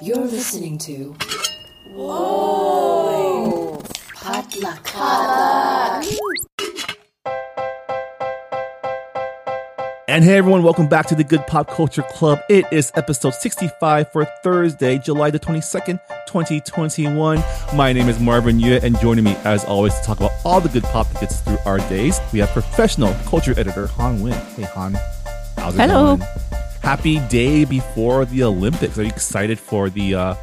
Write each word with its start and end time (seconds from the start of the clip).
You're 0.00 0.16
listening 0.18 0.78
to. 0.78 1.16
Whoa! 1.92 3.82
Potluck. 4.14 4.86
And 10.06 10.24
hey 10.24 10.38
everyone, 10.38 10.62
welcome 10.62 10.86
back 10.88 11.06
to 11.06 11.14
the 11.14 11.24
Good 11.24 11.46
Pop 11.46 11.68
Culture 11.68 12.02
Club. 12.02 12.40
It 12.48 12.64
is 12.72 12.92
episode 12.94 13.34
65 13.34 14.12
for 14.12 14.24
Thursday, 14.42 14.98
July 14.98 15.30
the 15.30 15.40
22nd, 15.40 16.00
2021. 16.26 17.42
My 17.74 17.92
name 17.92 18.08
is 18.08 18.18
Marvin 18.20 18.60
Yue, 18.60 18.78
and 18.82 18.98
joining 19.00 19.24
me 19.24 19.36
as 19.44 19.64
always 19.64 19.94
to 19.98 20.02
talk 20.02 20.18
about 20.18 20.32
all 20.44 20.60
the 20.60 20.68
good 20.68 20.84
pop 20.84 21.08
that 21.12 21.20
gets 21.20 21.40
through 21.40 21.58
our 21.66 21.78
days, 21.88 22.20
we 22.32 22.38
have 22.38 22.50
professional 22.50 23.12
culture 23.26 23.52
editor 23.58 23.88
Hanh 23.88 24.20
Nguyen. 24.20 24.54
Hey 24.54 24.62
Han, 24.62 24.96
how's 25.56 25.74
it 25.74 25.80
Hello. 25.80 26.16
going? 26.16 26.28
Happy 26.88 27.20
day 27.28 27.66
before 27.66 28.24
the 28.24 28.42
Olympics. 28.44 28.98
Are 28.98 29.02
you 29.02 29.10
excited 29.10 29.58
for 29.58 29.90
the 29.90 30.14
uh 30.14 30.34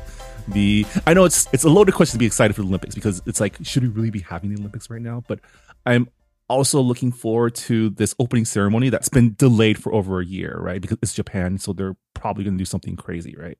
the 0.47 0.85
I 1.07 1.15
know 1.15 1.25
it's 1.25 1.47
it's 1.51 1.63
a 1.63 1.69
loaded 1.69 1.95
question 1.95 2.11
to 2.11 2.19
be 2.19 2.27
excited 2.27 2.55
for 2.55 2.61
the 2.61 2.67
Olympics 2.67 2.93
because 2.93 3.19
it's 3.25 3.39
like 3.39 3.57
should 3.63 3.81
we 3.81 3.89
really 3.89 4.11
be 4.11 4.19
having 4.19 4.53
the 4.53 4.59
Olympics 4.59 4.87
right 4.91 5.01
now? 5.01 5.23
But 5.27 5.39
I'm 5.87 6.07
also 6.47 6.81
looking 6.81 7.11
forward 7.11 7.55
to 7.55 7.89
this 7.89 8.13
opening 8.19 8.45
ceremony 8.45 8.89
that's 8.89 9.09
been 9.09 9.33
delayed 9.33 9.81
for 9.81 9.91
over 9.91 10.19
a 10.19 10.25
year, 10.25 10.55
right? 10.61 10.79
Because 10.79 10.99
it's 11.01 11.15
Japan, 11.15 11.57
so 11.57 11.73
they're 11.73 11.95
probably 12.13 12.43
going 12.43 12.53
to 12.53 12.61
do 12.61 12.65
something 12.65 12.95
crazy, 12.95 13.35
right? 13.35 13.57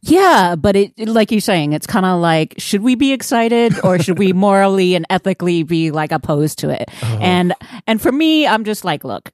Yeah, 0.00 0.56
but 0.56 0.76
it 0.76 0.98
like 1.06 1.30
you're 1.30 1.42
saying, 1.42 1.74
it's 1.74 1.86
kind 1.86 2.06
of 2.06 2.18
like 2.18 2.54
should 2.56 2.80
we 2.80 2.94
be 2.94 3.12
excited 3.12 3.78
or 3.84 3.98
should 3.98 4.18
we 4.18 4.32
morally 4.46 4.94
and 4.94 5.04
ethically 5.10 5.64
be 5.64 5.90
like 5.90 6.12
opposed 6.12 6.60
to 6.60 6.70
it? 6.70 6.88
And 7.20 7.52
and 7.86 8.00
for 8.00 8.10
me, 8.10 8.46
I'm 8.46 8.64
just 8.64 8.86
like, 8.86 9.04
look, 9.04 9.32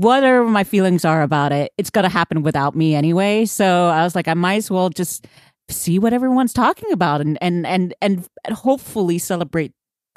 whatever 0.00 0.44
my 0.44 0.64
feelings 0.64 1.04
are 1.04 1.22
about 1.22 1.52
it, 1.52 1.72
it's 1.78 1.90
gonna 1.90 2.08
happen 2.08 2.42
without 2.42 2.74
me 2.74 2.94
anyway. 2.94 3.44
So 3.44 3.88
I 3.88 4.02
was 4.04 4.14
like, 4.14 4.28
I 4.28 4.34
might 4.34 4.56
as 4.56 4.70
well 4.70 4.88
just 4.88 5.26
see 5.68 5.98
what 5.98 6.12
everyone's 6.12 6.52
talking 6.52 6.90
about 6.92 7.20
and 7.20 7.38
and 7.40 7.66
and 7.66 7.94
and 8.00 8.28
hopefully 8.52 9.18
celebrate 9.18 9.72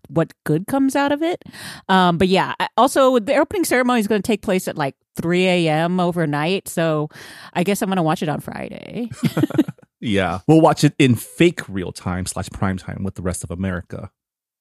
what 0.09 0.33
good 0.45 0.67
comes 0.67 0.95
out 0.95 1.11
of 1.11 1.21
it. 1.21 1.43
Um, 1.87 2.17
but 2.17 2.27
yeah, 2.27 2.53
also 2.75 3.19
the 3.19 3.35
opening 3.35 3.63
ceremony 3.63 3.99
is 3.99 4.07
going 4.07 4.21
to 4.21 4.27
take 4.27 4.41
place 4.41 4.67
at 4.67 4.77
like 4.77 4.95
3 5.15 5.45
a.m. 5.47 5.99
overnight. 5.99 6.67
So 6.67 7.09
I 7.53 7.63
guess 7.63 7.81
I'm 7.81 7.87
going 7.87 7.97
to 7.97 8.03
watch 8.03 8.21
it 8.21 8.27
on 8.27 8.41
Friday. 8.41 9.09
Yeah, 10.03 10.39
we'll 10.47 10.59
watch 10.59 10.83
it 10.83 10.93
in 10.99 11.15
fake 11.15 11.61
real 11.69 11.93
time 11.93 12.25
slash 12.25 12.49
prime 12.49 12.77
time 12.77 13.03
with 13.03 13.15
the 13.15 13.21
rest 13.21 13.41
of 13.45 13.51
America. 13.51 14.11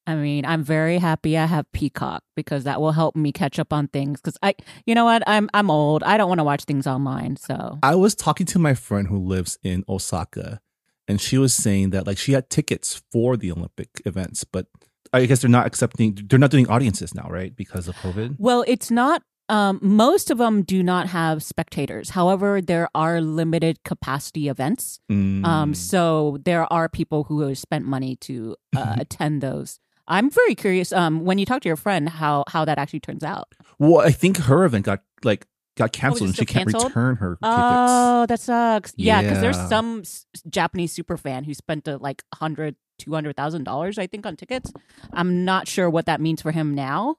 I 0.06 0.14
mean, 0.16 0.44
I'm 0.44 0.64
very 0.64 0.98
happy 0.98 1.38
I 1.38 1.46
have 1.46 1.70
Peacock 1.72 2.24
because 2.34 2.64
that 2.64 2.80
will 2.80 2.92
help 2.92 3.14
me 3.14 3.30
catch 3.30 3.58
up 3.58 3.72
on 3.72 3.88
things. 3.88 4.20
Because 4.20 4.36
I, 4.42 4.54
you 4.84 4.94
know 4.94 5.04
what, 5.04 5.22
I'm 5.26 5.48
I'm 5.54 5.70
old. 5.70 6.02
I 6.02 6.16
don't 6.16 6.28
want 6.28 6.38
to 6.40 6.44
watch 6.44 6.64
things 6.64 6.86
online. 6.86 7.36
So 7.36 7.78
I 7.82 7.94
was 7.94 8.14
talking 8.14 8.46
to 8.46 8.58
my 8.58 8.74
friend 8.74 9.08
who 9.08 9.18
lives 9.18 9.58
in 9.62 9.84
Osaka, 9.88 10.60
and 11.06 11.20
she 11.20 11.38
was 11.38 11.54
saying 11.54 11.90
that 11.90 12.06
like 12.06 12.18
she 12.18 12.32
had 12.32 12.50
tickets 12.50 13.02
for 13.12 13.36
the 13.36 13.52
Olympic 13.52 14.02
events, 14.04 14.44
but 14.44 14.66
I 15.12 15.26
guess 15.26 15.42
they're 15.42 15.50
not 15.50 15.66
accepting. 15.66 16.18
They're 16.28 16.38
not 16.38 16.50
doing 16.50 16.68
audiences 16.68 17.14
now, 17.14 17.28
right? 17.28 17.54
Because 17.54 17.86
of 17.86 17.96
COVID. 17.96 18.36
well, 18.38 18.64
it's 18.66 18.90
not. 18.90 19.22
Um, 19.48 19.80
most 19.82 20.30
of 20.30 20.38
them 20.38 20.62
do 20.62 20.82
not 20.82 21.08
have 21.08 21.42
spectators. 21.42 22.10
However, 22.10 22.62
there 22.62 22.88
are 22.94 23.20
limited 23.20 23.82
capacity 23.84 24.48
events. 24.48 25.00
Mm. 25.10 25.44
Um, 25.44 25.74
so 25.74 26.38
there 26.44 26.72
are 26.72 26.88
people 26.88 27.24
who 27.24 27.40
have 27.40 27.58
spent 27.58 27.84
money 27.84 28.16
to 28.22 28.56
uh, 28.74 28.94
attend 28.98 29.42
those. 29.42 29.78
I'm 30.08 30.30
very 30.30 30.54
curious. 30.54 30.92
Um, 30.92 31.24
when 31.24 31.38
you 31.38 31.46
talk 31.46 31.62
to 31.62 31.68
your 31.68 31.76
friend, 31.76 32.08
how 32.08 32.44
how 32.48 32.64
that 32.64 32.78
actually 32.78 33.00
turns 33.00 33.22
out. 33.24 33.48
well, 33.78 33.98
I 33.98 34.10
think 34.10 34.36
her 34.38 34.64
event 34.64 34.84
got 34.86 35.02
like 35.24 35.46
got 35.76 35.92
canceled, 35.92 36.22
it 36.22 36.24
and 36.26 36.36
she 36.36 36.44
can't 36.44 36.68
canceled? 36.70 36.90
return 36.90 37.16
her 37.16 37.36
tickets. 37.36 37.40
Oh, 37.44 38.26
that 38.28 38.40
sucks. 38.40 38.92
Yeah, 38.96 39.22
because 39.22 39.40
there's 39.40 39.68
some 39.68 40.00
s- 40.00 40.26
Japanese 40.50 40.92
super 40.92 41.16
fan 41.16 41.44
who 41.44 41.54
spent 41.54 41.86
uh, 41.88 41.98
like 42.00 42.22
hundred, 42.34 42.76
two 42.98 43.12
hundred 43.14 43.36
thousand 43.36 43.64
dollars, 43.64 43.98
I 43.98 44.06
think, 44.06 44.26
on 44.26 44.36
tickets. 44.36 44.72
I'm 45.12 45.44
not 45.44 45.68
sure 45.68 45.88
what 45.88 46.06
that 46.06 46.20
means 46.20 46.42
for 46.42 46.50
him 46.50 46.74
now, 46.74 47.16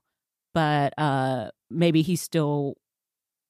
but 0.53 0.93
uh, 0.97 1.49
maybe 1.69 2.01
he 2.01 2.15
still 2.15 2.75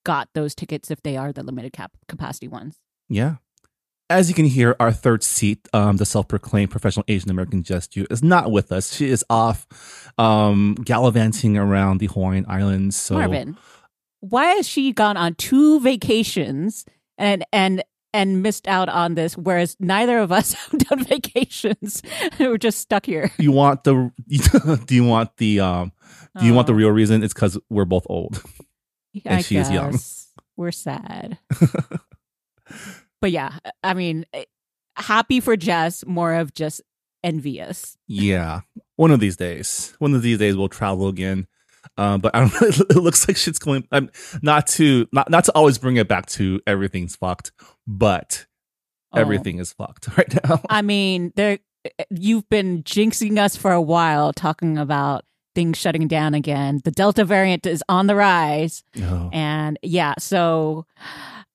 got 0.05 0.29
those 0.33 0.53
tickets 0.53 0.91
if 0.91 1.01
they 1.01 1.17
are 1.17 1.31
the 1.33 1.43
limited 1.43 1.73
cap 1.73 1.91
capacity 2.07 2.47
ones. 2.47 2.77
Yeah. 3.09 3.35
As 4.09 4.29
you 4.29 4.35
can 4.35 4.45
hear, 4.45 4.75
our 4.79 4.91
third 4.91 5.23
seat, 5.23 5.67
um, 5.73 5.97
the 5.97 6.05
self-proclaimed 6.05 6.69
professional 6.69 7.05
Asian 7.07 7.31
American 7.31 7.63
Jestu, 7.63 8.05
is 8.11 8.21
not 8.21 8.51
with 8.51 8.71
us. 8.71 8.93
She 8.93 9.09
is 9.09 9.23
off 9.29 9.65
um, 10.17 10.75
gallivanting 10.83 11.57
around 11.57 11.99
the 11.99 12.07
Hawaiian 12.07 12.45
Islands. 12.47 12.95
So 12.95 13.15
Marvin, 13.15 13.57
why 14.19 14.45
has 14.55 14.67
she 14.67 14.91
gone 14.91 15.17
on 15.17 15.35
two 15.35 15.79
vacations 15.79 16.85
and 17.17 17.43
and 17.51 17.83
and 18.15 18.43
missed 18.43 18.67
out 18.67 18.89
on 18.89 19.15
this, 19.15 19.35
whereas 19.35 19.75
neither 19.79 20.19
of 20.19 20.31
us 20.31 20.53
have 20.71 20.79
done 20.81 21.03
vacations? 21.05 22.03
We're 22.39 22.57
just 22.59 22.79
stuck 22.79 23.05
here. 23.07 23.31
you 23.39 23.51
want 23.51 23.83
the 23.85 24.11
do 24.85 24.93
you 24.95 25.05
want 25.05 25.35
the 25.37 25.59
um 25.61 25.91
do 26.39 26.45
you 26.45 26.53
want 26.53 26.67
the 26.67 26.73
Oh. 26.73 26.77
real 26.77 26.91
reason? 26.91 27.23
It's 27.23 27.33
because 27.33 27.57
we're 27.69 27.85
both 27.85 28.05
old. 28.09 28.43
And 29.25 29.35
I 29.37 29.41
she 29.41 29.55
is 29.57 29.71
young. 29.71 29.97
We're 30.57 30.71
sad. 30.71 31.37
But 33.23 33.31
yeah, 33.31 33.53
I 33.81 33.93
mean, 33.93 34.25
eh, 34.33 34.43
happy 34.97 35.39
for 35.39 35.55
Jess, 35.55 36.05
more 36.05 36.33
of 36.33 36.53
just 36.53 36.81
envious. 37.23 37.97
yeah, 38.05 38.59
one 38.97 39.11
of 39.11 39.21
these 39.21 39.37
days, 39.37 39.93
one 39.99 40.13
of 40.13 40.21
these 40.21 40.37
days 40.37 40.57
we'll 40.57 40.67
travel 40.67 41.07
again. 41.07 41.47
Um, 41.97 42.19
but 42.19 42.35
I 42.35 42.41
don't. 42.41 42.51
know. 42.61 42.85
It 42.89 42.97
looks 42.97 43.25
like 43.25 43.37
shit's 43.37 43.59
going. 43.59 43.87
I'm 43.93 44.09
not 44.41 44.67
to 44.75 45.07
not 45.13 45.29
not 45.29 45.45
to 45.45 45.53
always 45.55 45.77
bring 45.77 45.95
it 45.95 46.09
back 46.09 46.25
to 46.31 46.59
everything's 46.67 47.15
fucked, 47.15 47.53
but 47.87 48.45
Oh. 49.15 49.21
everything 49.21 49.59
is 49.59 49.71
fucked 49.71 50.07
right 50.17 50.43
now. 50.43 50.59
I 50.69 50.81
mean, 50.81 51.31
there 51.37 51.59
you've 52.09 52.49
been 52.49 52.83
jinxing 52.83 53.37
us 53.37 53.55
for 53.55 53.71
a 53.71 53.81
while 53.81 54.33
talking 54.33 54.77
about 54.77 55.23
things 55.55 55.77
shutting 55.77 56.09
down 56.09 56.33
again. 56.33 56.81
The 56.83 56.91
Delta 56.91 57.23
variant 57.23 57.65
is 57.65 57.81
on 57.87 58.07
the 58.07 58.15
rise. 58.15 58.83
Oh. 59.01 59.29
And 59.31 59.79
yeah, 59.81 60.15
so 60.19 60.85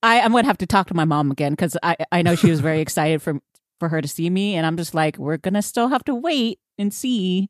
I, 0.03 0.20
I'm 0.20 0.32
gonna 0.32 0.47
have 0.47 0.59
to 0.59 0.66
talk 0.66 0.88
to 0.88 0.94
my 0.94 1.04
mom 1.04 1.31
again 1.31 1.53
because 1.53 1.76
I, 1.82 1.97
I 2.12 2.22
know 2.22 2.34
she 2.34 2.50
was 2.50 2.60
very 2.60 2.81
excited 2.81 3.22
for 3.22 3.41
for 3.81 3.88
her 3.88 4.00
to 4.00 4.09
see 4.09 4.28
me, 4.31 4.54
and 4.54 4.66
I'm 4.66 4.76
just 4.76 4.94
like, 4.94 5.19
we're 5.19 5.36
gonna 5.36 5.62
still 5.62 5.88
have 5.88 6.04
to 6.04 6.14
wait 6.14 6.59
and 6.78 6.92
see. 6.92 7.48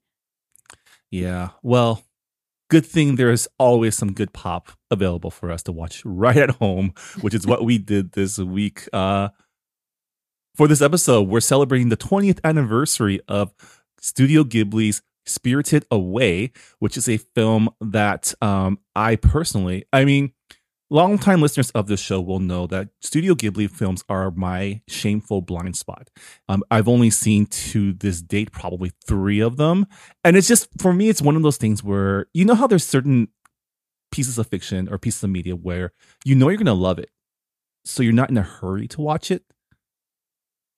Yeah. 1.11 1.51
Well, 1.63 2.05
good 2.71 2.85
thing 2.85 3.17
there's 3.17 3.49
always 3.59 3.97
some 3.97 4.13
good 4.13 4.33
pop 4.33 4.73
available 4.91 5.31
for 5.31 5.51
us 5.51 5.63
to 5.65 5.73
watch 5.73 6.03
right 6.05 6.37
at 6.37 6.51
home, 6.51 6.93
which 7.21 7.35
is 7.35 7.47
what 7.47 7.65
we 7.65 7.79
did 7.79 8.13
this 8.13 8.39
week. 8.39 8.89
Uh, 8.93 9.31
for 10.55 10.69
this 10.69 10.83
episode, 10.83 11.29
we're 11.29 11.41
celebrating 11.41 11.89
the 11.89 11.97
20th 11.97 12.41
anniversary 12.45 13.21
of 13.29 13.55
Studio 14.01 14.43
Ghibli's 14.45 15.03
Spirited 15.25 15.85
Away, 15.91 16.53
which 16.79 16.97
is 16.97 17.09
a 17.09 17.19
film 17.19 17.71
that 17.81 18.35
um, 18.43 18.79
I 18.97 19.17
personally, 19.17 19.85
I 19.93 20.05
mean, 20.05 20.33
longtime 20.91 21.41
listeners 21.41 21.71
of 21.71 21.87
this 21.87 22.01
show 22.01 22.21
will 22.21 22.41
know 22.41 22.67
that 22.67 22.89
Studio 23.01 23.35
Ghibli 23.35 23.71
films 23.71 24.03
are 24.09 24.31
my 24.31 24.81
shameful 24.89 25.43
blind 25.43 25.77
spot. 25.77 26.11
Um, 26.49 26.63
I've 26.71 26.89
only 26.89 27.11
seen 27.11 27.47
to 27.47 27.93
this 27.93 28.23
date 28.23 28.53
probably 28.53 28.93
three 29.07 29.41
of 29.41 29.57
them. 29.57 29.87
And 30.25 30.37
it's 30.37 30.49
just, 30.49 30.69
for 30.81 30.93
me, 30.93 31.09
it's 31.09 31.23
one 31.23 31.37
of 31.37 31.43
those 31.43 31.57
things 31.57 31.85
where, 31.85 32.27
you 32.33 32.45
know 32.45 32.55
how 32.55 32.67
there's 32.67 32.87
certain 32.87 33.29
pieces 34.11 34.39
of 34.39 34.47
fiction 34.47 34.89
or 34.91 34.99
pieces 34.99 35.23
of 35.23 35.31
media 35.31 35.55
where 35.55 35.93
you 36.25 36.35
know 36.35 36.49
you're 36.49 36.57
going 36.57 36.67
to 36.67 36.73
love 36.73 36.99
it. 36.99 37.11
So 37.85 38.03
you're 38.03 38.13
not 38.13 38.31
in 38.31 38.39
a 38.39 38.43
hurry 38.43 38.89
to 38.89 39.01
watch 39.01 39.31
it. 39.31 39.45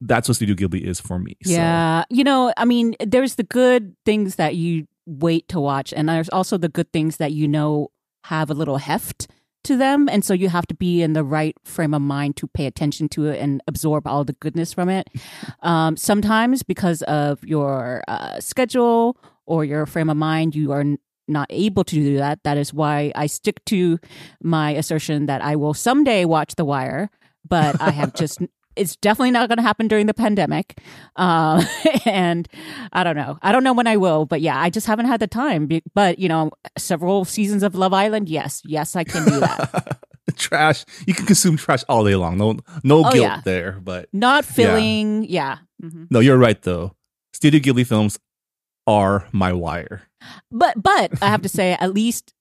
That's 0.00 0.28
what 0.28 0.36
Studio 0.36 0.54
Ghibli 0.54 0.80
is 0.80 1.00
for 1.00 1.18
me. 1.18 1.36
So, 1.44 1.52
Yeah, 1.52 2.04
you 2.08 2.24
know, 2.24 2.52
I 2.56 2.64
mean, 2.64 2.94
there's 3.00 3.34
the 3.34 3.42
good 3.42 3.94
things 4.06 4.36
that 4.36 4.56
you 4.56 4.86
wait 5.06 5.48
to 5.48 5.60
watch, 5.60 5.92
and 5.92 6.08
there's 6.08 6.30
also 6.30 6.56
the 6.56 6.68
good 6.68 6.90
things 6.92 7.18
that 7.18 7.32
you 7.32 7.46
know 7.46 7.90
have 8.24 8.48
a 8.50 8.54
little 8.54 8.78
heft 8.78 9.28
to 9.64 9.76
them, 9.76 10.08
and 10.08 10.24
so 10.24 10.34
you 10.34 10.48
have 10.48 10.66
to 10.68 10.74
be 10.74 11.02
in 11.02 11.12
the 11.12 11.24
right 11.24 11.56
frame 11.64 11.94
of 11.94 12.02
mind 12.02 12.36
to 12.36 12.46
pay 12.46 12.66
attention 12.66 13.08
to 13.10 13.26
it 13.26 13.40
and 13.40 13.62
absorb 13.66 14.06
all 14.06 14.24
the 14.24 14.32
goodness 14.34 14.72
from 14.72 14.88
it. 14.88 15.08
um, 15.62 15.96
sometimes, 15.96 16.62
because 16.62 17.02
of 17.02 17.42
your 17.44 18.02
uh, 18.08 18.40
schedule 18.40 19.16
or 19.46 19.64
your 19.64 19.86
frame 19.86 20.10
of 20.10 20.16
mind, 20.16 20.54
you 20.54 20.72
are. 20.72 20.80
N- 20.80 20.98
not 21.28 21.46
able 21.50 21.84
to 21.84 21.94
do 21.94 22.16
that. 22.16 22.42
That 22.42 22.58
is 22.58 22.74
why 22.74 23.12
I 23.14 23.26
stick 23.26 23.64
to 23.66 24.00
my 24.42 24.72
assertion 24.72 25.26
that 25.26 25.40
I 25.44 25.54
will 25.54 25.74
someday 25.74 26.24
watch 26.24 26.56
The 26.56 26.64
Wire, 26.64 27.08
but 27.48 27.80
I 27.80 27.92
have 27.92 28.14
just 28.14 28.40
it's 28.76 28.96
definitely 28.96 29.30
not 29.32 29.48
going 29.48 29.56
to 29.58 29.62
happen 29.62 29.88
during 29.88 30.06
the 30.06 30.14
pandemic. 30.14 30.78
Um, 31.16 31.62
and 32.06 32.48
I 32.92 33.04
don't 33.04 33.16
know. 33.16 33.38
I 33.42 33.52
don't 33.52 33.64
know 33.64 33.72
when 33.72 33.86
I 33.86 33.96
will, 33.96 34.26
but 34.26 34.40
yeah, 34.40 34.58
I 34.60 34.70
just 34.70 34.86
haven't 34.86 35.06
had 35.06 35.20
the 35.20 35.26
time. 35.26 35.68
But, 35.94 36.18
you 36.18 36.28
know, 36.28 36.50
several 36.78 37.24
seasons 37.24 37.62
of 37.62 37.74
Love 37.74 37.92
Island, 37.92 38.28
yes, 38.28 38.62
yes, 38.64 38.96
I 38.96 39.04
can 39.04 39.24
do 39.24 39.40
that. 39.40 39.98
trash. 40.36 40.84
You 41.06 41.14
can 41.14 41.26
consume 41.26 41.56
trash 41.56 41.82
all 41.88 42.04
day 42.04 42.14
long. 42.14 42.38
No, 42.38 42.56
no 42.84 43.00
Oh, 43.04 43.10
guilt 43.12 43.16
yeah. 43.16 43.40
there. 43.44 43.72
But 43.82 44.08
not 44.12 44.44
filling. 44.44 45.24
Yeah. 45.24 45.58
Mhm. 45.82 46.06
no, 46.10 46.20
you're 46.20 46.38
right 46.38 46.60
though. 46.62 46.94
Studio 47.32 47.60
Ghibli 47.60 47.86
films 47.86 48.18
are 48.86 49.26
my 49.32 49.52
wire. 49.52 50.02
But, 50.52 50.80
but 50.82 51.10
I 51.22 51.26
have 51.28 51.42
to 51.42 51.48
say, 51.48 51.72
at 51.72 51.94
least 51.94 52.32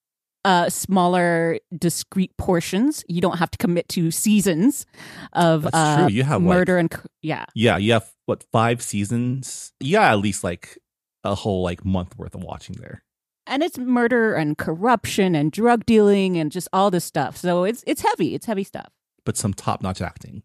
uh, 0.46 0.70
smaller, 0.70 1.60
discrete 1.78 2.36
portions. 2.38 3.04
You 3.08 3.22
don't 3.22 3.38
have 3.38 3.52
to 3.52 3.58
commit 3.58 3.90
to 3.90 4.12
seasons 4.12 4.86
of 5.34 5.64
That's 5.64 5.76
uh, 5.76 5.98
true. 5.98 6.08
You 6.14 6.24
have, 6.24 6.42
like- 6.42 6.50
murder 6.58 6.78
and 6.78 6.90
cr- 6.92 7.08
yeah. 7.22 7.46
Yeah, 7.56 7.78
you 7.78 7.94
have 7.94 8.10
what 8.26 8.46
five 8.52 8.82
seasons? 8.82 9.74
Yeah, 9.80 10.12
at 10.12 10.20
least 10.20 10.44
like 10.44 10.78
a 11.24 11.36
whole 11.36 11.64
like 11.64 11.84
month 11.84 12.18
worth 12.18 12.36
of 12.36 12.44
watching 12.44 12.76
there. 12.80 13.04
and 13.48 13.64
it's 13.64 13.78
murder 13.78 14.36
and 14.36 14.58
corruption 14.58 15.36
and 15.36 15.52
drug 15.52 15.86
dealing 15.86 16.38
and 16.38 16.52
just 16.52 16.68
all 16.72 16.90
this 16.92 17.04
stuff. 17.06 17.36
So 17.36 17.64
it's 17.64 17.84
it's 17.88 18.02
heavy. 18.02 18.36
It's 18.36 18.46
heavy 18.46 18.64
stuff. 18.64 18.90
But 19.26 19.36
some 19.38 19.54
top 19.54 19.82
notch 19.84 20.02
acting. 20.02 20.44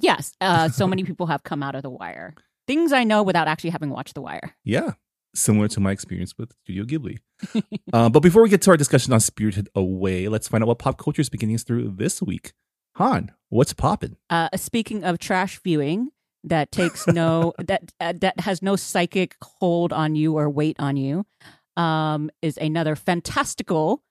Yes. 0.00 0.32
Uh, 0.40 0.68
so 0.68 0.86
many 0.86 1.02
people 1.08 1.26
have 1.26 1.42
come 1.42 1.62
out 1.62 1.74
of 1.74 1.82
The 1.82 1.90
Wire. 1.90 2.34
Things 2.68 2.92
I 2.92 3.02
know 3.04 3.22
without 3.22 3.48
actually 3.48 3.70
having 3.70 3.90
watched 3.90 4.14
The 4.14 4.20
Wire. 4.22 4.54
Yeah, 4.62 4.92
similar 5.38 5.68
to 5.68 5.80
my 5.80 5.92
experience 5.92 6.34
with 6.36 6.52
Studio 6.64 6.84
Ghibli. 6.84 7.18
uh, 7.92 8.08
but 8.08 8.20
before 8.20 8.42
we 8.42 8.48
get 8.48 8.62
to 8.62 8.70
our 8.70 8.76
discussion 8.76 9.12
on 9.12 9.20
Spirited 9.20 9.68
Away, 9.74 10.28
let's 10.28 10.48
find 10.48 10.62
out 10.62 10.68
what 10.68 10.78
pop 10.78 10.98
culture 10.98 11.20
is 11.20 11.28
beginning 11.28 11.56
us 11.56 11.62
through 11.62 11.94
this 11.96 12.20
week. 12.22 12.52
Han, 12.96 13.30
what's 13.48 13.72
poppin'? 13.72 14.16
Uh, 14.28 14.48
speaking 14.56 15.04
of 15.04 15.18
trash 15.18 15.60
viewing 15.62 16.10
that 16.44 16.72
takes 16.72 17.06
no 17.06 17.52
that 17.58 17.92
uh, 18.00 18.12
that 18.20 18.40
has 18.40 18.62
no 18.62 18.76
psychic 18.76 19.36
hold 19.42 19.92
on 19.92 20.16
you 20.16 20.36
or 20.36 20.50
weight 20.50 20.76
on 20.78 20.96
you, 20.96 21.24
um, 21.76 22.30
is 22.42 22.56
another 22.58 22.96
fantastical 22.96 24.02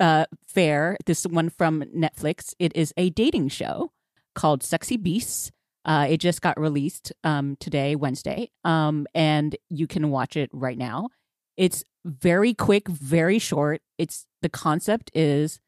uh, 0.00 0.24
fair. 0.46 0.96
This 1.06 1.26
one 1.26 1.50
from 1.50 1.82
Netflix. 1.94 2.54
It 2.58 2.74
is 2.74 2.94
a 2.96 3.10
dating 3.10 3.48
show 3.48 3.92
called 4.34 4.62
Sexy 4.62 4.96
Beasts. 4.96 5.52
Uh, 5.84 6.06
it 6.08 6.18
just 6.18 6.40
got 6.40 6.58
released 6.58 7.12
um, 7.24 7.56
today, 7.60 7.94
Wednesday, 7.94 8.50
um, 8.64 9.06
and 9.14 9.56
you 9.68 9.86
can 9.86 10.10
watch 10.10 10.36
it 10.36 10.50
right 10.52 10.78
now. 10.78 11.08
It's 11.56 11.84
very 12.04 12.54
quick, 12.54 12.88
very 12.88 13.38
short. 13.38 13.82
It's 13.98 14.26
the 14.42 14.48
concept 14.48 15.10
is, 15.14 15.60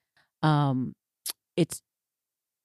um, 0.42 0.94
it's 1.56 1.82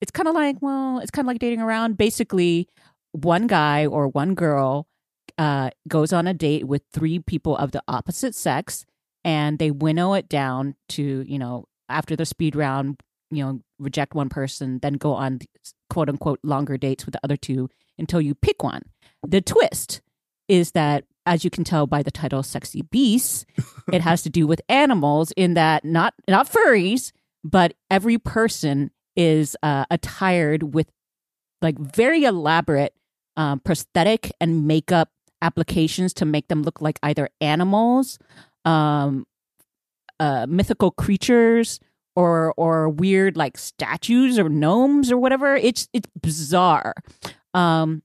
it's 0.01 0.11
kind 0.11 0.27
of 0.27 0.35
like 0.35 0.57
well, 0.61 0.99
it's 0.99 1.11
kind 1.11 1.25
of 1.25 1.27
like 1.27 1.39
dating 1.39 1.61
around. 1.61 1.97
Basically, 1.97 2.67
one 3.11 3.47
guy 3.47 3.85
or 3.85 4.07
one 4.07 4.33
girl 4.33 4.87
uh, 5.37 5.71
goes 5.87 6.13
on 6.13 6.27
a 6.27 6.33
date 6.33 6.65
with 6.65 6.83
three 6.93 7.19
people 7.19 7.55
of 7.57 7.71
the 7.71 7.83
opposite 7.87 8.33
sex, 8.33 8.85
and 9.23 9.59
they 9.59 9.71
winnow 9.71 10.13
it 10.13 10.29
down 10.29 10.75
to 10.89 11.23
you 11.27 11.37
know 11.37 11.65
after 11.91 12.15
the 12.15 12.25
speed 12.25 12.55
round, 12.55 13.01
you 13.29 13.43
know, 13.43 13.61
reject 13.77 14.15
one 14.15 14.29
person, 14.29 14.79
then 14.81 14.93
go 14.93 15.13
on 15.13 15.39
quote 15.91 16.07
unquote 16.07 16.39
longer 16.41 16.77
dates 16.77 17.05
with 17.05 17.11
the 17.11 17.19
other 17.21 17.35
two 17.35 17.69
until 17.99 18.21
you 18.21 18.33
pick 18.33 18.63
one. 18.63 18.81
The 19.27 19.41
twist 19.41 20.01
is 20.47 20.71
that, 20.71 21.03
as 21.25 21.43
you 21.43 21.49
can 21.49 21.65
tell 21.65 21.85
by 21.85 22.01
the 22.01 22.11
title 22.11 22.43
"Sexy 22.43 22.81
Beasts," 22.83 23.45
it 23.91 24.01
has 24.01 24.23
to 24.23 24.29
do 24.29 24.47
with 24.47 24.61
animals. 24.69 25.33
In 25.35 25.53
that, 25.55 25.83
not 25.83 26.13
not 26.29 26.49
furries, 26.49 27.11
but 27.43 27.73
every 27.89 28.17
person 28.17 28.91
is 29.17 29.57
uh, 29.61 29.83
attired 29.91 30.73
with 30.73 30.89
like 31.61 31.77
very 31.77 32.23
elaborate 32.23 32.95
um, 33.35 33.59
prosthetic 33.59 34.31
and 34.39 34.65
makeup 34.65 35.09
applications 35.41 36.13
to 36.13 36.25
make 36.25 36.47
them 36.47 36.63
look 36.63 36.79
like 36.79 36.99
either 37.03 37.27
animals, 37.41 38.17
um, 38.63 39.27
uh, 40.21 40.45
mythical 40.47 40.91
creatures, 40.91 41.81
or 42.15 42.53
or 42.57 42.89
weird 42.89 43.37
like 43.37 43.57
statues 43.57 44.37
or 44.37 44.49
gnomes 44.49 45.11
or 45.11 45.17
whatever. 45.17 45.55
It's 45.55 45.87
it's 45.93 46.07
bizarre. 46.21 46.93
Um, 47.53 48.03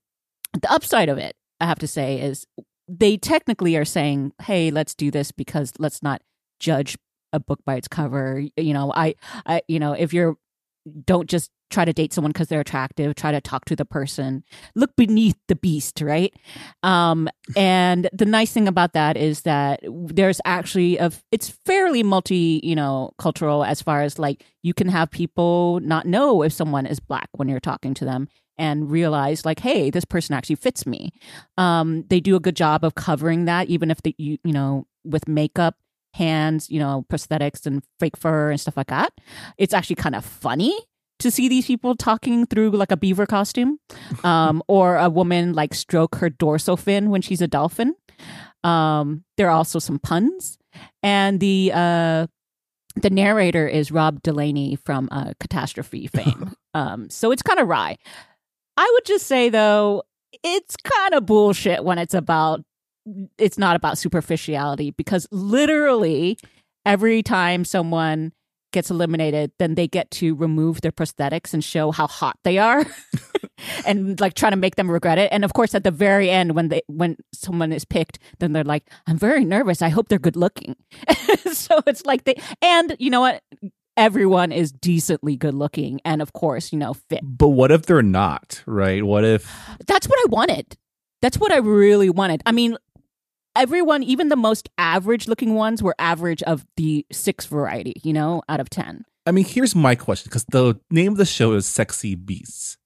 the 0.53 0.73
upside 0.73 1.09
of 1.09 1.19
it, 1.19 1.35
I 1.61 1.67
have 1.67 1.79
to 1.81 1.87
say, 1.87 2.21
is 2.21 2.47
they 2.89 3.17
technically 3.17 3.77
are 3.77 3.85
saying, 3.85 4.33
"Hey, 4.43 4.71
let's 4.71 4.95
do 4.95 5.11
this 5.11 5.33
because 5.33 5.73
let's 5.79 6.03
not 6.03 6.23
judge 6.61 6.97
a 7.33 7.41
book 7.41 7.61
by 7.65 7.77
its 7.77 7.89
cover." 7.89 8.43
You 8.57 8.75
know, 8.75 8.93
I, 8.95 9.15
I, 9.45 9.63
you 9.69 9.79
know, 9.79 9.93
if 9.93 10.13
you're 10.13 10.37
don't 11.05 11.29
just 11.29 11.51
try 11.71 11.85
to 11.85 11.93
date 11.93 12.13
someone 12.13 12.31
because 12.31 12.49
they're 12.49 12.61
attractive 12.61 13.15
try 13.15 13.33
to 13.33 13.41
talk 13.41 13.65
to 13.65 13.77
the 13.77 13.85
person. 13.85 14.45
Look 14.75 14.95
beneath 14.97 15.37
the 15.49 15.57
beast 15.57 16.01
right? 16.01 16.33
Um 16.83 17.29
and 17.57 18.09
the 18.13 18.25
nice 18.25 18.53
thing 18.53 18.69
about 18.69 18.93
that 18.93 19.17
is 19.17 19.43
that 19.43 19.81
there's 19.85 20.41
actually 20.45 20.99
a 20.99 21.11
it's 21.33 21.51
fairly 21.65 22.03
multi 22.03 22.61
you 22.63 22.75
know 22.75 23.11
cultural 23.19 23.65
as 23.65 23.83
far 23.83 24.03
as 24.03 24.19
like 24.19 24.45
you 24.63 24.75
can 24.75 24.89
have 24.89 25.11
people 25.11 25.81
not 25.83 26.07
know 26.07 26.43
if 26.43 26.53
someone 26.53 26.87
is 26.87 27.01
black 27.01 27.29
when 27.33 27.49
you're 27.49 27.61
talking 27.61 27.95
to 27.95 28.05
them 28.05 28.29
and 28.59 28.91
realize 28.91 29.45
like 29.45 29.61
hey 29.61 29.91
this 29.91 30.05
person 30.05 30.35
actually 30.35 30.57
fits 30.57 30.87
me. 30.87 31.11
Um 31.59 32.05
they 32.09 32.21
do 32.21 32.37
a 32.37 32.41
good 32.41 32.57
job 32.57 32.85
of 32.85 32.95
covering 32.95 33.47
that 33.47 33.69
even 33.69 33.91
if 33.91 34.03
the 34.03 34.15
you 34.19 34.39
you 34.45 34.53
know 34.53 34.87
with 35.05 35.27
makeup 35.29 35.77
hands, 36.17 36.71
you 36.71 36.79
know, 36.79 37.05
prosthetics 37.09 37.67
and 37.67 37.83
fake 38.01 38.17
fur 38.17 38.51
and 38.51 38.61
stuff 38.61 38.77
like 38.77 38.89
that. 38.89 39.13
It's 39.59 39.75
actually 39.75 39.97
kind 39.97 40.15
of 40.15 40.25
funny 40.25 40.77
to 41.19 41.31
see 41.31 41.49
these 41.49 41.67
people 41.67 41.95
talking 41.95 42.47
through 42.47 42.71
like 42.71 42.91
a 42.91 42.97
beaver 42.97 43.27
costume, 43.27 43.79
um, 44.25 44.63
or 44.69 44.97
a 44.97 45.09
woman 45.09 45.53
like 45.53 45.75
stroke 45.75 46.17
her 46.17 46.31
dorsal 46.31 46.77
fin 46.77 47.11
when 47.11 47.23
she's 47.23 47.41
a 47.41 47.49
dolphin. 47.49 47.95
Um, 48.65 49.25
there 49.37 49.49
are 49.49 49.57
also 49.57 49.79
some 49.79 49.99
puns, 49.99 50.59
and 51.03 51.41
the 51.41 51.71
uh, 51.73 52.27
the 52.97 53.11
narrator 53.11 53.69
is 53.69 53.93
Rob 53.93 54.23
Delaney 54.23 54.77
from 54.77 55.09
uh, 55.13 55.35
Catastrophe 55.39 56.07
fame. 56.15 56.55
um, 56.75 57.11
so 57.11 57.31
it's 57.31 57.43
kind 57.43 57.61
of 57.61 57.69
wry. 57.69 57.97
I 58.77 58.91
would 58.95 59.07
just 59.07 59.27
say 59.27 59.49
though, 59.49 60.03
it's 60.43 60.77
kind 60.77 61.15
of 61.15 61.27
bullshit 61.27 61.85
when 61.85 61.99
it's 61.99 62.15
about 62.15 62.63
it's 63.39 63.59
not 63.59 63.77
about 63.77 63.99
superficiality 63.99 64.91
because 64.91 65.27
literally 65.31 66.39
every 66.85 67.23
time 67.23 67.65
someone 67.65 68.33
gets 68.73 68.91
eliminated 68.91 69.53
then 69.59 69.75
they 69.75 69.89
get 69.89 70.11
to 70.11 70.35
remove 70.35 70.81
their 70.81 70.93
prosthetics 70.93 71.55
and 71.55 71.65
show 71.65 71.91
how 71.93 72.07
hot 72.07 72.37
they 72.43 72.59
are 72.59 72.85
and 73.87 74.21
like 74.21 74.35
try 74.35 74.51
to 74.51 74.57
make 74.57 74.77
them 74.77 74.91
regret 74.91 75.19
it 75.19 75.29
and 75.33 75.45
of 75.45 75.55
course 75.55 75.75
at 75.75 75.85
the 75.85 75.91
very 75.91 76.29
end 76.29 76.55
when 76.55 76.69
they 76.69 76.83
when 76.89 77.17
someone 77.33 77.73
is 77.73 77.85
picked 77.85 78.19
then 78.39 78.53
they're 78.53 78.65
like 78.65 78.91
i'm 79.07 79.17
very 79.17 79.45
nervous 79.45 79.81
i 79.81 79.89
hope 79.89 80.09
they're 80.09 80.19
good 80.19 80.37
looking 80.37 80.77
so 81.53 81.81
it's 81.87 82.05
like 82.05 82.25
they 82.25 82.35
and 82.61 82.97
you 82.99 83.09
know 83.09 83.21
what 83.21 83.43
everyone 83.97 84.53
is 84.53 84.73
decently 84.73 85.37
good 85.37 85.55
looking 85.55 86.01
and 86.05 86.21
of 86.21 86.33
course 86.33 86.73
you 86.73 86.79
know 86.79 86.93
fit 86.93 87.21
But 87.23 87.49
what 87.49 87.73
if 87.73 87.87
they're 87.87 88.03
not, 88.03 88.63
right? 88.67 89.03
What 89.03 89.25
if 89.25 89.51
that's 89.87 90.07
what 90.09 90.19
I 90.19 90.27
wanted. 90.29 90.77
That's 91.23 91.39
what 91.39 91.51
I 91.51 91.59
really 91.59 92.11
wanted. 92.11 92.43
I 92.45 92.53
mean, 92.53 92.77
everyone, 93.57 94.03
even 94.03 94.29
the 94.29 94.37
most 94.37 94.69
average 94.79 95.27
looking 95.29 95.55
ones, 95.55 95.83
were 95.83 95.95
average 95.99 96.43
of 96.45 96.67
the 96.77 97.05
six 97.11 97.47
variety, 97.47 97.95
you 98.03 98.13
know, 98.13 98.43
out 98.49 98.61
of 98.61 98.71
10. 98.71 99.05
I 99.27 99.33
mean, 99.33 99.45
here's 99.45 99.75
my 99.75 99.95
question 99.95 100.29
because 100.29 100.45
the 100.45 100.79
name 100.91 101.13
of 101.13 101.19
the 101.19 101.25
show 101.25 101.53
is 101.55 101.67
Sexy 101.67 102.15
Beasts. 102.15 102.77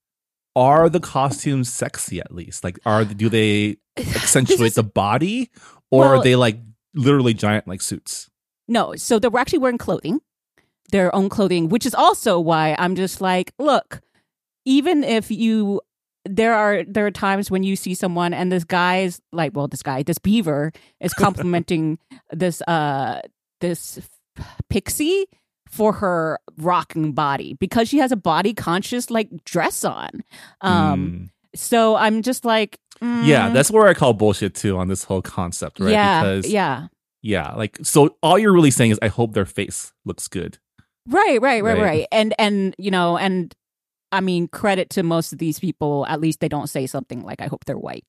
Are 0.56 0.88
the 0.88 1.00
costumes 1.00 1.72
sexy 1.72 2.18
at 2.20 2.34
least? 2.34 2.64
Like, 2.64 2.78
are 2.84 3.04
do 3.04 3.28
they 3.28 3.76
accentuate 3.98 4.60
is- 4.68 4.74
the 4.74 4.82
body, 4.82 5.50
or 5.90 6.00
Well- 6.00 6.20
are 6.20 6.22
they 6.24 6.36
like 6.36 6.58
literally 6.94 7.34
giant 7.34 7.68
like 7.68 7.82
suits? 7.82 8.28
No, 8.66 8.94
so 8.96 9.18
they're 9.18 9.30
actually 9.36 9.58
wearing 9.58 9.78
clothing, 9.78 10.20
their 10.90 11.14
own 11.14 11.28
clothing, 11.28 11.68
which 11.68 11.84
is 11.86 11.94
also 11.94 12.38
why 12.38 12.74
I'm 12.78 12.94
just 12.96 13.20
like, 13.20 13.52
look, 13.58 14.00
even 14.64 15.02
if 15.04 15.30
you 15.30 15.80
there 16.26 16.54
are 16.54 16.84
there 16.84 17.06
are 17.06 17.10
times 17.10 17.50
when 17.50 17.62
you 17.62 17.76
see 17.76 17.94
someone 17.94 18.34
and 18.34 18.52
this 18.52 18.64
guy 18.64 18.98
is 19.00 19.20
like 19.32 19.52
well 19.54 19.68
this 19.68 19.82
guy 19.82 20.02
this 20.02 20.18
beaver 20.18 20.72
is 21.00 21.14
complimenting 21.14 21.98
this 22.30 22.60
uh 22.68 23.20
this 23.60 23.98
pixie 24.68 25.26
for 25.68 25.92
her 25.94 26.38
rocking 26.58 27.12
body 27.12 27.54
because 27.54 27.88
she 27.88 27.98
has 27.98 28.12
a 28.12 28.16
body 28.16 28.52
conscious 28.52 29.10
like 29.10 29.28
dress 29.44 29.84
on 29.84 30.10
um 30.60 31.30
so 31.54 31.96
i'm 31.96 32.22
just 32.22 32.44
like 32.44 32.78
Mm. 33.00 33.26
yeah, 33.26 33.48
mm, 33.48 33.54
that's 33.54 33.70
where 33.70 33.88
I 33.88 33.94
call 33.94 34.12
bullshit 34.12 34.54
too 34.54 34.76
on 34.76 34.88
this 34.88 35.04
whole 35.04 35.22
concept, 35.22 35.80
right? 35.80 35.90
yeah 35.90 36.20
because 36.20 36.46
yeah 36.50 36.88
yeah, 37.22 37.54
like 37.54 37.78
so 37.82 38.14
all 38.22 38.38
you're 38.38 38.52
really 38.52 38.70
saying 38.70 38.90
is 38.90 38.98
I 39.00 39.08
hope 39.08 39.32
their 39.32 39.46
face 39.46 39.94
looks 40.04 40.28
good. 40.28 40.58
Right, 41.08 41.40
right, 41.40 41.64
right, 41.64 41.78
Right. 41.78 41.80
right. 41.82 42.06
And 42.12 42.34
and 42.38 42.74
you 42.76 42.90
know, 42.90 43.16
and 43.16 43.54
I 44.12 44.20
mean, 44.20 44.48
credit 44.48 44.90
to 44.90 45.02
most 45.02 45.32
of 45.32 45.38
these 45.38 45.58
people. 45.58 46.06
At 46.06 46.20
least 46.20 46.40
they 46.40 46.48
don't 46.48 46.68
say 46.68 46.86
something 46.86 47.22
like, 47.22 47.40
"I 47.40 47.46
hope 47.46 47.64
they're 47.64 47.78
white." 47.78 48.04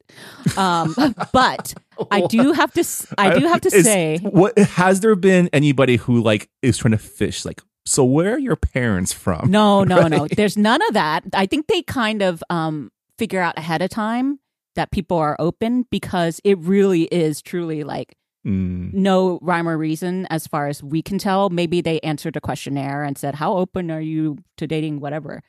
Um, 0.58 0.96
but 1.34 1.74
I 2.10 2.26
do 2.28 2.52
have 2.54 2.74
to. 2.74 2.84
I 3.18 3.38
do 3.38 3.46
have 3.48 3.62
to 3.62 3.76
Is- 3.76 3.86
say, 3.86 4.18
what 4.20 4.58
has 4.58 5.00
there 5.02 5.16
been 5.16 5.50
anybody 5.54 5.98
who 5.98 6.22
like 6.22 6.50
is 6.62 6.78
trying 6.78 6.92
to 6.92 6.98
fish 6.98 7.46
like 7.46 7.62
so 7.86 8.04
where 8.04 8.36
are 8.36 8.40
your 8.40 8.56
parents 8.56 9.14
from? 9.14 9.50
no, 9.52 9.84
no, 9.86 10.08
no. 10.08 10.28
There's 10.28 10.58
none 10.58 10.82
of 10.88 10.94
that. 10.94 11.24
I 11.34 11.46
think 11.46 11.68
they 11.68 11.82
kind 11.82 12.22
of 12.22 12.44
um 12.50 12.92
figure 13.18 13.42
out 13.42 13.58
ahead 13.58 13.82
of 13.82 13.90
time 13.90 14.40
that 14.76 14.92
people 14.92 15.18
are 15.18 15.36
open 15.40 15.86
because 15.92 16.40
it 16.44 16.58
really 16.60 17.04
is 17.04 17.42
truly 17.42 17.84
like 17.84 18.16
Mm. 18.46 18.92
no 18.94 19.38
rhyme 19.44 19.70
or 19.70 19.78
reason 19.78 20.26
as 20.32 20.48
far 20.48 20.68
as 20.68 20.82
we 20.82 21.02
can 21.04 21.20
tell. 21.20 21.50
Maybe 21.52 21.80
they 21.82 22.00
answered 22.00 22.36
a 22.36 22.42
questionnaire 22.42 23.04
and 23.04 23.16
said, 23.18 23.36
How 23.36 23.56
open 23.56 23.92
are 23.92 24.02
you 24.02 24.40
to 24.58 24.66
dating, 24.66 25.00
whatever. 25.00 25.44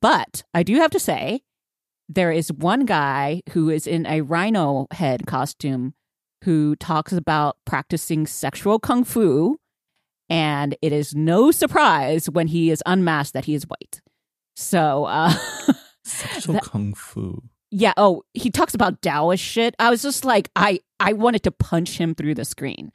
But 0.00 0.44
I 0.54 0.62
do 0.62 0.76
have 0.76 0.90
to 0.92 1.00
say, 1.00 1.40
there 2.08 2.30
is 2.30 2.52
one 2.52 2.84
guy 2.84 3.42
who 3.50 3.68
is 3.68 3.86
in 3.88 4.06
a 4.06 4.20
rhino 4.20 4.86
head 4.92 5.26
costume 5.26 5.94
who 6.44 6.76
talks 6.76 7.12
about 7.12 7.56
practicing 7.64 8.28
sexual 8.28 8.78
kung 8.78 9.02
fu 9.02 9.58
and 10.28 10.76
it 10.82 10.92
is 10.92 11.14
no 11.16 11.50
surprise 11.50 12.30
when 12.30 12.46
he 12.46 12.70
is 12.70 12.80
unmasked 12.86 13.32
that 13.34 13.46
he 13.46 13.54
is 13.54 13.64
white. 13.64 14.00
So, 14.54 15.04
uh, 15.06 15.32
Sexual 16.04 16.54
That- 16.54 16.62
kung 16.62 16.94
fu. 16.94 17.42
Yeah. 17.70 17.92
Oh, 17.96 18.22
he 18.34 18.50
talks 18.50 18.74
about 18.74 19.02
Taoist 19.02 19.42
shit. 19.42 19.74
I 19.78 19.90
was 19.90 20.02
just 20.02 20.24
like, 20.24 20.50
I 20.56 20.80
I 20.98 21.12
wanted 21.12 21.42
to 21.44 21.50
punch 21.50 21.98
him 21.98 22.14
through 22.14 22.34
the 22.34 22.44
screen. 22.44 22.92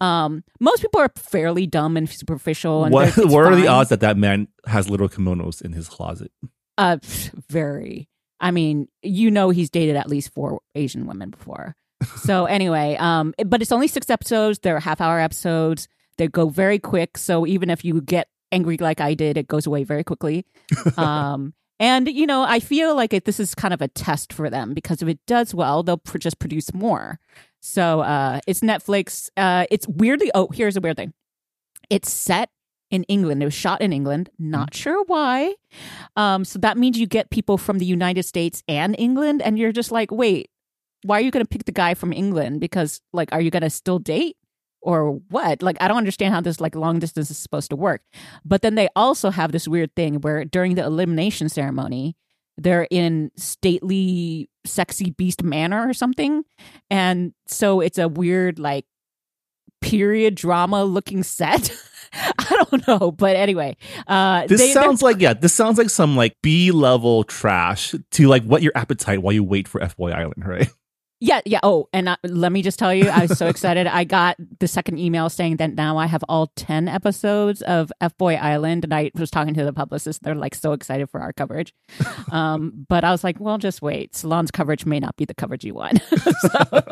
Um, 0.00 0.44
most 0.60 0.82
people 0.82 1.00
are 1.00 1.10
fairly 1.16 1.66
dumb 1.66 1.96
and 1.96 2.08
superficial. 2.08 2.84
And 2.84 2.92
What, 2.92 3.16
what 3.16 3.46
are 3.46 3.56
the 3.56 3.68
odds 3.68 3.90
that 3.90 4.00
that 4.00 4.16
man 4.16 4.48
has 4.66 4.90
little 4.90 5.08
kimonos 5.08 5.62
in 5.62 5.72
his 5.72 5.88
closet? 5.88 6.30
Uh, 6.76 6.98
very. 7.48 8.08
I 8.40 8.50
mean, 8.50 8.88
you 9.02 9.30
know, 9.30 9.50
he's 9.50 9.70
dated 9.70 9.96
at 9.96 10.08
least 10.08 10.32
four 10.32 10.60
Asian 10.74 11.06
women 11.06 11.30
before. 11.30 11.74
So 12.22 12.44
anyway, 12.46 12.96
um, 13.00 13.34
but 13.46 13.62
it's 13.62 13.72
only 13.72 13.88
six 13.88 14.10
episodes. 14.10 14.60
They're 14.60 14.78
half 14.78 15.00
hour 15.00 15.18
episodes. 15.18 15.88
They 16.18 16.28
go 16.28 16.48
very 16.48 16.78
quick. 16.78 17.18
So 17.18 17.46
even 17.46 17.70
if 17.70 17.84
you 17.84 18.00
get 18.00 18.28
angry 18.52 18.76
like 18.78 19.00
I 19.00 19.14
did, 19.14 19.36
it 19.36 19.48
goes 19.48 19.66
away 19.66 19.84
very 19.84 20.04
quickly. 20.04 20.44
Um, 20.96 21.54
and 21.78 22.08
you 22.08 22.26
know, 22.26 22.42
I 22.42 22.60
feel 22.60 22.94
like 22.94 23.12
it, 23.12 23.24
this 23.24 23.40
is 23.40 23.54
kind 23.54 23.74
of 23.74 23.80
a 23.80 23.88
test 23.88 24.32
for 24.32 24.50
them 24.50 24.74
because 24.74 25.02
if 25.02 25.08
it 25.08 25.18
does 25.26 25.54
well, 25.54 25.82
they'll 25.82 25.98
pr- 25.98 26.18
just 26.18 26.38
produce 26.38 26.72
more. 26.74 27.20
So 27.60 28.00
uh, 28.00 28.40
it's 28.46 28.60
Netflix. 28.60 29.30
Uh, 29.36 29.66
it's 29.70 29.86
weirdly. 29.88 30.30
Oh, 30.34 30.48
here's 30.52 30.76
a 30.76 30.80
weird 30.80 30.96
thing. 30.96 31.12
It's 31.90 32.10
set 32.10 32.50
in 32.90 33.04
England. 33.04 33.42
It 33.42 33.46
was 33.46 33.54
shot 33.54 33.80
in 33.80 33.92
England. 33.92 34.30
Not 34.38 34.74
sure 34.74 35.04
why. 35.06 35.54
Um, 36.16 36.44
so 36.44 36.58
that 36.60 36.78
means 36.78 36.98
you 36.98 37.06
get 37.06 37.30
people 37.30 37.58
from 37.58 37.78
the 37.78 37.84
United 37.84 38.24
States 38.24 38.62
and 38.68 38.94
England, 38.98 39.42
and 39.42 39.58
you're 39.58 39.72
just 39.72 39.92
like, 39.92 40.10
wait, 40.10 40.50
why 41.04 41.18
are 41.18 41.22
you 41.22 41.30
going 41.30 41.44
to 41.44 41.48
pick 41.48 41.64
the 41.64 41.72
guy 41.72 41.94
from 41.94 42.12
England? 42.12 42.60
Because 42.60 43.00
like, 43.12 43.28
are 43.32 43.40
you 43.40 43.50
going 43.50 43.62
to 43.62 43.70
still 43.70 43.98
date 43.98 44.36
or 44.80 45.20
what? 45.28 45.62
Like, 45.62 45.76
I 45.80 45.88
don't 45.88 45.96
understand 45.98 46.34
how 46.34 46.40
this 46.40 46.60
like 46.60 46.74
long 46.74 46.98
distance 46.98 47.30
is 47.30 47.38
supposed 47.38 47.70
to 47.70 47.76
work. 47.76 48.02
But 48.44 48.62
then 48.62 48.74
they 48.74 48.88
also 48.96 49.30
have 49.30 49.52
this 49.52 49.66
weird 49.68 49.94
thing 49.96 50.20
where 50.20 50.44
during 50.44 50.74
the 50.74 50.84
elimination 50.84 51.48
ceremony, 51.48 52.16
they're 52.56 52.88
in 52.90 53.30
stately, 53.36 54.50
sexy 54.64 55.10
beast 55.10 55.42
manner 55.42 55.88
or 55.88 55.94
something, 55.94 56.44
and 56.90 57.32
so 57.46 57.80
it's 57.80 57.98
a 57.98 58.08
weird 58.08 58.58
like 58.58 58.84
period 59.80 60.34
drama 60.34 60.84
looking 60.84 61.22
set. 61.22 61.70
I 62.12 62.64
don't 62.70 62.88
know, 62.88 63.12
but 63.12 63.36
anyway, 63.36 63.76
uh, 64.06 64.46
This 64.46 64.60
they- 64.60 64.72
sounds 64.72 65.02
like 65.02 65.20
yeah. 65.20 65.34
This 65.34 65.52
sounds 65.52 65.78
like 65.78 65.90
some 65.90 66.16
like 66.16 66.36
B 66.42 66.70
level 66.70 67.22
trash 67.24 67.94
to 68.12 68.28
like 68.28 68.44
whet 68.44 68.62
your 68.62 68.72
appetite 68.74 69.22
while 69.22 69.32
you 69.34 69.44
wait 69.44 69.68
for 69.68 69.82
F 69.82 69.96
Boy 69.96 70.10
Island, 70.10 70.44
right? 70.46 70.68
Yeah, 71.20 71.40
yeah. 71.44 71.58
Oh, 71.64 71.88
and 71.92 72.08
uh, 72.08 72.16
let 72.22 72.52
me 72.52 72.62
just 72.62 72.78
tell 72.78 72.94
you, 72.94 73.08
I 73.08 73.22
was 73.22 73.36
so 73.36 73.48
excited. 73.48 73.88
I 73.88 74.04
got 74.04 74.36
the 74.60 74.68
second 74.68 74.98
email 74.98 75.28
saying 75.28 75.56
that 75.56 75.74
now 75.74 75.96
I 75.96 76.06
have 76.06 76.22
all 76.28 76.46
10 76.54 76.86
episodes 76.86 77.60
of 77.62 77.90
F 78.00 78.16
Boy 78.16 78.36
Island. 78.36 78.84
And 78.84 78.94
I 78.94 79.10
was 79.14 79.30
talking 79.30 79.54
to 79.54 79.64
the 79.64 79.72
publicist. 79.72 80.22
They're 80.22 80.36
like 80.36 80.54
so 80.54 80.72
excited 80.72 81.10
for 81.10 81.20
our 81.20 81.32
coverage. 81.32 81.74
Um, 82.30 82.84
but 82.88 83.04
I 83.04 83.10
was 83.10 83.24
like, 83.24 83.40
well, 83.40 83.56
just 83.56 83.80
wait. 83.80 84.14
Salon's 84.14 84.50
coverage 84.50 84.84
may 84.84 85.00
not 85.00 85.16
be 85.16 85.24
the 85.24 85.34
coverage 85.34 85.64
you 85.64 85.72
want. 85.72 86.02
so, 86.40 86.82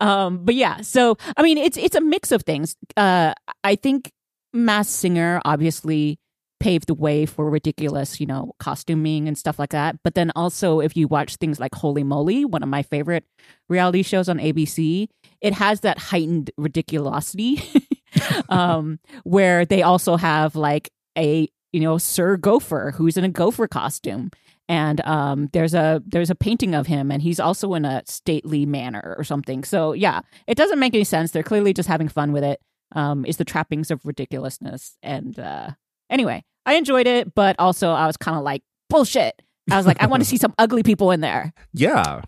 um, 0.00 0.44
but 0.44 0.54
yeah, 0.54 0.80
so, 0.80 1.18
I 1.36 1.42
mean, 1.42 1.58
it's, 1.58 1.76
it's 1.76 1.94
a 1.94 2.00
mix 2.00 2.32
of 2.32 2.42
things. 2.44 2.76
Uh, 2.96 3.34
I 3.62 3.76
think 3.76 4.10
Masked 4.54 4.92
Singer 4.92 5.42
obviously 5.44 6.18
paved 6.60 6.86
the 6.86 6.94
way 6.94 7.26
for 7.26 7.50
ridiculous, 7.50 8.20
you 8.20 8.26
know, 8.26 8.52
costuming 8.60 9.26
and 9.26 9.36
stuff 9.36 9.58
like 9.58 9.70
that. 9.70 9.96
But 10.04 10.14
then 10.14 10.30
also, 10.36 10.80
if 10.80 10.96
you 10.96 11.08
watch 11.08 11.36
things 11.36 11.58
like 11.58 11.72
Holey 11.72 12.04
Moley, 12.04 12.44
one 12.44 12.62
of 12.62 12.68
my 12.68 12.82
favorite 12.82 13.24
reality 13.68 14.02
shows 14.02 14.28
on 14.28 14.38
ABC, 14.38 15.08
it 15.40 15.54
has 15.54 15.80
that 15.80 15.98
heightened 15.98 16.50
ridiculosity, 16.58 17.84
um, 18.48 19.00
where 19.24 19.64
they 19.64 19.82
also 19.82 20.16
have 20.16 20.54
like 20.54 20.90
a 21.18 21.48
you 21.72 21.80
know 21.80 21.98
Sir 21.98 22.36
Gopher 22.36 22.92
who's 22.96 23.16
in 23.16 23.24
a 23.24 23.28
gopher 23.28 23.66
costume, 23.66 24.30
and 24.68 25.00
um, 25.00 25.48
there's 25.52 25.74
a 25.74 26.02
there's 26.06 26.30
a 26.30 26.34
painting 26.34 26.74
of 26.74 26.86
him, 26.86 27.10
and 27.10 27.22
he's 27.22 27.40
also 27.40 27.74
in 27.74 27.84
a 27.84 28.02
stately 28.06 28.66
manner 28.66 29.14
or 29.16 29.24
something. 29.24 29.64
So 29.64 29.94
yeah, 29.94 30.20
it 30.46 30.56
doesn't 30.56 30.78
make 30.78 30.94
any 30.94 31.04
sense. 31.04 31.30
They're 31.30 31.42
clearly 31.42 31.72
just 31.72 31.88
having 31.88 32.08
fun 32.08 32.32
with 32.32 32.44
it. 32.44 32.60
Um, 32.92 33.24
is 33.24 33.36
the 33.36 33.44
trappings 33.44 33.92
of 33.92 34.04
ridiculousness, 34.04 34.98
and 35.00 35.38
uh, 35.38 35.70
anyway, 36.10 36.44
I 36.66 36.74
enjoyed 36.74 37.06
it, 37.06 37.34
but 37.34 37.56
also 37.58 37.90
I 37.90 38.06
was 38.06 38.16
kind 38.16 38.36
of 38.36 38.42
like 38.42 38.62
bullshit. 38.88 39.40
I 39.70 39.76
was 39.76 39.86
like, 39.86 40.02
I 40.02 40.06
want 40.06 40.22
to 40.22 40.24
see 40.28 40.36
some 40.36 40.54
ugly 40.58 40.82
people 40.82 41.10
in 41.10 41.20
there. 41.20 41.52
Yeah. 41.72 42.22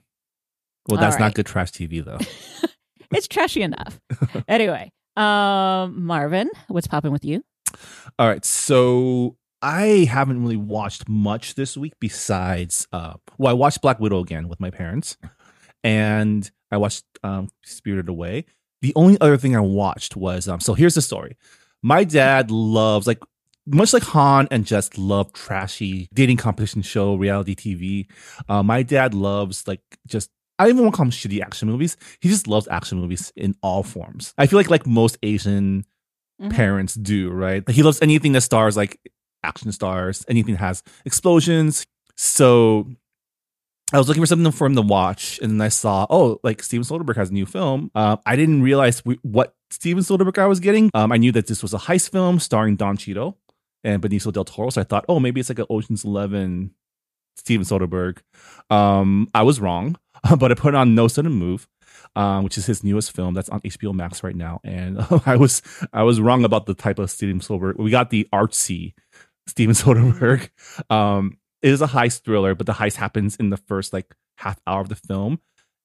Well, 0.89 1.01
that's 1.01 1.17
All 1.17 1.21
not 1.21 1.35
good 1.35 1.47
trash 1.47 1.71
TV 1.73 2.05
though. 2.05 2.19
it's 3.13 3.29
trashy 3.29 3.63
enough. 3.63 4.01
anyway, 4.49 4.91
um, 5.17 6.05
Marvin, 6.05 6.51
what's 6.69 6.87
popping 6.87 7.13
with 7.13 7.25
you? 7.25 7.45
All 8.19 8.29
right, 8.29 8.45
so 8.45 9.37
I 9.61 10.07
haven't 10.11 10.43
really 10.43 10.57
watched 10.57 11.09
much 11.09 11.55
this 11.55 11.77
week 11.77 11.95
besides 12.01 12.89
uh 12.93 13.15
well, 13.39 13.51
I 13.51 13.55
watched 13.55 13.81
Black 13.81 14.01
Widow 14.01 14.21
again 14.21 14.49
with 14.49 14.61
my 14.61 14.71
parents 14.71 15.17
and 15.85 16.51
I 16.71 16.79
watched 16.79 17.05
um 17.23 17.49
Spirited 17.65 18.09
Away. 18.09 18.45
The 18.81 18.93
only 18.97 19.21
other 19.21 19.37
thing 19.37 19.55
I 19.55 19.61
watched 19.61 20.17
was 20.17 20.49
um 20.49 20.61
so 20.61 20.75
here's 20.75 20.97
the 20.97 21.03
story. 21.03 21.37
My 21.83 22.05
dad 22.05 22.51
loves 22.51 23.07
like 23.07 23.21
much 23.67 23.93
like 23.93 24.03
Han 24.05 24.49
and 24.51 24.65
just 24.65 24.99
love 24.99 25.33
trashy 25.33 26.09
dating 26.15 26.37
competition 26.39 26.83
show, 26.83 27.15
reality 27.15 27.55
TV. 27.55 28.07
Uh, 28.49 28.63
my 28.63 28.83
dad 28.83 29.15
loves 29.15 29.67
like 29.69 29.81
just 30.07 30.31
I 30.59 30.65
don't 30.65 30.75
even 30.75 30.85
want 30.85 30.95
to 30.95 30.97
call 30.97 31.05
them 31.07 31.11
shitty 31.13 31.41
action 31.43 31.69
movies. 31.69 31.97
He 32.21 32.29
just 32.29 32.47
loves 32.47 32.69
action 32.69 32.99
movies 32.99 33.33
in 33.37 33.55
all 33.63 33.83
forms. 33.83 34.35
I 34.39 34.47
feel 34.47 34.59
like 34.59 34.71
like 34.71 34.87
most 34.87 35.17
Asian 35.23 35.85
Mhm. 36.41 36.51
parents 36.51 36.95
do, 36.95 37.31
right? 37.31 37.69
He 37.71 37.83
loves 37.83 38.01
anything 38.03 38.33
that 38.33 38.41
stars 38.41 38.77
like 38.77 38.99
action 39.45 39.71
stars, 39.73 40.25
anything 40.29 40.55
that 40.55 40.61
has 40.61 40.83
explosions. 41.05 41.85
So 42.17 42.89
I 43.93 43.99
was 43.99 44.09
looking 44.09 44.23
for 44.23 44.27
something 44.27 44.51
for 44.53 44.67
him 44.67 44.75
to 44.77 44.83
watch, 44.83 45.39
and 45.43 45.53
then 45.53 45.61
I 45.61 45.69
saw, 45.69 46.07
oh, 46.09 46.41
like 46.43 46.63
Steven 46.63 46.85
Soderbergh 46.85 47.17
has 47.17 47.29
a 47.31 47.33
new 47.35 47.45
film. 47.45 47.91
Uh, 47.95 48.17
I 48.25 48.37
didn't 48.37 48.63
realize 48.63 49.05
we, 49.05 49.19
what 49.23 49.55
Steven 49.71 50.03
Soderbergh 50.03 50.39
I 50.39 50.47
was 50.47 50.61
getting. 50.61 50.91
Um, 50.95 51.13
I 51.13 51.19
knew 51.19 51.31
that 51.33 51.47
this 51.47 51.63
was 51.63 51.75
a 51.75 51.79
heist 51.79 52.11
film 52.11 52.39
starring 52.39 52.77
Don 52.77 52.97
Cheadle 52.97 53.39
and 53.85 54.03
Benicio 54.03 54.33
del 54.33 54.45
Toro, 54.45 54.71
so 54.71 54.81
I 54.81 54.85
thought, 54.85 55.05
oh, 55.09 55.21
maybe 55.21 55.41
it's 55.41 55.49
like 55.49 55.59
an 55.59 55.67
Ocean's 55.71 56.05
Eleven 56.05 56.73
Steven 57.37 57.65
Soderbergh. 57.65 58.19
Um, 58.71 59.29
I 59.35 59.43
was 59.43 59.61
wrong, 59.61 59.97
but 60.39 60.51
I 60.51 60.55
put 60.55 60.75
on 60.75 60.95
No 60.95 61.09
Sudden 61.09 61.33
Move, 61.33 61.67
um, 62.17 62.45
which 62.45 62.59
is 62.59 62.67
his 62.67 62.85
newest 62.85 63.15
film 63.15 63.35
that's 63.35 63.49
on 63.49 63.61
HBO 63.61 63.95
Max 63.95 64.23
right 64.23 64.37
now, 64.37 64.61
and 64.65 64.99
I 65.27 65.37
was 65.37 65.63
I 65.93 66.03
was 66.03 66.21
wrong 66.21 66.45
about 66.45 66.67
the 66.67 66.75
type 66.75 66.99
of 66.99 67.11
Steven 67.11 67.41
Soderbergh. 67.41 67.79
We 67.79 67.91
got 67.91 68.11
the 68.11 68.29
artsy 68.33 68.95
Steven 69.47 69.75
Soderbergh. 69.75 70.49
Um, 70.91 71.39
it 71.63 71.71
is 71.71 71.83
a 71.83 71.87
heist 71.87 72.23
thriller, 72.23 72.55
but 72.55 72.67
the 72.67 72.73
heist 72.73 72.97
happens 72.97 73.37
in 73.37 73.51
the 73.51 73.57
first 73.57 73.93
like 73.93 74.15
half 74.37 74.61
hour 74.67 74.81
of 74.81 74.89
the 74.89 74.97
film, 74.97 75.41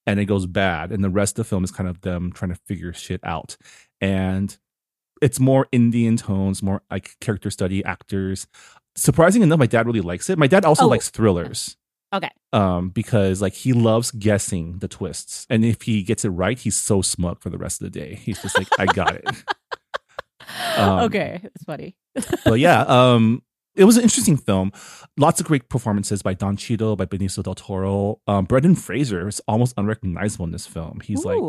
and 0.05 0.19
it 0.19 0.25
goes 0.25 0.45
bad, 0.45 0.91
and 0.91 1.03
the 1.03 1.09
rest 1.09 1.37
of 1.37 1.45
the 1.45 1.49
film 1.49 1.63
is 1.63 1.71
kind 1.71 1.89
of 1.89 2.01
them 2.01 2.31
trying 2.31 2.51
to 2.51 2.59
figure 2.67 2.93
shit 2.93 3.21
out, 3.23 3.57
and 4.01 4.57
it's 5.21 5.39
more 5.39 5.67
Indian 5.71 6.17
tones, 6.17 6.61
more 6.63 6.81
like 6.91 7.15
character 7.21 7.49
study, 7.51 7.83
actors. 7.83 8.47
Surprising 8.95 9.41
enough, 9.43 9.59
my 9.59 9.67
dad 9.67 9.85
really 9.85 10.01
likes 10.01 10.29
it. 10.29 10.37
My 10.37 10.47
dad 10.47 10.65
also 10.65 10.85
Oh. 10.85 10.87
likes 10.87 11.09
thrillers 11.09 11.77
Okay. 12.13 12.29
um, 12.53 12.89
because 12.89 13.41
like 13.41 13.53
he 13.53 13.73
loves 13.73 14.11
guessing 14.11 14.79
the 14.79 14.87
twists, 14.87 15.45
and 15.49 15.63
if 15.65 15.83
he 15.83 16.01
gets 16.03 16.25
it 16.25 16.29
right, 16.29 16.57
he's 16.57 16.75
so 16.77 17.01
smug 17.01 17.39
for 17.41 17.49
the 17.49 17.57
rest 17.57 17.81
of 17.81 17.91
the 17.91 17.99
day. 17.99 18.15
He's 18.15 18.41
just 18.41 18.57
like, 18.57 18.67
I 18.79 18.85
got 18.85 19.15
it. 19.15 19.25
Um, 20.77 20.99
okay, 20.99 21.39
that's 21.43 21.63
funny. 21.65 21.95
but 22.45 22.59
yeah, 22.59 22.81
um, 22.83 23.41
it 23.75 23.83
was 23.83 23.97
an 23.97 24.03
interesting 24.03 24.37
film. 24.37 24.71
Lots 25.17 25.39
of 25.41 25.45
great 25.45 25.67
performances 25.69 26.21
by 26.21 26.33
Don 26.35 26.55
Cheadle, 26.55 26.95
by 26.95 27.05
Benicio 27.05 27.43
del 27.43 27.53
Toro. 27.55 28.21
Um, 28.27 28.45
Brendan 28.45 28.75
Fraser 28.75 29.27
is 29.27 29.41
almost 29.47 29.73
unrecognizable 29.77 30.45
in 30.45 30.51
this 30.51 30.65
film. 30.65 31.01
He's 31.03 31.25
like, 31.25 31.41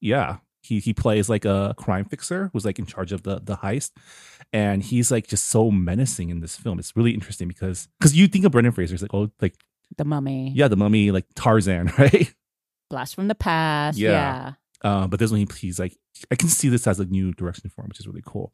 yeah, 0.00 0.38
he 0.66 0.80
he 0.80 0.92
plays 0.92 1.28
like 1.28 1.44
a 1.44 1.74
crime 1.78 2.04
fixer 2.04 2.50
who's 2.52 2.64
like 2.64 2.78
in 2.78 2.86
charge 2.86 3.12
of 3.12 3.22
the 3.22 3.40
the 3.40 3.56
heist, 3.56 3.92
and 4.52 4.82
he's 4.82 5.10
like 5.10 5.26
just 5.26 5.48
so 5.48 5.70
menacing 5.70 6.28
in 6.30 6.40
this 6.40 6.56
film. 6.56 6.78
It's 6.78 6.96
really 6.96 7.12
interesting 7.12 7.48
because 7.48 7.88
because 7.98 8.14
you 8.16 8.26
think 8.28 8.44
of 8.44 8.52
Brendan 8.52 8.72
Fraser, 8.72 8.94
it's 8.94 9.02
like 9.02 9.14
oh 9.14 9.30
like 9.40 9.54
the 9.96 10.04
mummy. 10.04 10.52
yeah, 10.54 10.68
the 10.68 10.76
Mummy, 10.76 11.10
like 11.12 11.26
Tarzan, 11.36 11.92
right? 11.98 12.34
Blast 12.90 13.14
from 13.14 13.28
the 13.28 13.34
past. 13.34 13.96
Yeah. 13.98 14.10
Yeah. 14.10 14.52
Uh, 14.82 15.06
but 15.06 15.18
this 15.18 15.30
one, 15.30 15.40
he, 15.40 15.46
he's 15.58 15.78
like, 15.78 15.96
I 16.30 16.34
can 16.34 16.48
see 16.48 16.68
this 16.68 16.86
as 16.86 17.00
a 17.00 17.04
new 17.06 17.32
direction 17.32 17.70
for 17.70 17.82
him, 17.82 17.88
which 17.88 17.98
is 18.00 18.06
really 18.06 18.22
cool. 18.24 18.52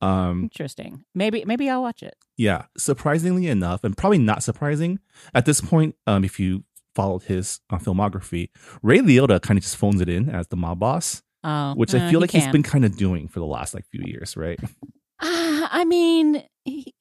Um, 0.00 0.44
Interesting. 0.44 1.04
Maybe 1.14 1.44
maybe 1.44 1.70
I'll 1.70 1.82
watch 1.82 2.02
it. 2.02 2.16
yeah, 2.36 2.64
surprisingly 2.76 3.46
enough, 3.46 3.84
and 3.84 3.96
probably 3.96 4.18
not 4.18 4.42
surprising 4.42 4.98
at 5.34 5.44
this 5.46 5.60
point, 5.60 5.94
um, 6.06 6.24
if 6.24 6.40
you 6.40 6.64
followed 6.94 7.22
his 7.22 7.60
uh, 7.70 7.78
filmography, 7.78 8.48
Ray 8.82 8.98
Liotta 8.98 9.40
kind 9.40 9.56
of 9.58 9.62
just 9.62 9.76
phones 9.76 10.00
it 10.00 10.08
in 10.08 10.28
as 10.28 10.48
the 10.48 10.56
mob 10.56 10.80
boss, 10.80 11.22
Oh, 11.44 11.74
which 11.74 11.94
uh, 11.94 11.98
I 11.98 12.10
feel 12.10 12.20
like 12.20 12.30
he 12.30 12.38
has 12.38 12.52
been 12.52 12.62
kind 12.62 12.84
of 12.84 12.96
doing 12.96 13.28
for 13.28 13.40
the 13.40 13.46
last 13.46 13.74
like 13.74 13.84
few 13.90 14.02
years, 14.04 14.36
right? 14.36 14.58
Ah, 15.20 15.68
I 15.72 15.84
mean, 15.84 16.42
he, 16.64 16.94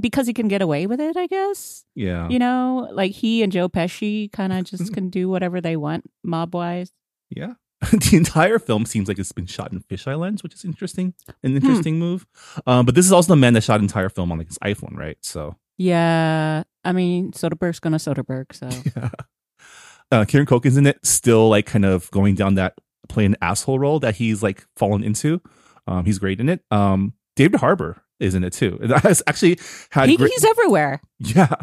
because 0.00 0.26
he 0.26 0.32
can 0.32 0.48
get 0.48 0.62
away 0.62 0.86
with 0.86 1.00
it, 1.00 1.16
I 1.16 1.26
guess. 1.26 1.84
Yeah, 1.94 2.28
You 2.28 2.38
know, 2.38 2.88
like 2.92 3.12
he 3.12 3.42
and 3.42 3.52
Joe 3.52 3.68
Pesci 3.68 4.30
kind 4.32 4.52
of 4.52 4.64
just 4.64 4.92
can 4.94 5.10
do 5.10 5.28
whatever 5.28 5.60
they 5.60 5.76
want 5.76 6.04
mob 6.22 6.54
wise. 6.54 6.92
yeah. 7.30 7.54
the 7.92 8.16
entire 8.16 8.58
film 8.58 8.84
seems 8.84 9.06
like 9.06 9.20
it's 9.20 9.30
been 9.30 9.46
shot 9.46 9.70
in 9.70 9.78
fisheye 9.78 10.18
lens, 10.18 10.42
which 10.42 10.52
is 10.52 10.64
interesting, 10.64 11.14
an 11.44 11.54
interesting 11.54 11.96
move. 11.96 12.26
Um, 12.66 12.84
but 12.84 12.96
this 12.96 13.06
is 13.06 13.12
also 13.12 13.28
the 13.28 13.36
man 13.36 13.52
that 13.52 13.62
shot 13.62 13.80
entire 13.80 14.08
film 14.08 14.32
on 14.32 14.38
like 14.38 14.48
his 14.48 14.58
iPhone, 14.58 14.96
right? 14.96 15.16
So 15.22 15.54
Yeah, 15.76 16.64
I 16.82 16.90
mean 16.90 17.30
Soderbergh's 17.30 17.78
gonna 17.78 17.98
Soderbergh, 17.98 18.52
so 18.52 18.68
yeah. 18.96 19.10
Uh, 20.10 20.24
Kieran 20.24 20.46
Culkin's 20.46 20.76
in 20.76 20.88
it, 20.88 20.98
still 21.06 21.48
like 21.50 21.66
kind 21.66 21.84
of 21.84 22.10
going 22.10 22.34
down 22.34 22.54
that 22.56 22.74
playing 23.08 23.36
asshole 23.42 23.78
role 23.78 24.00
that 24.00 24.16
he's 24.16 24.42
like 24.42 24.66
fallen 24.76 25.02
into. 25.02 25.40
Um, 25.86 26.04
he's 26.04 26.18
great 26.18 26.40
in 26.40 26.48
it. 26.48 26.62
Um, 26.70 27.14
David 27.36 27.60
Harbour 27.60 28.02
is 28.20 28.34
in 28.34 28.44
it 28.44 28.52
too. 28.52 28.78
I 28.94 29.14
actually 29.26 29.58
had 29.90 30.08
he, 30.08 30.16
great- 30.16 30.30
he's 30.30 30.44
everywhere. 30.44 31.00
yeah. 31.18 31.54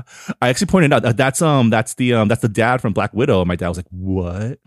I 0.42 0.50
actually 0.50 0.68
pointed 0.68 0.94
out 0.94 1.04
that 1.04 1.18
that's 1.18 1.42
um 1.42 1.70
that's 1.70 1.94
the 1.96 2.14
um 2.14 2.28
that's 2.28 2.42
the 2.42 2.50
dad 2.50 2.82
from 2.82 2.94
Black 2.94 3.14
Widow. 3.14 3.42
And 3.42 3.48
my 3.48 3.56
dad 3.56 3.68
was 3.70 3.78
like, 3.78 3.88
"What?" 3.92 4.60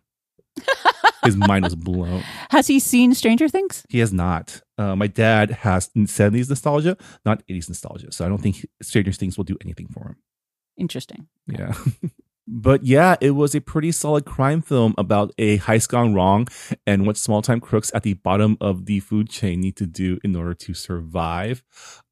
His 1.25 1.37
mind 1.37 1.65
was 1.65 1.75
blown. 1.75 2.23
Has 2.51 2.67
he 2.67 2.79
seen 2.79 3.13
Stranger 3.15 3.49
Things? 3.49 3.85
He 3.89 3.99
has 3.99 4.13
not. 4.13 4.63
Uh, 4.77 4.95
my 4.97 5.07
dad 5.09 5.51
has 5.51 5.89
70s 5.91 6.49
nostalgia, 6.49 6.97
not 7.25 7.47
80s 7.49 7.69
nostalgia. 7.69 8.13
So 8.13 8.25
I 8.25 8.29
don't 8.29 8.41
think 8.41 8.65
Stranger 8.81 9.13
Things 9.13 9.37
will 9.37 9.45
do 9.45 9.57
anything 9.61 9.89
for 9.89 10.09
him. 10.09 10.17
Interesting. 10.77 11.27
Yeah. 11.47 11.75
but 12.51 12.83
yeah, 12.83 13.17
it 13.21 13.33
was 13.33 13.55
a 13.55 13.61
pretty 13.61 13.93
solid 13.93 14.25
crime 14.25 14.63
film 14.63 14.95
about 14.97 15.33
a 15.37 15.59
heist 15.59 15.89
gone 15.89 16.15
wrong 16.15 16.49
and 16.87 17.07
what 17.07 17.19
small 17.19 17.43
time 17.43 17.61
crooks 17.61 17.91
at 17.95 18.05
the 18.05 18.15
bottom 18.15 18.57
of 18.61 18.87
the 18.87 19.01
food 19.01 19.29
chain 19.29 19.61
need 19.61 19.77
to 19.77 19.87
do 19.87 20.19
in 20.25 20.35
order 20.35 20.55
to 20.55 20.73
survive. 20.73 21.63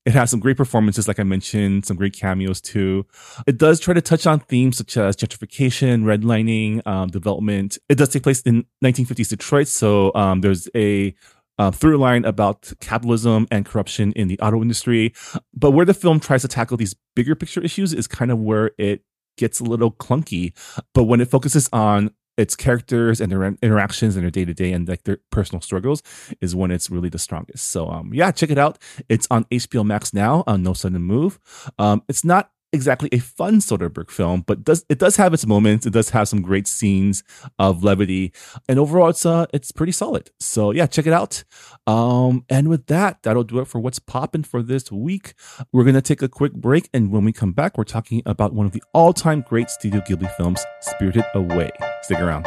It 0.04 0.12
has 0.12 0.30
some 0.30 0.38
great 0.38 0.58
performances, 0.58 1.08
like 1.08 1.18
I 1.18 1.22
mentioned, 1.22 1.86
some 1.86 1.96
great 1.96 2.12
cameos 2.12 2.60
too. 2.60 3.06
It 3.46 3.56
does 3.56 3.80
try 3.80 3.94
to 3.94 4.02
touch 4.02 4.26
on 4.26 4.40
themes 4.40 4.76
such 4.76 4.96
as 4.98 5.16
gentrification, 5.16 6.04
redlining, 6.04 6.86
um, 6.86 7.08
development. 7.08 7.78
It 7.88 7.96
does 7.96 8.10
take 8.10 8.22
place 8.22 8.42
in 8.42 8.66
1950s 8.84 9.30
Detroit, 9.30 9.68
so 9.68 10.14
um, 10.14 10.42
there's 10.42 10.68
a 10.76 11.14
uh, 11.58 11.70
through 11.70 11.96
line 11.96 12.26
about 12.26 12.70
capitalism 12.80 13.48
and 13.50 13.64
corruption 13.64 14.12
in 14.12 14.28
the 14.28 14.38
auto 14.40 14.60
industry. 14.60 15.14
But 15.54 15.70
where 15.70 15.86
the 15.86 15.94
film 15.94 16.20
tries 16.20 16.42
to 16.42 16.48
tackle 16.48 16.76
these 16.76 16.94
bigger 17.14 17.34
picture 17.34 17.62
issues 17.62 17.94
is 17.94 18.06
kind 18.06 18.30
of 18.30 18.38
where 18.38 18.72
it 18.76 19.02
gets 19.36 19.60
a 19.60 19.64
little 19.64 19.90
clunky. 19.90 20.52
But 20.94 21.04
when 21.04 21.20
it 21.20 21.28
focuses 21.28 21.68
on 21.72 22.10
its 22.36 22.54
characters 22.54 23.20
and 23.20 23.32
their 23.32 23.42
interactions 23.62 24.14
and 24.14 24.22
their 24.22 24.30
day 24.30 24.44
to 24.44 24.52
day 24.52 24.72
and 24.72 24.86
like 24.86 25.04
their 25.04 25.18
personal 25.30 25.60
struggles 25.62 26.02
is 26.40 26.54
when 26.54 26.70
it's 26.70 26.90
really 26.90 27.08
the 27.08 27.18
strongest. 27.18 27.70
So 27.70 27.88
um 27.88 28.12
yeah, 28.12 28.30
check 28.30 28.50
it 28.50 28.58
out. 28.58 28.78
It's 29.08 29.26
on 29.30 29.44
HBO 29.44 29.84
Max 29.84 30.12
now 30.12 30.44
on 30.46 30.62
No 30.62 30.74
Sudden 30.74 31.00
Move. 31.00 31.38
Um 31.78 32.02
it's 32.08 32.24
not 32.24 32.50
exactly 32.72 33.08
a 33.12 33.18
fun 33.18 33.56
Soderbergh 33.58 34.10
film, 34.10 34.42
but 34.46 34.64
does 34.64 34.84
it 34.88 34.98
does 34.98 35.16
have 35.16 35.34
its 35.34 35.46
moments. 35.46 35.86
It 35.86 35.92
does 35.92 36.10
have 36.10 36.28
some 36.28 36.42
great 36.42 36.66
scenes 36.66 37.22
of 37.58 37.82
levity, 37.82 38.32
and 38.68 38.78
overall, 38.78 39.08
it's 39.08 39.26
uh 39.26 39.46
it's 39.52 39.72
pretty 39.72 39.92
solid. 39.92 40.30
So 40.40 40.70
yeah, 40.70 40.86
check 40.86 41.06
it 41.06 41.12
out. 41.12 41.44
Um, 41.86 42.44
and 42.48 42.68
with 42.68 42.86
that, 42.86 43.22
that'll 43.22 43.44
do 43.44 43.60
it 43.60 43.68
for 43.68 43.80
what's 43.80 43.98
popping 43.98 44.42
for 44.42 44.62
this 44.62 44.90
week. 44.90 45.34
We're 45.72 45.84
gonna 45.84 46.02
take 46.02 46.22
a 46.22 46.28
quick 46.28 46.52
break, 46.52 46.88
and 46.92 47.10
when 47.10 47.24
we 47.24 47.32
come 47.32 47.52
back, 47.52 47.76
we're 47.78 47.84
talking 47.84 48.22
about 48.26 48.52
one 48.54 48.66
of 48.66 48.72
the 48.72 48.82
all-time 48.92 49.44
great 49.48 49.70
Studio 49.70 50.00
Ghibli 50.00 50.34
films, 50.36 50.64
Spirited 50.80 51.24
Away. 51.34 51.70
Stick 52.02 52.20
around. 52.20 52.46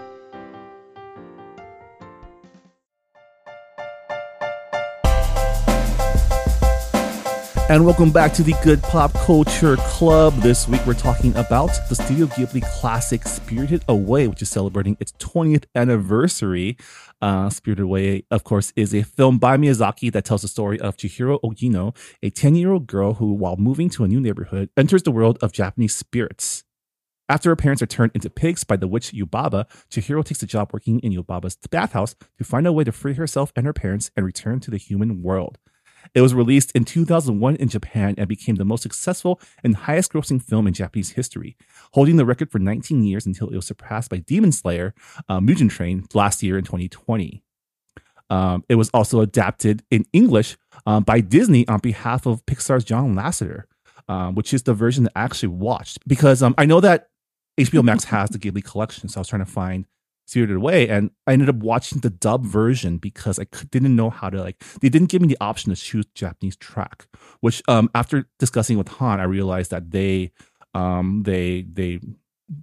And 7.71 7.85
welcome 7.85 8.11
back 8.11 8.33
to 8.33 8.43
the 8.43 8.53
Good 8.65 8.83
Pop 8.83 9.13
Culture 9.13 9.77
Club. 9.77 10.33
This 10.41 10.67
week 10.67 10.85
we're 10.85 10.93
talking 10.93 11.33
about 11.37 11.69
the 11.87 11.95
Studio 11.95 12.25
Ghibli 12.25 12.61
classic 12.63 13.25
Spirited 13.25 13.85
Away, 13.87 14.27
which 14.27 14.41
is 14.41 14.49
celebrating 14.49 14.97
its 14.99 15.13
20th 15.13 15.63
anniversary. 15.73 16.75
Uh, 17.21 17.49
Spirited 17.49 17.85
Away, 17.85 18.25
of 18.29 18.43
course, 18.43 18.73
is 18.75 18.93
a 18.93 19.03
film 19.03 19.37
by 19.37 19.55
Miyazaki 19.55 20.11
that 20.11 20.25
tells 20.25 20.41
the 20.41 20.49
story 20.49 20.81
of 20.81 20.97
Chihiro 20.97 21.39
Ogino, 21.45 21.95
a 22.21 22.29
10 22.29 22.55
year 22.55 22.73
old 22.73 22.87
girl 22.87 23.13
who, 23.13 23.31
while 23.31 23.55
moving 23.55 23.89
to 23.91 24.03
a 24.03 24.07
new 24.09 24.19
neighborhood, 24.19 24.69
enters 24.75 25.03
the 25.03 25.11
world 25.11 25.39
of 25.41 25.53
Japanese 25.53 25.95
spirits. 25.95 26.65
After 27.29 27.51
her 27.51 27.55
parents 27.55 27.81
are 27.81 27.87
turned 27.87 28.11
into 28.13 28.29
pigs 28.29 28.65
by 28.65 28.75
the 28.75 28.89
witch 28.89 29.13
Yubaba, 29.13 29.63
Chihiro 29.89 30.25
takes 30.25 30.43
a 30.43 30.45
job 30.45 30.71
working 30.73 30.99
in 30.99 31.13
Yubaba's 31.13 31.55
bathhouse 31.69 32.15
to 32.37 32.43
find 32.43 32.67
a 32.67 32.73
way 32.73 32.83
to 32.83 32.91
free 32.91 33.13
herself 33.13 33.53
and 33.55 33.65
her 33.65 33.71
parents 33.71 34.11
and 34.17 34.25
return 34.25 34.59
to 34.59 34.71
the 34.71 34.75
human 34.75 35.23
world. 35.23 35.57
It 36.13 36.21
was 36.21 36.33
released 36.33 36.71
in 36.71 36.85
2001 36.85 37.55
in 37.55 37.67
Japan 37.67 38.15
and 38.17 38.27
became 38.27 38.55
the 38.55 38.65
most 38.65 38.83
successful 38.83 39.39
and 39.63 39.75
highest 39.75 40.13
grossing 40.13 40.41
film 40.41 40.67
in 40.67 40.73
Japanese 40.73 41.11
history, 41.11 41.55
holding 41.93 42.17
the 42.17 42.25
record 42.25 42.51
for 42.51 42.59
19 42.59 43.03
years 43.03 43.25
until 43.25 43.49
it 43.49 43.55
was 43.55 43.65
surpassed 43.65 44.09
by 44.09 44.17
Demon 44.17 44.51
Slayer, 44.51 44.93
uh, 45.29 45.39
Mugen 45.39 45.69
Train, 45.69 46.05
last 46.13 46.43
year 46.43 46.57
in 46.57 46.63
2020. 46.63 47.43
Um, 48.29 48.63
it 48.69 48.75
was 48.75 48.89
also 48.93 49.19
adapted 49.19 49.83
in 49.91 50.05
English 50.13 50.57
um, 50.85 51.03
by 51.03 51.19
Disney 51.19 51.67
on 51.67 51.79
behalf 51.79 52.25
of 52.25 52.45
Pixar's 52.45 52.85
John 52.85 53.13
Lasseter, 53.13 53.63
um, 54.07 54.35
which 54.35 54.53
is 54.53 54.63
the 54.63 54.73
version 54.73 55.03
that 55.03 55.13
I 55.15 55.23
actually 55.23 55.49
watched 55.49 55.99
because 56.07 56.41
um, 56.41 56.55
I 56.57 56.65
know 56.65 56.79
that 56.79 57.09
HBO 57.59 57.83
Max 57.83 58.05
has 58.05 58.29
the 58.29 58.39
Ghibli 58.39 58.63
collection, 58.63 59.09
so 59.09 59.19
I 59.19 59.21
was 59.21 59.27
trying 59.27 59.45
to 59.45 59.51
find 59.51 59.85
Spirited 60.31 60.55
Away, 60.55 60.87
and 60.87 61.11
I 61.27 61.33
ended 61.33 61.49
up 61.49 61.57
watching 61.57 61.99
the 61.99 62.09
dub 62.09 62.45
version 62.45 62.99
because 62.99 63.37
i 63.37 63.45
didn't 63.69 63.97
know 63.97 64.09
how 64.09 64.29
to 64.29 64.41
like. 64.41 64.63
They 64.79 64.87
didn't 64.87 65.09
give 65.09 65.21
me 65.21 65.27
the 65.27 65.37
option 65.41 65.75
to 65.75 65.81
choose 65.81 66.05
Japanese 66.15 66.55
track, 66.55 67.05
which 67.41 67.61
um 67.67 67.89
after 67.93 68.29
discussing 68.39 68.77
with 68.77 68.87
Han, 68.87 69.19
I 69.19 69.23
realized 69.23 69.71
that 69.71 69.91
they 69.91 70.31
um 70.73 71.23
they 71.23 71.63
they 71.63 71.99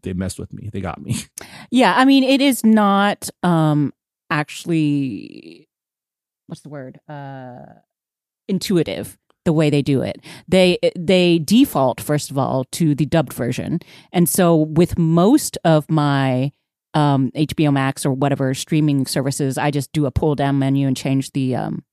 they 0.02 0.14
messed 0.14 0.38
with 0.38 0.50
me. 0.54 0.70
They 0.72 0.80
got 0.80 1.00
me. 1.02 1.16
Yeah, 1.70 1.92
I 1.94 2.06
mean, 2.06 2.24
it 2.24 2.40
is 2.40 2.64
not 2.64 3.28
um 3.42 3.92
actually 4.30 5.68
what's 6.46 6.62
the 6.62 6.70
word? 6.70 7.00
Uh 7.06 7.80
intuitive 8.48 9.18
the 9.44 9.52
way 9.52 9.68
they 9.68 9.82
do 9.82 10.00
it. 10.00 10.24
They 10.48 10.78
they 10.96 11.38
default 11.38 12.00
first 12.00 12.30
of 12.30 12.38
all 12.38 12.64
to 12.72 12.94
the 12.94 13.04
dubbed 13.04 13.34
version. 13.34 13.80
And 14.10 14.26
so 14.26 14.56
with 14.56 14.96
most 14.98 15.58
of 15.64 15.90
my 15.90 16.52
um 16.94 17.30
HBO 17.34 17.72
Max 17.72 18.04
or 18.06 18.12
whatever 18.12 18.54
streaming 18.54 19.06
services, 19.06 19.58
I 19.58 19.70
just 19.70 19.92
do 19.92 20.06
a 20.06 20.10
pull 20.10 20.34
down 20.34 20.58
menu 20.58 20.86
and 20.86 20.96
change 20.96 21.32
the 21.32 21.56
um 21.56 21.84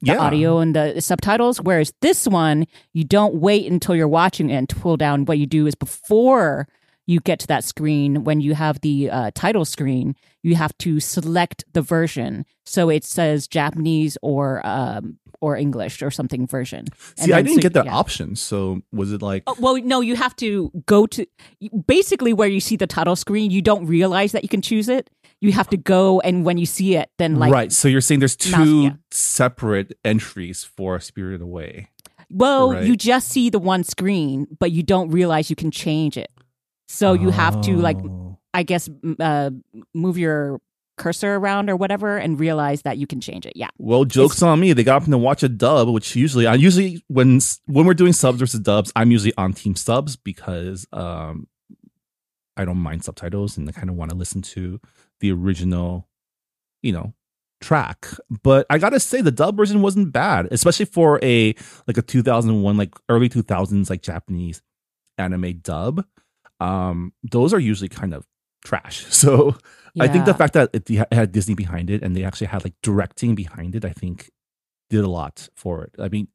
the 0.00 0.12
Yeah. 0.12 0.18
audio 0.18 0.58
and 0.58 0.74
the 0.74 1.00
subtitles. 1.00 1.60
Whereas 1.60 1.92
this 2.00 2.26
one, 2.26 2.66
you 2.92 3.04
don't 3.04 3.34
wait 3.36 3.70
until 3.70 3.94
you're 3.94 4.08
watching 4.08 4.48
it 4.50 4.56
and 4.56 4.68
pull 4.68 4.96
down. 4.96 5.24
What 5.26 5.38
you 5.38 5.46
do 5.46 5.66
is 5.66 5.74
before 5.74 6.66
you 7.08 7.20
get 7.20 7.38
to 7.40 7.46
that 7.48 7.62
screen, 7.62 8.24
when 8.24 8.40
you 8.40 8.54
have 8.54 8.80
the 8.80 9.10
uh, 9.10 9.30
title 9.34 9.64
screen, 9.64 10.16
you 10.42 10.56
have 10.56 10.76
to 10.78 10.98
select 10.98 11.64
the 11.72 11.82
version. 11.82 12.44
So 12.64 12.88
it 12.88 13.04
says 13.04 13.46
Japanese 13.46 14.18
or 14.22 14.60
um, 14.66 15.18
or 15.40 15.56
English 15.56 16.02
or 16.02 16.10
something 16.10 16.46
version. 16.46 16.86
And 17.18 17.26
See, 17.26 17.32
I 17.32 17.42
didn't 17.42 17.56
so- 17.56 17.62
get 17.62 17.72
that 17.74 17.86
yeah. 17.86 17.94
option. 17.94 18.36
So 18.36 18.82
was 18.92 19.12
it 19.12 19.22
like? 19.22 19.42
Oh, 19.46 19.56
well, 19.58 19.76
no, 19.82 20.00
you 20.00 20.16
have 20.16 20.34
to 20.36 20.70
go 20.86 21.06
to 21.08 21.26
basically 21.86 22.32
where 22.32 22.48
you 22.48 22.60
see 22.60 22.76
the 22.76 22.86
title 22.86 23.16
screen. 23.16 23.50
You 23.50 23.62
don't 23.62 23.86
realize 23.86 24.32
that 24.32 24.42
you 24.42 24.48
can 24.48 24.62
choose 24.62 24.88
it. 24.88 25.10
You 25.40 25.52
have 25.52 25.68
to 25.68 25.76
go, 25.76 26.20
and 26.20 26.44
when 26.46 26.56
you 26.56 26.64
see 26.66 26.96
it, 26.96 27.10
then 27.18 27.36
like 27.36 27.52
right. 27.52 27.70
So 27.70 27.88
you're 27.88 28.00
saying 28.00 28.20
there's 28.20 28.36
two 28.36 28.50
mouse- 28.52 28.68
yeah. 28.84 28.90
separate 29.10 29.98
entries 30.04 30.64
for 30.64 30.98
Spirited 31.00 31.42
Away. 31.42 31.88
Well, 32.30 32.72
Right. 32.72 32.84
you 32.84 32.96
just 32.96 33.28
see 33.28 33.50
the 33.50 33.58
one 33.58 33.84
screen, 33.84 34.46
but 34.58 34.72
you 34.72 34.82
don't 34.82 35.10
realize 35.10 35.48
you 35.50 35.54
can 35.56 35.70
change 35.70 36.16
it. 36.16 36.30
So 36.88 37.12
you 37.12 37.30
have 37.30 37.60
to 37.62 37.76
like, 37.76 37.98
Oh. 37.98 38.38
I 38.54 38.62
guess, 38.62 38.88
uh, 39.20 39.50
move 39.94 40.16
your 40.18 40.60
cursor 40.96 41.36
around 41.36 41.70
or 41.70 41.76
whatever, 41.76 42.16
and 42.16 42.38
realize 42.38 42.82
that 42.82 42.98
you 42.98 43.06
can 43.06 43.20
change 43.20 43.46
it. 43.46 43.52
Yeah. 43.56 43.68
Well, 43.78 44.04
jokes 44.04 44.42
on 44.42 44.60
me. 44.60 44.72
They 44.72 44.84
got 44.84 45.06
me 45.06 45.10
to 45.10 45.18
watch 45.18 45.42
a 45.42 45.48
dub, 45.48 45.88
which 45.88 46.16
usually 46.16 46.46
I 46.46 46.54
usually 46.54 47.04
when 47.08 47.40
when 47.66 47.86
we're 47.86 47.94
doing 47.94 48.12
subs 48.12 48.38
versus 48.38 48.60
dubs, 48.60 48.92
I'm 48.96 49.10
usually 49.10 49.34
on 49.36 49.52
team 49.52 49.76
subs 49.76 50.16
because 50.16 50.86
um 50.92 51.46
I 52.56 52.64
don't 52.64 52.78
mind 52.78 53.04
subtitles 53.04 53.56
and 53.56 53.68
I 53.68 53.72
kind 53.72 53.90
of 53.90 53.96
want 53.96 54.10
to 54.10 54.16
listen 54.16 54.42
to 54.42 54.80
the 55.20 55.30
original, 55.32 56.08
you 56.82 56.92
know, 56.92 57.12
track. 57.60 58.08
But 58.42 58.66
I 58.70 58.78
gotta 58.78 59.00
say 59.00 59.20
the 59.20 59.30
dub 59.30 59.56
version 59.56 59.82
wasn't 59.82 60.12
bad, 60.12 60.48
especially 60.50 60.86
for 60.86 61.18
a 61.22 61.54
like 61.86 61.98
a 61.98 62.02
2001 62.02 62.76
like 62.76 62.94
early 63.08 63.28
2000s 63.28 63.90
like 63.90 64.02
Japanese 64.02 64.62
anime 65.18 65.58
dub. 65.58 66.04
Um, 66.60 67.12
those 67.22 67.52
are 67.52 67.58
usually 67.60 67.88
kind 67.88 68.14
of 68.14 68.26
trash. 68.64 69.06
So 69.10 69.56
I 70.00 70.08
think 70.08 70.24
the 70.24 70.34
fact 70.34 70.52
that 70.54 70.70
it 70.72 70.88
had 71.12 71.32
Disney 71.32 71.54
behind 71.54 71.90
it 71.90 72.02
and 72.02 72.14
they 72.16 72.24
actually 72.24 72.48
had 72.48 72.64
like 72.64 72.74
directing 72.82 73.34
behind 73.34 73.74
it, 73.74 73.84
I 73.84 73.92
think 73.92 74.30
did 74.90 75.04
a 75.04 75.08
lot 75.08 75.48
for 75.56 75.84
it. 75.84 75.94
I 75.98 76.08
mean, 76.08 76.28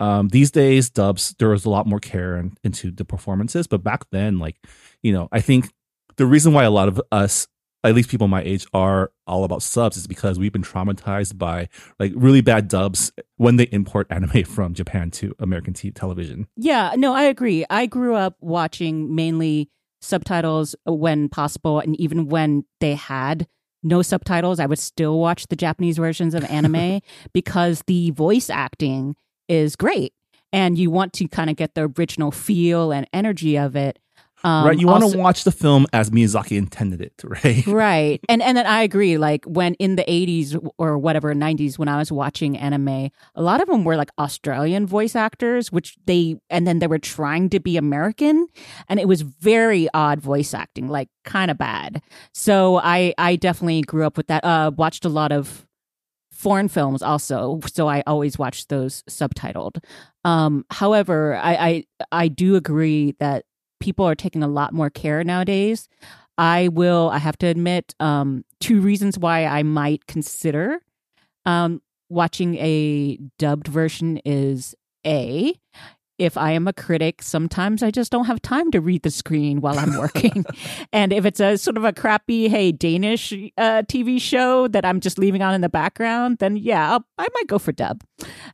um, 0.00 0.28
these 0.28 0.50
days 0.50 0.90
dubs 0.90 1.34
there 1.38 1.48
was 1.48 1.64
a 1.64 1.70
lot 1.70 1.86
more 1.86 2.00
care 2.00 2.36
in, 2.36 2.56
into 2.62 2.90
the 2.90 3.04
performances, 3.04 3.66
but 3.66 3.82
back 3.82 4.04
then, 4.10 4.38
like 4.38 4.56
you 5.02 5.12
know, 5.12 5.28
I 5.32 5.40
think 5.40 5.72
the 6.16 6.26
reason 6.26 6.52
why 6.52 6.64
a 6.64 6.70
lot 6.70 6.88
of 6.88 7.00
us, 7.10 7.48
at 7.82 7.94
least 7.94 8.08
people 8.08 8.28
my 8.28 8.42
age, 8.42 8.66
are 8.72 9.10
all 9.26 9.44
about 9.44 9.62
subs 9.62 9.96
is 9.96 10.06
because 10.06 10.38
we've 10.38 10.52
been 10.52 10.62
traumatized 10.62 11.38
by 11.38 11.68
like 11.98 12.12
really 12.14 12.40
bad 12.40 12.68
dubs 12.68 13.12
when 13.36 13.56
they 13.56 13.64
import 13.64 14.06
anime 14.10 14.44
from 14.44 14.74
Japan 14.74 15.10
to 15.12 15.34
American 15.38 15.74
television. 15.74 16.46
Yeah, 16.56 16.94
no, 16.96 17.14
I 17.14 17.24
agree. 17.24 17.64
I 17.70 17.86
grew 17.86 18.14
up 18.14 18.36
watching 18.40 19.14
mainly 19.14 19.70
subtitles 20.04 20.76
when 20.84 21.28
possible, 21.28 21.80
and 21.80 21.98
even 21.98 22.28
when 22.28 22.64
they 22.80 22.94
had 22.94 23.46
no 23.82 24.02
subtitles, 24.02 24.58
I 24.58 24.66
would 24.66 24.78
still 24.78 25.18
watch 25.18 25.46
the 25.48 25.56
Japanese 25.56 25.98
versions 25.98 26.34
of 26.34 26.44
anime 26.44 27.00
because 27.32 27.82
the 27.86 28.10
voice 28.10 28.50
acting 28.50 29.16
is 29.48 29.76
great, 29.76 30.12
and 30.52 30.78
you 30.78 30.90
want 30.90 31.12
to 31.14 31.28
kind 31.28 31.50
of 31.50 31.56
get 31.56 31.74
the 31.74 31.90
original 31.98 32.30
feel 32.30 32.92
and 32.92 33.06
energy 33.12 33.56
of 33.56 33.76
it. 33.76 33.98
Um, 34.44 34.66
right? 34.66 34.78
You 34.78 34.86
want 34.86 35.10
to 35.10 35.18
watch 35.18 35.44
the 35.44 35.52
film 35.52 35.86
as 35.92 36.10
Miyazaki 36.10 36.56
intended 36.56 37.00
it, 37.00 37.14
right? 37.24 37.66
right 37.66 38.20
and 38.28 38.42
and 38.42 38.56
then 38.56 38.66
i 38.66 38.82
agree 38.82 39.18
like 39.18 39.44
when 39.44 39.74
in 39.74 39.96
the 39.96 40.04
80s 40.04 40.56
or 40.78 40.98
whatever 40.98 41.34
90s 41.34 41.78
when 41.78 41.88
i 41.88 41.96
was 41.96 42.10
watching 42.10 42.56
anime 42.56 43.10
a 43.34 43.42
lot 43.42 43.60
of 43.60 43.68
them 43.68 43.84
were 43.84 43.96
like 43.96 44.10
australian 44.18 44.86
voice 44.86 45.14
actors 45.16 45.72
which 45.72 45.96
they 46.06 46.36
and 46.50 46.66
then 46.66 46.78
they 46.78 46.86
were 46.86 46.98
trying 46.98 47.50
to 47.50 47.60
be 47.60 47.76
american 47.76 48.46
and 48.88 49.00
it 49.00 49.08
was 49.08 49.22
very 49.22 49.88
odd 49.94 50.20
voice 50.20 50.54
acting 50.54 50.88
like 50.88 51.08
kind 51.24 51.50
of 51.50 51.58
bad 51.58 52.02
so 52.32 52.80
i 52.82 53.14
i 53.18 53.36
definitely 53.36 53.82
grew 53.82 54.04
up 54.04 54.16
with 54.16 54.26
that 54.28 54.44
uh 54.44 54.70
watched 54.76 55.04
a 55.04 55.08
lot 55.08 55.32
of 55.32 55.66
foreign 56.32 56.68
films 56.68 57.02
also 57.02 57.60
so 57.66 57.88
i 57.88 58.02
always 58.06 58.38
watched 58.38 58.68
those 58.68 59.02
subtitled 59.08 59.82
um 60.24 60.64
however 60.70 61.36
i 61.36 61.54
i 61.54 61.84
i 62.12 62.28
do 62.28 62.56
agree 62.56 63.14
that 63.18 63.44
people 63.80 64.04
are 64.04 64.14
taking 64.14 64.42
a 64.42 64.48
lot 64.48 64.72
more 64.72 64.90
care 64.90 65.22
nowadays 65.24 65.88
I 66.36 66.68
will, 66.68 67.10
I 67.10 67.18
have 67.18 67.38
to 67.38 67.46
admit, 67.46 67.94
um, 68.00 68.44
two 68.60 68.80
reasons 68.80 69.18
why 69.18 69.46
I 69.46 69.62
might 69.62 70.06
consider 70.06 70.80
um, 71.46 71.80
watching 72.08 72.56
a 72.56 73.18
dubbed 73.38 73.68
version 73.68 74.20
is 74.24 74.74
A, 75.06 75.54
if 76.16 76.36
I 76.36 76.52
am 76.52 76.68
a 76.68 76.72
critic, 76.72 77.22
sometimes 77.22 77.82
I 77.82 77.90
just 77.90 78.12
don't 78.12 78.26
have 78.26 78.40
time 78.40 78.70
to 78.70 78.80
read 78.80 79.02
the 79.02 79.10
screen 79.10 79.60
while 79.60 79.78
I'm 79.78 79.96
working. 79.96 80.44
and 80.92 81.12
if 81.12 81.24
it's 81.24 81.40
a 81.40 81.58
sort 81.58 81.76
of 81.76 81.84
a 81.84 81.92
crappy, 81.92 82.48
hey, 82.48 82.70
Danish 82.70 83.32
uh, 83.32 83.82
TV 83.82 84.20
show 84.20 84.68
that 84.68 84.84
I'm 84.84 85.00
just 85.00 85.18
leaving 85.18 85.42
on 85.42 85.54
in 85.54 85.60
the 85.60 85.68
background, 85.68 86.38
then 86.38 86.56
yeah, 86.56 86.92
I'll, 86.92 87.04
I 87.18 87.26
might 87.34 87.48
go 87.48 87.58
for 87.58 87.72
dub. 87.72 88.04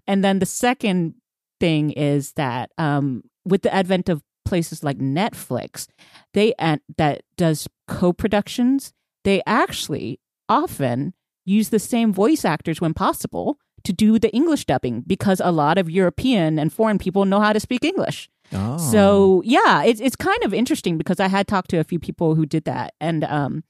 And 0.06 0.24
then 0.24 0.38
the 0.38 0.46
second 0.46 1.14
thing 1.60 1.90
is 1.90 2.32
that 2.32 2.70
um, 2.78 3.24
with 3.44 3.60
the 3.60 3.74
advent 3.74 4.08
of 4.08 4.22
places 4.50 4.84
like 4.84 4.98
Netflix, 4.98 5.86
they 6.34 6.52
and 6.58 6.80
that 6.98 7.22
does 7.36 7.68
co-productions. 7.86 8.92
They 9.24 9.42
actually 9.46 10.20
often 10.48 11.14
use 11.44 11.70
the 11.70 11.78
same 11.78 12.12
voice 12.12 12.44
actors 12.44 12.80
when 12.80 12.92
possible 12.92 13.58
to 13.84 13.92
do 13.92 14.18
the 14.18 14.30
English 14.34 14.66
dubbing 14.66 15.02
because 15.06 15.40
a 15.42 15.52
lot 15.52 15.78
of 15.78 15.88
European 15.88 16.58
and 16.58 16.72
foreign 16.72 16.98
people 16.98 17.24
know 17.24 17.40
how 17.40 17.52
to 17.52 17.60
speak 17.60 17.84
English. 17.84 18.28
Oh. 18.52 18.76
So 18.76 19.42
yeah, 19.44 19.84
it's 19.84 20.00
it's 20.00 20.16
kind 20.16 20.42
of 20.42 20.52
interesting 20.52 20.98
because 20.98 21.20
I 21.20 21.28
had 21.28 21.46
talked 21.46 21.70
to 21.70 21.78
a 21.78 21.84
few 21.84 22.00
people 22.00 22.34
who 22.34 22.44
did 22.44 22.64
that, 22.64 22.94
and 23.00 23.24
um, 23.24 23.64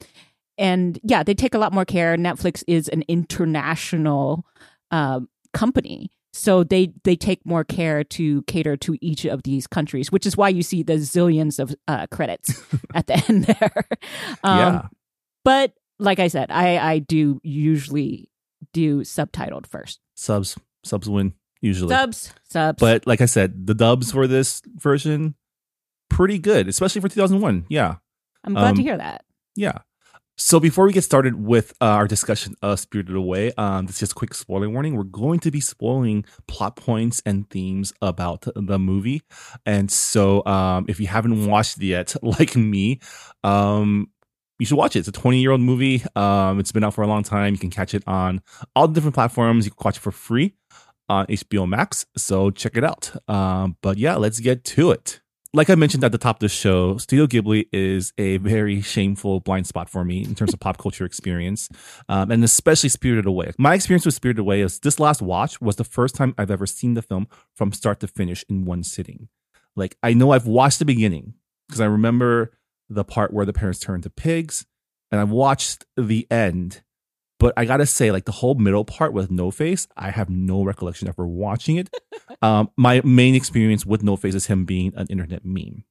and 0.57 0.99
yeah, 1.03 1.23
they 1.23 1.35
take 1.35 1.55
a 1.55 1.59
lot 1.59 1.73
more 1.73 1.85
care. 1.85 2.17
Netflix 2.17 2.65
is 2.67 2.89
an 2.89 3.05
international 3.07 4.47
um 4.91 5.29
company, 5.53 6.11
so 6.33 6.63
they 6.63 6.93
they 7.05 7.17
take 7.17 7.45
more 7.45 7.65
care 7.65 8.05
to 8.05 8.43
cater 8.43 8.77
to 8.79 8.97
each 9.01 9.25
of 9.25 9.43
these 9.43 9.67
countries, 9.67 10.13
which 10.13 10.27
is 10.27 10.37
why 10.37 10.49
you 10.49 10.63
see 10.63 10.83
the 10.83 10.95
zillions 10.95 11.59
of 11.59 11.75
uh, 11.89 12.07
credits 12.09 12.63
at 12.95 13.07
the 13.07 13.25
end 13.29 13.45
there. 13.45 13.89
Um, 14.45 14.59
yeah. 14.59 14.83
but 15.45 15.75
like 15.99 16.19
I 16.19 16.29
said, 16.29 16.51
I 16.51 16.79
I 16.79 16.99
do 16.99 17.41
usually 17.43 18.31
do 18.73 19.01
subtitled 19.01 19.67
first. 19.67 20.01
Subs 20.15 20.57
subs 20.85 21.09
win 21.09 21.35
usually. 21.61 21.95
Subs, 21.95 22.33
subs. 22.49 22.81
But 22.81 23.07
like 23.07 23.21
I 23.21 23.27
said, 23.27 23.67
the 23.67 23.75
dubs 23.75 24.13
for 24.13 24.27
this 24.27 24.63
version 24.77 25.35
pretty 26.09 26.39
good, 26.39 26.69
especially 26.69 27.01
for 27.01 27.09
2001. 27.09 27.67
Yeah. 27.69 27.97
I'm 28.45 28.55
glad 28.55 28.75
to 28.75 28.81
um, 28.81 28.85
hear 28.85 28.97
that. 28.97 29.25
Yeah. 29.55 29.79
So 30.43 30.59
before 30.59 30.87
we 30.87 30.93
get 30.95 31.05
started 31.05 31.35
with 31.35 31.75
uh, 31.83 31.85
our 31.85 32.09
discussion 32.09 32.57
of 32.63 32.81
Spirited 32.81 33.15
Away, 33.15 33.53
um, 33.59 33.85
this 33.85 33.97
is 33.97 34.01
just 34.01 34.13
a 34.13 34.15
quick 34.15 34.33
spoiler 34.33 34.71
warning. 34.71 34.97
We're 34.97 35.05
going 35.05 35.39
to 35.41 35.51
be 35.51 35.61
spoiling 35.61 36.25
plot 36.49 36.77
points 36.77 37.21
and 37.27 37.49
themes 37.51 37.93
about 38.01 38.47
the 38.57 38.79
movie, 38.79 39.21
and 39.67 39.91
so 39.91 40.43
um, 40.47 40.87
if 40.89 40.99
you 40.99 41.09
haven't 41.09 41.47
watched 41.47 41.77
it 41.77 41.85
yet, 41.85 42.17
like 42.23 42.57
me, 42.57 43.01
um, 43.45 44.09
you 44.59 44.65
should 44.65 44.79
watch 44.79 44.97
it. 44.97 45.01
It's 45.01 45.09
a 45.09 45.13
20 45.13 45.41
year 45.41 45.51
old 45.51 45.61
movie. 45.61 46.03
Um, 46.17 46.59
it's 46.59 46.73
been 46.73 46.85
out 46.85 46.95
for 46.95 47.03
a 47.03 47.07
long 47.07 47.23
time. 47.23 47.53
You 47.53 47.61
can 47.61 47.71
catch 47.71 47.93
it 47.93 48.03
on 48.07 48.41
all 48.75 48.89
the 48.89 48.95
different 48.95 49.15
platforms. 49.15 49.67
You 49.67 49.73
can 49.73 49.85
watch 49.85 49.99
it 49.99 50.01
for 50.01 50.11
free 50.11 50.55
on 51.11 51.27
HBO 51.27 51.69
Max. 51.69 52.07
So 52.17 52.51
check 52.51 52.79
it 52.79 52.83
out. 52.83 53.15
Um, 53.29 53.77
but 53.83 53.99
yeah, 53.99 54.17
let's 54.17 54.41
get 54.41 54.65
to 54.65 54.91
it 54.91 55.21
like 55.53 55.69
I 55.69 55.75
mentioned 55.75 56.05
at 56.05 56.13
the 56.13 56.19
top 56.19 56.37
of 56.37 56.41
the 56.41 56.49
show, 56.49 56.97
Studio 56.99 57.27
Ghibli 57.27 57.67
is 57.73 58.13
a 58.19 58.37
very 58.37 58.81
shameful 58.81 59.41
blind 59.41 59.67
spot 59.67 59.89
for 59.89 60.05
me 60.05 60.23
in 60.23 60.35
terms 60.35 60.55
of 60.55 60.61
pop 60.61 60.79
culture 60.79 61.05
experience, 61.05 61.69
um, 62.09 62.31
and 62.31 62.45
especially 62.45 62.89
Spirited 62.89 63.27
Away. 63.27 63.53
My 63.59 63.75
experience 63.75 64.07
with 64.07 64.15
Spirited 64.15 64.41
Away 64.41 64.61
is 64.61 64.79
this 64.79 65.01
last 65.01 65.21
watch 65.21 65.61
was 65.61 65.77
the 65.77 65.85
first 65.85 66.15
time 66.15 66.35
I've 66.39 66.51
ever 66.51 66.67
seen 66.67 66.95
the 66.95 67.03
film 67.03 67.27
from 67.55 67.73
start 67.73 68.01
to 68.01 68.07
finish 68.07 68.45
in 68.49 68.65
one 68.65 68.85
sitting. 68.85 69.29
Like 69.75 69.97
I 70.03 70.13
know 70.15 70.31
I've 70.31 70.47
watched 70.47 70.79
the 70.79 70.85
beginning 70.85 71.35
because 71.69 71.81
I 71.81 71.87
remember 71.87 72.53
the 72.89 73.05
part 73.05 73.33
where 73.33 73.47
the 73.47 73.53
parents 73.53 73.81
turn 73.81 74.03
to 74.03 74.11
pigs, 74.11 74.67
and 75.11 75.21
I've 75.21 75.31
watched 75.31 75.85
the 75.97 76.27
end. 76.31 76.83
But 77.41 77.55
I 77.57 77.65
gotta 77.65 77.87
say, 77.87 78.13
like 78.13 78.27
the 78.27 78.33
whole 78.33 78.55
middle 78.55 78.85
part 78.85 79.13
with 79.13 79.31
No 79.31 79.51
Face, 79.51 79.89
I 79.97 80.11
have 80.11 80.31
no 80.31 80.63
recollection 80.63 81.09
of 81.09 81.15
ever 81.15 81.27
watching 81.27 81.77
it. 81.77 81.91
um, 82.43 82.71
my 82.77 83.01
main 83.03 83.35
experience 83.35 83.85
with 83.85 84.05
No 84.05 84.17
Face 84.17 84.35
is 84.35 84.47
him 84.47 84.65
being 84.65 84.93
an 84.95 85.07
internet 85.09 85.45
meme. 85.45 85.85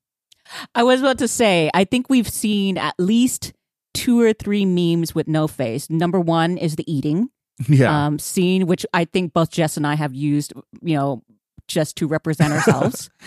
I 0.75 0.83
was 0.83 1.01
about 1.01 1.17
to 1.17 1.27
say, 1.27 1.69
I 1.73 1.83
think 1.83 2.09
we've 2.09 2.29
seen 2.29 2.77
at 2.77 2.95
least 2.97 3.53
two 3.93 4.21
or 4.21 4.33
three 4.33 4.65
memes 4.65 5.13
with 5.13 5.27
no 5.27 5.47
face. 5.47 5.89
Number 5.89 6.19
one 6.19 6.57
is 6.57 6.75
the 6.75 6.91
eating 6.91 7.29
Yeah, 7.67 8.05
um, 8.05 8.19
scene, 8.19 8.67
which 8.67 8.85
I 8.93 9.05
think 9.05 9.33
both 9.33 9.51
Jess 9.51 9.77
and 9.77 9.85
I 9.85 9.95
have 9.95 10.13
used, 10.13 10.53
you 10.81 10.95
know, 10.95 11.23
just 11.67 11.97
to 11.97 12.07
represent 12.07 12.53
ourselves. 12.53 13.09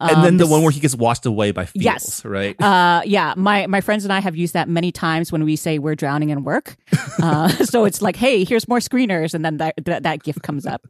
and 0.00 0.10
then 0.22 0.34
Um, 0.34 0.36
the 0.38 0.44
this- 0.44 0.50
one 0.50 0.62
where 0.62 0.70
he 0.70 0.80
gets 0.80 0.94
washed 0.94 1.26
away 1.26 1.50
by 1.50 1.64
feels, 1.66 1.84
Yes. 1.84 2.24
right? 2.24 2.60
uh, 2.62 3.02
yeah, 3.04 3.34
my 3.36 3.66
my 3.66 3.80
friends 3.80 4.04
and 4.04 4.12
I 4.12 4.20
have 4.20 4.36
used 4.36 4.54
that 4.54 4.68
many 4.68 4.92
times 4.92 5.32
when 5.32 5.44
we 5.44 5.56
say 5.56 5.78
we're 5.78 5.96
drowning 5.96 6.30
in 6.30 6.44
work. 6.44 6.76
Uh, 7.20 7.48
so 7.64 7.84
it's 7.84 8.00
like, 8.00 8.14
hey, 8.14 8.44
here's 8.44 8.68
more 8.68 8.78
screeners, 8.78 9.34
and 9.34 9.44
then 9.44 9.56
that 9.56 9.74
that, 9.84 10.04
that 10.04 10.22
gift 10.22 10.40
comes 10.42 10.64
up. 10.66 10.86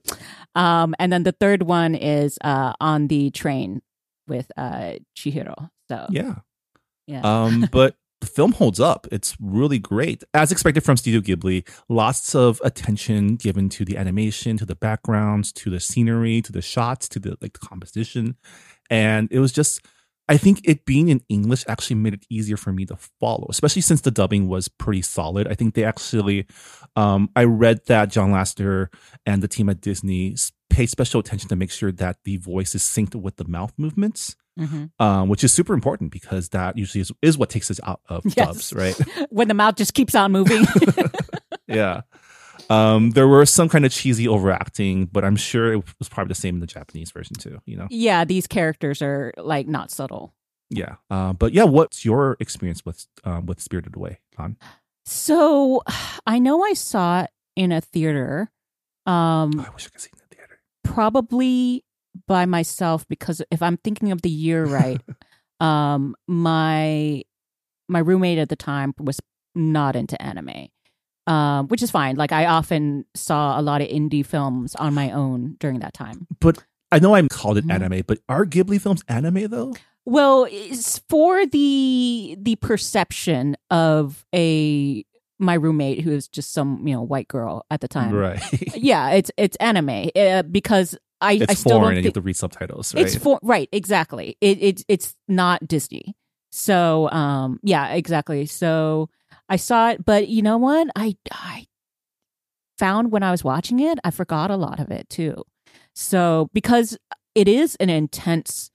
Um, 0.54 0.94
and 0.98 1.10
then 1.10 1.22
the 1.22 1.32
third 1.32 1.62
one 1.62 1.94
is 1.94 2.36
uh, 2.44 2.74
on 2.80 3.08
the 3.08 3.30
train 3.30 3.80
with 4.26 4.52
uh, 4.56 4.94
Chihiro. 5.16 5.70
So 5.88 6.06
yeah. 6.10 6.34
yeah. 7.06 7.22
Um, 7.22 7.66
but 7.72 7.96
the 8.20 8.26
film 8.26 8.52
holds 8.52 8.78
up. 8.78 9.06
It's 9.10 9.36
really 9.40 9.78
great. 9.78 10.22
As 10.34 10.52
expected 10.52 10.82
from 10.84 10.96
Studio 10.98 11.20
Ghibli, 11.20 11.66
lots 11.88 12.34
of 12.34 12.60
attention 12.64 13.36
given 13.36 13.68
to 13.70 13.84
the 13.86 13.96
animation, 13.96 14.58
to 14.58 14.66
the 14.66 14.74
backgrounds, 14.76 15.50
to 15.52 15.70
the 15.70 15.80
scenery, 15.80 16.42
to 16.42 16.52
the 16.52 16.60
shots, 16.60 17.08
to 17.08 17.18
the 17.18 17.38
like 17.40 17.54
the 17.54 17.66
composition. 17.66 18.36
And 18.90 19.28
it 19.30 19.38
was 19.40 19.52
just 19.52 19.80
I 20.30 20.36
think 20.36 20.60
it 20.64 20.84
being 20.84 21.08
in 21.08 21.22
English 21.30 21.64
actually 21.68 21.96
made 21.96 22.12
it 22.12 22.26
easier 22.28 22.58
for 22.58 22.70
me 22.70 22.84
to 22.86 22.96
follow, 23.18 23.46
especially 23.48 23.80
since 23.80 24.02
the 24.02 24.10
dubbing 24.10 24.46
was 24.46 24.68
pretty 24.68 25.00
solid. 25.00 25.48
I 25.48 25.54
think 25.54 25.72
they 25.74 25.84
actually, 25.84 26.46
um, 26.96 27.30
I 27.34 27.44
read 27.44 27.80
that 27.86 28.10
John 28.10 28.30
Lasseter 28.32 28.88
and 29.24 29.42
the 29.42 29.48
team 29.48 29.70
at 29.70 29.80
Disney 29.80 30.36
paid 30.68 30.90
special 30.90 31.18
attention 31.18 31.48
to 31.48 31.56
make 31.56 31.70
sure 31.70 31.90
that 31.92 32.18
the 32.24 32.36
voice 32.36 32.74
is 32.74 32.82
synced 32.82 33.14
with 33.14 33.36
the 33.36 33.46
mouth 33.48 33.72
movements 33.78 34.36
Mhm. 34.58 34.90
um, 34.98 35.28
which 35.28 35.44
is 35.44 35.52
super 35.52 35.72
important 35.72 36.10
because 36.10 36.48
that 36.48 36.76
usually 36.76 37.00
is, 37.00 37.12
is 37.22 37.38
what 37.38 37.48
takes 37.48 37.70
us 37.70 37.78
out 37.84 38.00
of 38.08 38.24
Yes. 38.26 38.34
dubs, 38.34 38.72
right? 38.74 38.98
when 39.30 39.46
the 39.48 39.54
mouth 39.54 39.76
just 39.76 39.94
keeps 39.94 40.14
on 40.16 40.32
moving. 40.32 40.66
yeah. 41.68 42.02
Um, 42.70 43.10
there 43.12 43.26
were 43.28 43.46
some 43.46 43.68
kind 43.68 43.84
of 43.86 43.92
cheesy 43.92 44.28
overacting, 44.28 45.06
but 45.06 45.24
I'm 45.24 45.36
sure 45.36 45.72
it 45.72 45.84
was 45.98 46.08
probably 46.08 46.28
the 46.28 46.34
same 46.34 46.56
in 46.56 46.60
the 46.60 46.66
Japanese 46.66 47.10
version 47.10 47.36
too. 47.36 47.60
You 47.66 47.76
know, 47.78 47.86
yeah, 47.90 48.24
these 48.24 48.46
characters 48.46 49.00
are 49.02 49.32
like 49.38 49.66
not 49.68 49.90
subtle. 49.90 50.34
yeah. 50.70 50.96
Uh, 51.10 51.32
but 51.32 51.52
yeah, 51.52 51.64
what's 51.64 52.04
your 52.04 52.36
experience 52.40 52.84
with 52.84 53.06
um, 53.24 53.46
with 53.46 53.60
Spirited 53.60 53.96
Away? 53.96 54.18
Han? 54.36 54.56
So 55.06 55.82
I 56.26 56.38
know 56.38 56.62
I 56.62 56.74
saw 56.74 57.22
it 57.22 57.30
in 57.56 57.72
a 57.72 57.80
theater, 57.80 58.50
Oh, 59.06 59.12
um, 59.12 59.58
I 59.58 59.70
wish 59.70 59.86
I 59.86 59.90
could 59.90 60.00
see 60.02 60.10
it 60.12 60.18
in 60.18 60.26
the 60.28 60.36
theater. 60.36 60.60
probably 60.84 61.84
by 62.26 62.44
myself 62.44 63.06
because 63.08 63.40
if 63.50 63.62
I'm 63.62 63.78
thinking 63.78 64.12
of 64.12 64.20
the 64.20 64.28
year 64.30 64.66
right, 64.66 65.00
um, 65.60 66.14
my 66.26 67.22
my 67.88 67.98
roommate 68.00 68.36
at 68.38 68.50
the 68.50 68.56
time 68.56 68.92
was 68.98 69.18
not 69.54 69.96
into 69.96 70.20
anime. 70.20 70.68
Um, 71.28 71.68
which 71.68 71.82
is 71.82 71.90
fine. 71.90 72.16
Like 72.16 72.32
I 72.32 72.46
often 72.46 73.04
saw 73.14 73.60
a 73.60 73.62
lot 73.62 73.82
of 73.82 73.88
indie 73.88 74.24
films 74.24 74.74
on 74.76 74.94
my 74.94 75.10
own 75.10 75.56
during 75.60 75.80
that 75.80 75.92
time. 75.92 76.26
But 76.40 76.64
I 76.90 76.98
know 77.00 77.14
I'm 77.14 77.28
called 77.28 77.58
it 77.58 77.66
Mhm. 77.66 77.74
anime, 77.74 78.02
but 78.06 78.18
are 78.28 78.46
Ghibli 78.46 78.80
films 78.80 79.02
anime 79.08 79.48
though? 79.48 79.74
Well, 80.06 80.46
it's 80.50 81.00
for 81.10 81.44
the 81.44 82.36
the 82.40 82.56
perception 82.56 83.56
of 83.70 84.24
a 84.34 85.04
my 85.38 85.54
roommate 85.54 86.00
who 86.00 86.12
is 86.12 86.26
just 86.28 86.52
some 86.52 86.88
you 86.88 86.94
know 86.94 87.02
white 87.02 87.28
girl 87.28 87.64
at 87.70 87.80
the 87.82 87.88
time. 87.88 88.14
Right. 88.14 88.40
Yeah, 88.74 89.10
it's 89.10 89.30
it's 89.36 89.56
anime 89.58 90.08
uh, 90.16 90.42
because 90.44 90.96
I 91.20 91.32
I 91.32 91.34
it's 91.34 91.60
still 91.60 91.72
foreign 91.76 91.88
don't 91.90 91.96
and 91.98 92.04
you 92.04 92.08
have 92.08 92.14
to 92.14 92.20
read 92.22 92.36
subtitles, 92.36 92.94
right? 92.94 93.04
it's 93.04 93.16
for 93.16 93.38
right 93.42 93.68
exactly. 93.70 94.36
It 94.40 94.58
it's 94.62 94.84
it's 94.88 95.14
not 95.28 95.68
Disney. 95.68 96.16
So 96.50 97.10
um 97.10 97.60
yeah 97.62 97.88
exactly. 97.92 98.46
So 98.46 99.10
I 99.48 99.56
saw 99.56 99.90
it, 99.90 100.04
but 100.04 100.28
you 100.28 100.42
know 100.42 100.58
what 100.58 100.88
I 100.94 101.16
I 101.32 101.66
found 102.78 103.10
when 103.10 103.22
I 103.22 103.30
was 103.30 103.42
watching 103.44 103.80
it, 103.80 103.98
I 104.04 104.10
forgot 104.10 104.50
a 104.50 104.56
lot 104.56 104.78
of 104.80 104.90
it 104.90 105.08
too. 105.08 105.44
So 105.94 106.48
because 106.52 106.96
it 107.34 107.48
is 107.48 107.76
an 107.76 107.90
intense 107.90 108.70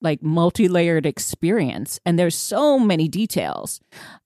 like 0.00 0.22
multi-layered 0.22 1.06
experience 1.06 1.98
and 2.06 2.18
there's 2.18 2.36
so 2.36 2.78
many 2.78 3.08
details 3.08 3.80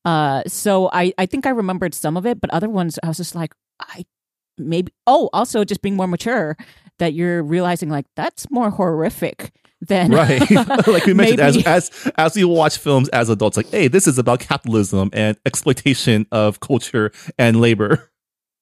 uh 0.05 0.43
so 0.47 0.91
i 0.93 1.13
i 1.17 1.25
think 1.25 1.47
i 1.47 1.51
remembered 1.51 1.95
some 1.95 2.17
of 2.17 2.27
it 2.27 2.41
but 2.41 2.51
other 2.51 2.69
ones 2.69 2.99
i 3.03 3.09
was 3.09 3.17
just 3.17 3.35
like 3.35 3.55
i 3.81 4.05
maybe 4.59 4.93
oh 5.07 5.31
also 5.33 5.65
just 5.65 5.81
being 5.81 5.97
more 5.97 6.07
mature 6.07 6.57
that 6.99 7.15
you're 7.15 7.43
realizing 7.43 7.89
like 7.89 8.05
that's 8.17 8.51
more 8.51 8.71
horrific 8.71 9.51
than 9.83 10.11
right. 10.13 10.49
like 10.87 11.05
we 11.07 11.13
mentioned, 11.15 11.41
as 11.41 11.57
maybe- 11.57 11.67
as 11.67 12.13
as 12.17 12.37
we 12.37 12.45
watch 12.45 12.79
films 12.79 13.09
as 13.11 13.29
adults, 13.29 13.57
like, 13.57 13.69
hey, 13.71 13.89
this 13.89 14.07
is 14.07 14.19
about 14.19 14.41
capitalism 14.41 15.11
and 15.13 15.37
exploitation 15.45 16.27
of 16.33 16.61
culture 16.61 17.13
and 17.39 17.61
labor. 17.61 18.09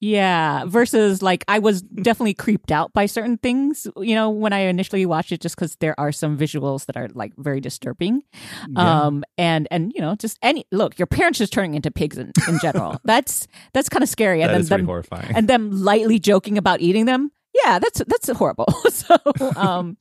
Yeah, 0.02 0.64
versus 0.64 1.20
like 1.20 1.44
I 1.46 1.58
was 1.58 1.82
definitely 1.82 2.32
creeped 2.32 2.72
out 2.72 2.90
by 2.94 3.04
certain 3.04 3.36
things, 3.36 3.86
you 3.98 4.14
know, 4.14 4.30
when 4.30 4.54
I 4.54 4.60
initially 4.60 5.04
watched 5.04 5.30
it 5.30 5.42
just 5.42 5.58
cuz 5.58 5.76
there 5.80 5.94
are 6.00 6.10
some 6.10 6.38
visuals 6.38 6.86
that 6.86 6.96
are 6.96 7.08
like 7.12 7.34
very 7.36 7.60
disturbing. 7.60 8.22
Yeah. 8.70 9.02
Um 9.02 9.24
and 9.36 9.68
and 9.70 9.92
you 9.94 10.00
know, 10.00 10.14
just 10.14 10.38
any 10.40 10.64
look, 10.72 10.98
your 10.98 11.04
parents 11.06 11.38
just 11.38 11.52
turning 11.52 11.74
into 11.74 11.90
pigs 11.90 12.16
in, 12.16 12.32
in 12.48 12.58
general. 12.60 12.98
that's 13.04 13.46
that's 13.74 13.90
kind 13.90 14.02
of 14.02 14.08
scary 14.08 14.40
and 14.40 14.48
that 14.54 14.66
then 14.66 14.78
them, 14.78 14.86
horrifying. 14.86 15.36
and 15.36 15.46
them 15.48 15.70
lightly 15.70 16.18
joking 16.18 16.56
about 16.56 16.80
eating 16.80 17.04
them. 17.04 17.30
Yeah, 17.54 17.78
that's 17.78 18.02
that's 18.06 18.30
horrible. 18.30 18.66
so 18.90 19.16
um 19.56 19.96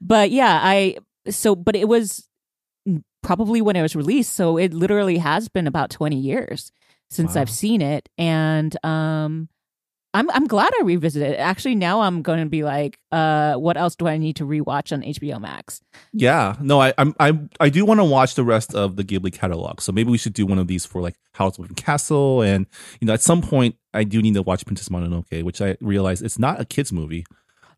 but 0.00 0.30
yeah, 0.30 0.60
I 0.62 0.96
so 1.28 1.54
but 1.56 1.76
it 1.76 1.88
was 1.88 2.28
probably 3.22 3.62
when 3.62 3.76
it 3.76 3.82
was 3.82 3.96
released, 3.96 4.34
so 4.34 4.56
it 4.58 4.74
literally 4.74 5.18
has 5.18 5.48
been 5.48 5.66
about 5.66 5.90
20 5.90 6.16
years 6.16 6.70
since 7.10 7.34
Wow. 7.34 7.42
I've 7.42 7.50
seen 7.50 7.80
it 7.82 8.08
and 8.18 8.76
um 8.84 9.48
I'm 10.14 10.30
I'm 10.30 10.46
glad 10.46 10.72
I 10.80 10.84
revisited 10.84 11.32
it. 11.32 11.36
Actually, 11.36 11.74
now 11.74 12.00
I'm 12.00 12.22
going 12.22 12.38
to 12.38 12.46
be 12.46 12.62
like, 12.62 12.98
uh, 13.10 13.54
what 13.54 13.76
else 13.76 13.96
do 13.96 14.06
I 14.06 14.16
need 14.16 14.36
to 14.36 14.44
rewatch 14.44 14.92
on 14.92 15.02
HBO 15.02 15.40
Max? 15.40 15.80
yeah, 16.12 16.54
no, 16.60 16.80
I 16.80 16.94
I'm, 16.96 17.14
I 17.18 17.38
I 17.58 17.68
do 17.68 17.84
want 17.84 17.98
to 17.98 18.04
watch 18.04 18.36
the 18.36 18.44
rest 18.44 18.74
of 18.74 18.94
the 18.94 19.02
Ghibli 19.02 19.32
catalog. 19.32 19.80
So 19.80 19.90
maybe 19.90 20.10
we 20.10 20.18
should 20.18 20.32
do 20.32 20.46
one 20.46 20.58
of 20.58 20.68
these 20.68 20.86
for 20.86 21.02
like 21.02 21.16
Howl's 21.32 21.58
Moving 21.58 21.74
Castle, 21.74 22.42
and 22.42 22.66
you 23.00 23.06
know, 23.06 23.12
at 23.12 23.22
some 23.22 23.42
point, 23.42 23.74
I 23.92 24.04
do 24.04 24.22
need 24.22 24.34
to 24.34 24.42
watch 24.42 24.64
Princess 24.64 24.88
Mononoke, 24.88 25.42
which 25.42 25.60
I 25.60 25.76
realize 25.80 26.22
it's 26.22 26.38
not 26.38 26.60
a 26.60 26.64
kids 26.64 26.92
movie. 26.92 27.26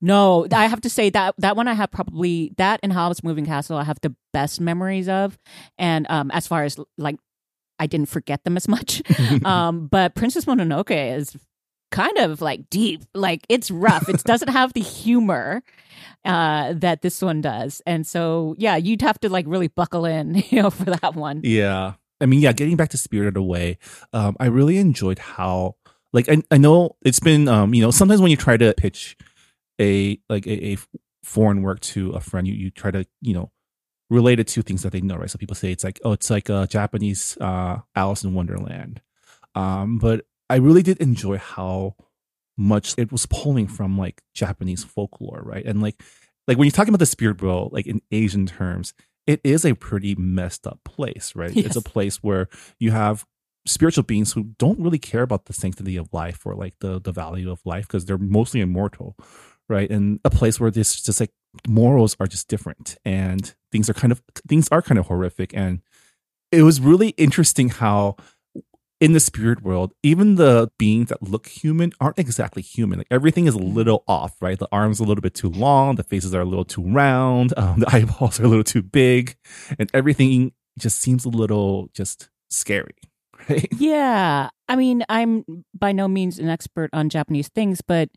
No, 0.03 0.47
I 0.53 0.67
have 0.67 0.83
to 0.83 0.91
say 0.91 1.09
that 1.11 1.35
that 1.39 1.57
one 1.57 1.69
I 1.69 1.73
have 1.73 1.91
probably 1.91 2.53
that 2.59 2.81
and 2.83 2.93
Hobbit's 2.93 3.25
Moving 3.25 3.47
Castle 3.47 3.79
I 3.79 3.85
have 3.85 3.99
the 4.03 4.15
best 4.35 4.61
memories 4.61 5.09
of, 5.09 5.39
and 5.79 6.07
um, 6.11 6.31
as 6.33 6.47
far 6.47 6.65
as 6.65 6.77
like 6.99 7.17
I 7.79 7.87
didn't 7.87 8.11
forget 8.11 8.45
them 8.45 8.59
as 8.59 8.69
much. 8.69 9.03
um, 9.45 9.87
but 9.87 10.15
Princess 10.15 10.45
Mononoke 10.45 11.17
is 11.17 11.35
kind 11.91 12.19
of 12.19 12.41
like 12.41 12.69
deep, 12.71 13.03
like 13.15 13.47
it's 13.49 13.71
rough. 13.71 14.09
It 14.09 14.23
doesn't 14.25 14.49
have 14.49 14.73
the 14.73 14.81
humor 14.81 15.63
uh, 16.25 16.75
that 16.75 17.03
this 17.03 17.23
one 17.23 17.41
does, 17.41 17.83
and 17.87 18.07
so 18.07 18.55
yeah, 18.59 18.77
you'd 18.77 19.03
have 19.03 19.19
to 19.21 19.29
like 19.29 19.47
really 19.49 19.69
buckle 19.69 20.05
in, 20.05 20.35
you 20.51 20.63
know, 20.63 20.71
for 20.71 20.85
that 20.85 21.15
one. 21.15 21.41
Yeah. 21.45 21.95
I 22.21 22.27
mean, 22.27 22.41
yeah, 22.41 22.53
getting 22.53 22.77
back 22.77 22.91
to 22.91 22.97
Spirited 22.97 23.37
Away, 23.37 23.79
um, 24.13 24.37
I 24.41 24.47
really 24.47 24.79
enjoyed 24.79 25.19
how, 25.19 25.77
like, 26.13 26.29
I, 26.29 26.43
I 26.51 26.57
know 26.57 26.97
it's 27.03 27.21
been, 27.21 27.47
um, 27.49 27.75
you 27.75 27.83
know, 27.83 27.91
sometimes 27.91 28.21
when 28.21 28.31
you 28.31 28.37
try 28.37 28.57
to 28.57 28.73
pitch 28.75 29.17
a, 29.79 30.19
like, 30.29 30.47
a, 30.47 30.73
a 30.73 30.77
foreign 31.23 31.63
work 31.63 31.81
to 31.81 32.13
a 32.13 32.21
friend, 32.21 32.47
you, 32.47 32.55
you 32.55 32.71
try 32.71 32.91
to, 32.91 33.07
you 33.21 33.35
know, 33.35 33.51
relate 34.09 34.41
it 34.41 34.49
to 34.49 34.63
things 34.63 34.83
that 34.83 34.93
they 34.93 35.01
know, 35.01 35.17
right? 35.17 35.31
So 35.31 35.37
people 35.37 35.57
say 35.57 35.73
it's 35.73 35.85
like, 35.85 36.01
oh, 36.05 36.13
it's 36.13 36.31
like 36.31 36.49
a 36.49 36.67
Japanese 36.67 37.37
uh, 37.41 37.81
Alice 37.95 38.25
in 38.25 38.33
Wonderland. 38.33 39.03
Um, 39.55 39.99
but 39.99 40.25
I 40.49 40.57
really 40.57 40.83
did 40.83 40.99
enjoy 40.99 41.39
how 41.39 41.97
much 42.57 42.95
it 42.97 43.13
was 43.13 43.27
pulling 43.27 43.67
from 43.69 43.99
like 43.99 44.23
Japanese 44.35 44.85
folklore, 44.85 45.43
right? 45.45 45.65
And 45.65 45.83
like, 45.83 46.03
like 46.47 46.57
when 46.57 46.67
you're 46.67 46.73
talking 46.73 46.91
about 46.91 47.01
the 47.01 47.07
spirit 47.07 47.43
world, 47.43 47.73
like 47.73 47.87
in 47.87 48.01
Asian 48.11 48.47
terms, 48.47 48.95
it 49.27 49.41
is 49.43 49.65
a 49.65 49.75
pretty 49.75 50.15
messed 50.15 50.67
up 50.67 50.81
place, 50.85 51.33
right? 51.35 51.55
It's 51.57 51.77
a 51.77 51.83
place 51.83 52.19
where 52.23 52.49
you 52.79 52.93
have 52.93 53.27
spiritual 53.67 54.05
beings 54.05 54.33
who 54.33 54.45
don't 54.59 54.79
really 54.79 54.99
care 54.99 55.23
about 55.23 55.47
the 55.47 55.53
sanctity 55.53 55.97
of 55.97 56.09
life 56.13 56.47
or 56.47 56.55
like 56.55 56.75
the 56.79 57.01
the 57.01 57.13
value 57.13 57.51
of 57.51 57.61
life 57.65 57.87
because 57.89 58.05
they're 58.05 58.19
mostly 58.19 58.61
immortal, 58.61 59.17
right? 59.69 59.91
And 59.91 60.21
a 60.25 60.31
place 60.31 60.61
where 60.61 60.71
this 60.71 61.01
just 61.03 61.21
like 61.21 61.33
morals 61.67 62.17
are 62.21 62.27
just 62.27 62.49
different 62.49 62.97
and 63.05 63.55
things 63.73 63.91
are 63.91 63.95
kind 63.95 64.13
of 64.13 64.23
things 64.49 64.69
are 64.71 64.83
kind 64.83 64.99
of 64.99 65.07
horrific 65.07 65.53
and 65.55 65.81
it 66.53 66.63
was 66.63 66.81
really 66.81 67.09
interesting 67.11 67.71
how 67.71 68.17
in 69.01 69.13
the 69.13 69.21
spirit 69.21 69.63
world, 69.63 69.93
even 70.03 70.37
the 70.37 70.71
beings 70.79 71.11
that 71.11 71.23
look 71.23 71.49
human 71.49 71.93
aren't 72.01 72.19
exactly 72.19 72.63
human. 72.63 72.99
Like 72.99 73.09
everything 73.11 73.47
is 73.47 73.55
a 73.55 73.59
little 73.59 74.05
off, 74.09 74.37
right? 74.41 74.59
The 74.59 74.69
arms 74.73 75.01
are 75.01 75.05
a 75.05 75.07
little 75.07 75.23
bit 75.23 75.35
too 75.35 75.51
long, 75.51 75.97
the 75.97 76.03
faces 76.03 76.35
are 76.35 76.41
a 76.41 76.47
little 76.47 76.65
too 76.65 76.83
round, 76.83 77.53
um, 77.59 77.81
the 77.81 77.95
eyeballs 77.95 78.41
are 78.41 78.45
a 78.45 78.49
little 78.49 78.65
too 78.65 78.83
big, 78.83 79.37
and 79.79 79.91
everything 79.93 80.53
just 80.79 80.99
seems 80.99 81.25
a 81.25 81.29
little 81.29 81.89
just 81.93 82.31
scary, 82.51 82.97
right? 83.49 83.69
Yeah. 83.77 84.49
I 84.69 84.77
mean, 84.77 85.05
I'm 85.09 85.45
by 85.75 85.93
no 85.93 86.09
means 86.09 86.39
an 86.39 86.49
expert 86.49 86.91
on 86.93 87.09
Japanese 87.09 87.49
things, 87.49 87.81
but 87.87 88.09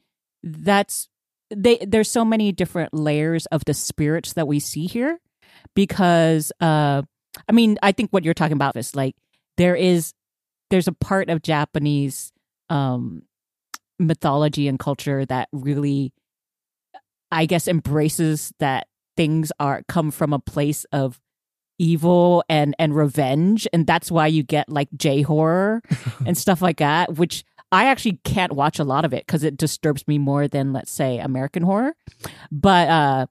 that's 0.44 1.10
they 1.54 1.78
there's 1.78 2.10
so 2.10 2.24
many 2.24 2.52
different 2.52 2.94
layers 2.94 3.46
of 3.48 3.66
the 3.66 3.74
spirits 3.74 4.34
that 4.34 4.48
we 4.48 4.60
see 4.60 4.86
here 4.86 5.20
because 5.76 6.52
uh 6.62 7.02
I 7.48 7.52
mean, 7.52 7.78
I 7.82 7.92
think 7.92 8.12
what 8.12 8.24
you're 8.24 8.34
talking 8.34 8.54
about 8.54 8.76
is 8.76 8.96
like 8.96 9.16
there 9.58 9.76
is 9.76 10.14
there's 10.70 10.88
a 10.88 10.94
part 10.94 11.30
of 11.30 11.42
Japanese 11.42 12.32
um 12.70 13.24
mythology 14.00 14.68
and 14.68 14.80
culture 14.80 15.26
that 15.26 15.50
really 15.52 16.14
I 17.32 17.46
guess 17.46 17.68
embraces 17.68 18.54
that 18.60 18.88
things 19.18 19.52
are 19.60 19.84
come 19.88 20.12
from 20.12 20.34
a 20.34 20.40
place 20.40 20.86
of 20.92 21.20
evil 21.78 22.44
and 22.50 22.76
and 22.80 22.96
revenge. 22.96 23.68
And 23.74 23.86
that's 23.88 24.12
why 24.12 24.28
you 24.28 24.44
get 24.44 24.70
like 24.70 24.90
j 24.96 25.22
horror 25.22 25.82
and 26.26 26.38
stuff 26.38 26.62
like 26.62 26.78
that 26.78 27.16
which 27.16 27.44
i 27.72 27.86
actually 27.86 28.20
can't 28.24 28.54
watch 28.54 28.80
a 28.80 28.84
lot 28.84 29.06
of 29.06 29.14
it 29.14 29.26
because 29.28 29.44
it 29.44 29.58
disturbs 29.58 30.08
me 30.08 30.18
more 30.18 30.48
than 30.48 30.74
let's 30.74 30.92
say 30.92 31.20
american 31.20 31.64
horror. 31.64 31.96
But 32.52 32.90
uh 32.90 33.26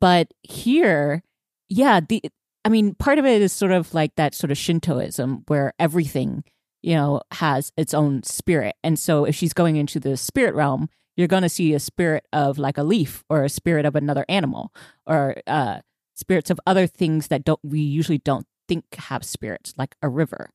but 0.00 0.32
here 0.42 1.22
yeah 1.68 2.00
the 2.00 2.22
i 2.64 2.68
mean 2.68 2.94
part 2.94 3.18
of 3.18 3.24
it 3.24 3.42
is 3.42 3.52
sort 3.52 3.72
of 3.72 3.92
like 3.94 4.14
that 4.16 4.34
sort 4.34 4.50
of 4.50 4.58
shintoism 4.58 5.44
where 5.48 5.72
everything 5.78 6.44
you 6.84 6.94
know 6.94 7.20
has 7.32 7.72
its 7.76 7.94
own 7.94 8.22
spirit. 8.22 8.76
And 8.84 8.98
so 8.98 9.24
if 9.24 9.34
she's 9.34 9.54
going 9.54 9.76
into 9.76 9.98
the 9.98 10.16
spirit 10.16 10.54
realm 10.54 10.88
you're 11.16 11.28
going 11.28 11.44
to 11.44 11.48
see 11.48 11.72
a 11.74 11.80
spirit 11.80 12.26
of 12.32 12.58
like 12.58 12.76
a 12.76 12.82
leaf 12.82 13.24
or 13.30 13.44
a 13.44 13.48
spirit 13.48 13.86
of 13.86 13.96
another 13.96 14.24
animal 14.28 14.72
or 15.06 15.36
uh 15.46 15.78
spirits 16.14 16.50
of 16.50 16.60
other 16.66 16.86
things 16.86 17.28
that 17.28 17.44
don't 17.44 17.60
we 17.62 17.80
usually 17.80 18.18
don't 18.18 18.46
think 18.68 18.84
have 18.94 19.24
spirits 19.24 19.74
like 19.76 19.94
a 20.02 20.08
river. 20.08 20.50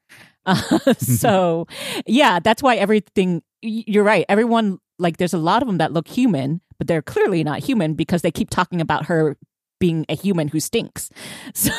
Uh, 0.45 0.93
so 0.97 1.65
yeah 2.05 2.39
that's 2.39 2.61
why 2.61 2.75
everything 2.75 3.41
you're 3.61 4.03
right 4.03 4.25
everyone 4.29 4.77
like 4.99 5.17
there's 5.17 5.33
a 5.33 5.37
lot 5.37 5.61
of 5.61 5.67
them 5.67 5.79
that 5.79 5.91
look 5.91 6.07
human 6.07 6.61
but 6.77 6.87
they're 6.87 7.01
clearly 7.01 7.43
not 7.43 7.59
human 7.59 7.93
because 7.93 8.21
they 8.21 8.31
keep 8.31 8.49
talking 8.49 8.81
about 8.81 9.07
her 9.07 9.35
being 9.79 10.05
a 10.09 10.15
human 10.15 10.47
who 10.49 10.59
stinks. 10.59 11.09
So 11.53 11.71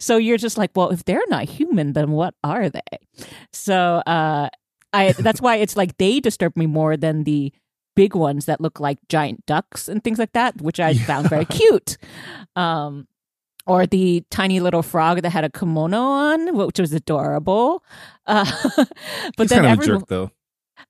so 0.00 0.16
you're 0.16 0.38
just 0.38 0.58
like 0.58 0.70
well 0.74 0.90
if 0.90 1.04
they're 1.04 1.22
not 1.28 1.44
human 1.44 1.92
then 1.92 2.10
what 2.10 2.34
are 2.44 2.68
they? 2.68 2.80
So 3.52 4.02
uh 4.06 4.48
i 4.92 5.12
that's 5.12 5.40
why 5.40 5.56
it's 5.56 5.76
like 5.76 5.96
they 5.98 6.20
disturb 6.20 6.56
me 6.56 6.66
more 6.66 6.96
than 6.96 7.24
the 7.24 7.52
big 7.96 8.14
ones 8.14 8.44
that 8.46 8.60
look 8.60 8.78
like 8.78 8.98
giant 9.08 9.44
ducks 9.46 9.88
and 9.88 10.04
things 10.04 10.18
like 10.18 10.32
that 10.32 10.60
which 10.60 10.78
i 10.78 10.94
found 10.94 11.28
very 11.30 11.44
cute. 11.58 11.96
Um 12.54 13.06
or 13.66 13.84
the 13.86 14.22
tiny 14.30 14.60
little 14.60 14.82
frog 14.82 15.22
that 15.22 15.30
had 15.30 15.42
a 15.44 15.50
kimono 15.50 15.98
on 16.00 16.56
which 16.56 16.78
was 16.78 16.92
adorable. 16.92 17.82
Uh 18.26 18.44
but 19.36 19.44
He's 19.44 19.50
then 19.50 19.62
kind 19.62 19.66
of 19.66 19.78
a 19.78 19.82
everyone 19.82 20.00
jerk, 20.00 20.08
though. 20.08 20.30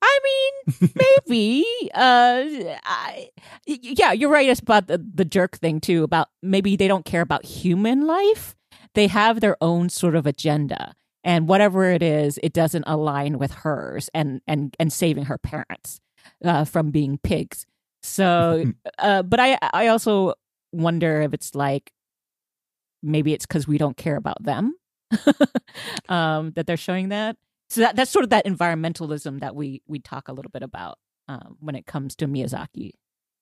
I 0.03 0.19
mean, 0.25 0.91
maybe. 0.95 1.65
uh, 1.95 2.45
I, 2.85 3.31
yeah, 3.67 4.13
you're 4.13 4.31
right 4.31 4.61
about 4.61 4.87
the, 4.89 4.99
the 4.99 5.25
jerk 5.25 5.57
thing 5.59 5.81
too. 5.81 6.05
About 6.05 6.29
maybe 6.43 6.77
they 6.77 6.89
don't 6.89 7.05
care 7.05 7.23
about 7.23 7.45
human 7.45 8.07
life; 8.07 8.55
they 8.95 9.07
have 9.07 9.41
their 9.41 9.57
own 9.61 9.89
sort 9.89 10.15
of 10.15 10.27
agenda. 10.27 10.95
And 11.25 11.49
whatever 11.49 11.91
it 11.91 12.05
is, 12.05 12.39
it 12.43 12.53
doesn't 12.53 12.85
align 12.87 13.39
with 13.39 13.53
hers 13.53 14.09
and 14.15 14.41
and 14.47 14.77
and 14.79 14.93
saving 14.93 15.25
her 15.25 15.39
parents 15.39 16.01
uh, 16.45 16.65
from 16.65 16.91
being 16.91 17.19
pigs. 17.19 17.67
So, 18.03 18.73
uh, 18.99 19.23
but 19.23 19.41
I 19.41 19.59
I 19.73 19.89
also 19.89 20.35
wonder 20.73 21.23
if 21.23 21.35
it's 21.35 21.55
like 21.55 21.93
maybe 23.03 23.33
it's 23.33 23.47
because 23.47 23.67
we 23.67 23.79
don't 23.79 23.97
care 23.97 24.17
about 24.17 24.43
them 24.43 24.75
um, 26.09 26.53
that 26.53 26.67
they're 26.67 26.77
showing 26.77 27.09
that. 27.11 27.37
So 27.69 27.81
that 27.81 27.97
that's 27.97 28.11
sort 28.11 28.25
of 28.25 28.31
that 28.31 28.47
environmentalism 28.47 29.41
that 29.41 29.55
we 29.55 29.83
we 29.87 29.99
talk 29.99 30.29
a 30.29 30.33
little 30.33 30.51
bit 30.51 30.63
about 30.63 30.99
um, 31.29 31.57
when 31.61 31.75
it 31.75 31.87
comes 31.87 32.15
to 32.17 32.27
Miyazaki. 32.27 32.93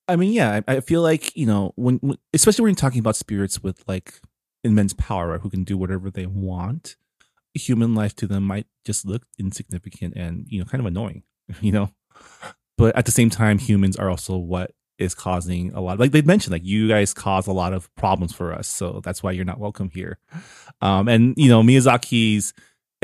I 0.06 0.16
mean, 0.16 0.32
yeah, 0.32 0.60
I, 0.66 0.76
I 0.76 0.80
feel 0.80 1.02
like 1.02 1.36
you 1.36 1.46
know 1.46 1.72
when, 1.76 1.96
when, 1.96 2.18
especially 2.32 2.62
when 2.62 2.70
you're 2.70 2.76
talking 2.76 3.00
about 3.00 3.16
spirits 3.16 3.62
with 3.62 3.82
like 3.86 4.20
immense 4.62 4.94
power, 4.94 5.38
who 5.38 5.50
can 5.50 5.64
do 5.64 5.76
whatever 5.76 6.10
they 6.10 6.26
want. 6.26 6.96
Human 7.54 7.94
life 7.94 8.16
to 8.16 8.26
them 8.26 8.42
might 8.42 8.66
just 8.84 9.06
look 9.06 9.22
insignificant 9.38 10.14
and 10.16 10.46
you 10.48 10.58
know 10.58 10.64
kind 10.64 10.80
of 10.80 10.86
annoying, 10.86 11.22
you 11.60 11.72
know. 11.72 11.90
But 12.76 12.96
at 12.96 13.04
the 13.04 13.12
same 13.12 13.30
time, 13.30 13.58
humans 13.58 13.96
are 13.96 14.10
also 14.10 14.36
what 14.36 14.72
is 14.98 15.14
causing 15.14 15.72
a 15.74 15.80
lot. 15.80 15.98
Like 15.98 16.12
they 16.12 16.22
mentioned, 16.22 16.52
like 16.52 16.64
you 16.64 16.88
guys 16.88 17.14
cause 17.14 17.46
a 17.46 17.52
lot 17.52 17.72
of 17.72 17.94
problems 17.94 18.32
for 18.32 18.52
us, 18.52 18.66
so 18.66 19.00
that's 19.04 19.22
why 19.22 19.32
you're 19.32 19.44
not 19.44 19.60
welcome 19.60 19.90
here. 19.90 20.18
Um, 20.80 21.08
and 21.08 21.34
you 21.36 21.48
know 21.48 21.62
Miyazaki's 21.62 22.54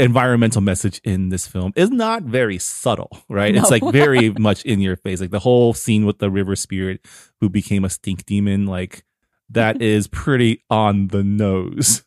environmental 0.01 0.61
message 0.61 1.01
in 1.05 1.29
this 1.29 1.47
film 1.47 1.73
is 1.77 1.91
not 1.91 2.23
very 2.23 2.59
subtle, 2.59 3.11
right? 3.29 3.55
No. 3.55 3.61
It's 3.61 3.71
like 3.71 3.83
very 3.93 4.31
much 4.31 4.65
in 4.65 4.81
your 4.81 4.97
face. 4.97 5.21
Like 5.21 5.31
the 5.31 5.39
whole 5.39 5.75
scene 5.75 6.07
with 6.07 6.19
the 6.19 6.31
river 6.31 6.57
spirit 6.57 7.05
who 7.41 7.49
became 7.49 7.85
a 7.85 7.91
stink 7.91 8.27
demon, 8.27 8.67
like 8.67 9.05
that 9.51 9.81
is 9.83 10.07
pretty 10.09 10.65
on 10.71 11.09
the 11.09 11.23
nose. 11.23 12.05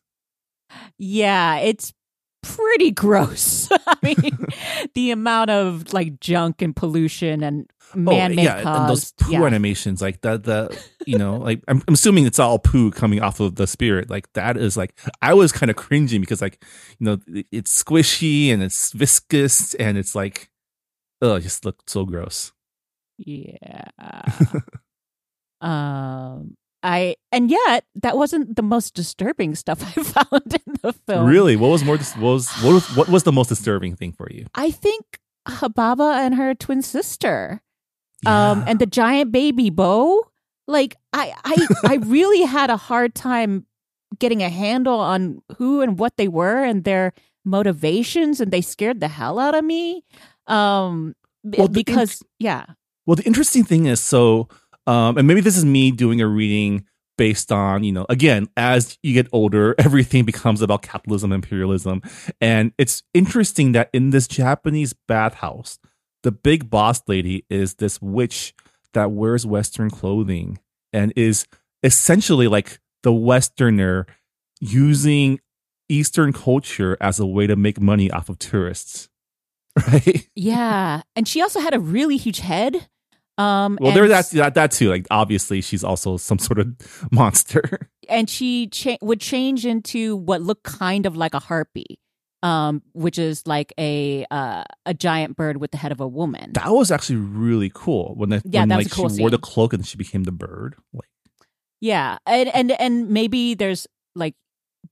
Yeah, 0.97 1.57
it's 1.57 1.93
pretty 2.43 2.91
gross. 2.91 3.69
I 3.87 3.97
mean, 4.03 4.47
the 4.93 5.11
amount 5.11 5.49
of 5.49 5.93
like 5.93 6.19
junk 6.19 6.61
and 6.61 6.75
pollution 6.75 7.43
and 7.43 7.69
man-made 7.95 8.39
oh, 8.39 8.41
yeah, 8.41 8.79
and 8.79 8.89
those 8.89 9.11
poo 9.13 9.31
yeah. 9.31 9.43
animations, 9.43 10.01
like 10.01 10.21
the 10.21 10.37
the 10.37 10.83
you 11.05 11.17
know, 11.17 11.37
like 11.37 11.61
I'm, 11.67 11.81
I'm 11.87 11.95
assuming 11.95 12.25
it's 12.25 12.39
all 12.39 12.59
poo 12.59 12.91
coming 12.91 13.21
off 13.21 13.39
of 13.39 13.55
the 13.55 13.67
spirit. 13.67 14.09
Like 14.09 14.31
that 14.33 14.57
is 14.57 14.77
like 14.77 14.97
I 15.21 15.33
was 15.33 15.51
kind 15.51 15.69
of 15.69 15.75
cringing 15.75 16.21
because 16.21 16.41
like 16.41 16.63
you 16.99 17.05
know 17.05 17.17
it's 17.51 17.83
squishy 17.83 18.49
and 18.49 18.61
it's 18.61 18.91
viscous 18.91 19.73
and 19.75 19.97
it's 19.97 20.13
like 20.13 20.49
oh, 21.21 21.35
it 21.35 21.41
just 21.41 21.65
looked 21.65 21.89
so 21.89 22.05
gross. 22.05 22.51
Yeah. 23.17 23.85
um 25.61 26.55
I 26.83 27.15
and 27.31 27.49
yet 27.49 27.85
that 27.95 28.17
wasn't 28.17 28.55
the 28.57 28.61
most 28.61 28.93
disturbing 28.93 29.55
stuff 29.55 29.81
I 29.81 30.03
found 30.03 30.53
in 30.53 30.73
the 30.81 30.91
film. 30.93 31.25
Really, 31.27 31.55
what 31.55 31.69
was 31.69 31.83
more? 31.83 31.95
What 31.97 32.21
was 32.21 32.51
what 32.61 32.73
was 32.73 32.95
what 32.97 33.09
was 33.09 33.23
the 33.23 33.31
most 33.31 33.47
disturbing 33.47 33.95
thing 33.95 34.11
for 34.11 34.27
you? 34.29 34.45
I 34.53 34.69
think 34.71 35.19
Yubaba 35.47 36.17
and 36.17 36.35
her 36.35 36.53
twin 36.53 36.81
sister. 36.81 37.61
Um 38.25 38.63
and 38.67 38.79
the 38.79 38.85
giant 38.85 39.31
baby 39.31 39.69
Bo. 39.69 40.27
Like 40.67 40.97
I 41.13 41.33
I 41.43 41.67
I 41.85 41.95
really 41.95 42.43
had 42.43 42.69
a 42.69 42.77
hard 42.77 43.15
time 43.15 43.65
getting 44.19 44.43
a 44.43 44.49
handle 44.49 44.99
on 44.99 45.41
who 45.57 45.81
and 45.81 45.97
what 45.97 46.17
they 46.17 46.27
were 46.27 46.63
and 46.63 46.83
their 46.83 47.13
motivations 47.45 48.39
and 48.39 48.51
they 48.51 48.61
scared 48.61 48.99
the 48.99 49.07
hell 49.07 49.39
out 49.39 49.55
of 49.55 49.63
me. 49.63 50.03
Um 50.47 51.15
Well, 51.43 51.67
int- 51.67 51.73
because 51.73 52.21
yeah. 52.39 52.65
Well, 53.05 53.15
the 53.15 53.23
interesting 53.23 53.65
thing 53.65 53.85
is 53.85 53.99
so, 53.99 54.47
um, 54.87 55.17
and 55.17 55.27
maybe 55.27 55.41
this 55.41 55.57
is 55.57 55.65
me 55.65 55.91
doing 55.91 56.21
a 56.21 56.27
reading 56.27 56.85
based 57.17 57.51
on, 57.51 57.83
you 57.83 57.91
know, 57.91 58.05
again, 58.09 58.47
as 58.57 58.97
you 59.03 59.13
get 59.13 59.27
older, 59.31 59.75
everything 59.79 60.25
becomes 60.25 60.61
about 60.61 60.81
capitalism, 60.81 61.31
imperialism. 61.31 62.01
And 62.41 62.73
it's 62.77 63.03
interesting 63.13 63.73
that 63.73 63.89
in 63.93 64.09
this 64.09 64.27
Japanese 64.27 64.93
bathhouse, 65.07 65.79
the 66.23 66.31
big 66.31 66.69
boss 66.69 67.01
lady 67.07 67.45
is 67.49 67.75
this 67.75 68.01
witch 68.01 68.53
that 68.93 69.11
wears 69.11 69.45
Western 69.45 69.89
clothing 69.89 70.59
and 70.91 71.11
is 71.15 71.45
essentially 71.83 72.47
like 72.47 72.79
the 73.03 73.11
Westerner 73.11 74.07
using 74.59 75.39
Eastern 75.89 76.31
culture 76.31 76.97
as 77.01 77.19
a 77.19 77.25
way 77.25 77.47
to 77.47 77.55
make 77.55 77.79
money 77.79 78.09
off 78.09 78.29
of 78.29 78.39
tourists. 78.39 79.09
Right? 79.87 80.29
Yeah, 80.35 81.01
and 81.15 81.27
she 81.27 81.41
also 81.41 81.59
had 81.59 81.73
a 81.73 81.79
really 81.79 82.15
huge 82.15 82.39
head. 82.39 82.87
Um, 83.37 83.77
Well, 83.81 83.89
and, 83.89 83.97
there 83.97 84.07
that's 84.07 84.29
that, 84.31 84.53
that 84.55 84.71
too. 84.71 84.89
Like 84.89 85.07
obviously, 85.09 85.61
she's 85.61 85.83
also 85.83 86.17
some 86.17 86.39
sort 86.39 86.59
of 86.59 86.75
monster. 87.11 87.89
and 88.09 88.29
she 88.29 88.67
cha- 88.67 88.97
would 89.01 89.19
change 89.19 89.65
into 89.65 90.15
what 90.15 90.41
looked 90.41 90.63
kind 90.63 91.05
of 91.05 91.15
like 91.17 91.33
a 91.33 91.39
harpy, 91.39 91.99
um, 92.43 92.83
which 92.93 93.17
is 93.17 93.47
like 93.47 93.73
a 93.79 94.25
uh, 94.29 94.63
a 94.85 94.93
giant 94.93 95.35
bird 95.35 95.57
with 95.57 95.71
the 95.71 95.77
head 95.77 95.91
of 95.91 95.99
a 95.99 96.07
woman. 96.07 96.53
That 96.53 96.69
was 96.69 96.91
actually 96.91 97.15
really 97.17 97.71
cool 97.73 98.13
when, 98.15 98.29
the, 98.29 98.41
Yeah, 98.45 98.61
when 98.61 98.69
like 98.69 98.91
cool 98.91 99.09
she 99.09 99.21
wore 99.21 99.29
the 99.31 99.39
cloak 99.39 99.73
and 99.73 99.85
she 99.85 99.97
became 99.97 100.25
the 100.25 100.31
bird. 100.31 100.75
Like, 100.93 101.09
Yeah, 101.81 102.17
and 102.27 102.49
and 102.49 102.71
and 102.73 103.09
maybe 103.09 103.55
there's 103.55 103.87
like 104.15 104.35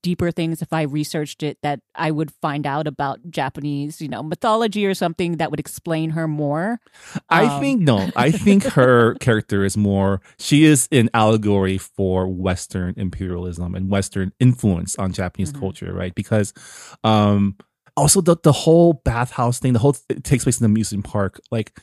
deeper 0.04 0.32
things 0.32 0.62
if 0.62 0.74
I 0.74 0.84
researched 0.84 1.44
it 1.44 1.58
that 1.64 1.80
I 1.96 2.12
would 2.12 2.32
find 2.42 2.66
out 2.66 2.88
about 2.88 3.20
Japanese, 3.30 4.02
you 4.02 4.08
know, 4.08 4.24
mythology 4.24 4.86
or 4.86 4.94
something 4.94 5.38
that 5.38 5.52
would 5.52 5.60
explain 5.60 6.12
her 6.12 6.28
more. 6.28 6.80
I 7.30 7.46
Um, 7.46 7.60
think 7.62 7.82
no, 7.82 8.10
I 8.16 8.32
think 8.32 8.64
her 8.74 9.16
character 9.16 9.64
is 9.64 9.78
more. 9.78 10.22
She 10.40 10.64
is 10.66 10.88
an 10.92 11.10
allegory 11.14 11.78
for 11.78 12.28
Western 12.28 12.94
imperialism 12.98 13.76
and 13.76 13.90
Western 13.90 14.32
influence 14.40 14.96
on 14.98 15.12
Japanese 15.14 15.52
Mhm. 15.54 15.60
culture, 15.60 15.94
right? 15.94 16.14
Because, 16.16 16.54
um, 17.04 17.56
also 17.98 18.22
the 18.22 18.38
the 18.42 18.52
whole 18.54 18.94
bathhouse 19.06 19.60
thing, 19.60 19.74
the 19.74 19.80
whole 19.80 19.96
it 20.10 20.24
takes 20.24 20.44
place 20.46 20.60
in 20.60 20.64
the 20.64 20.72
amusement 20.72 21.06
park, 21.06 21.40
like. 21.52 21.78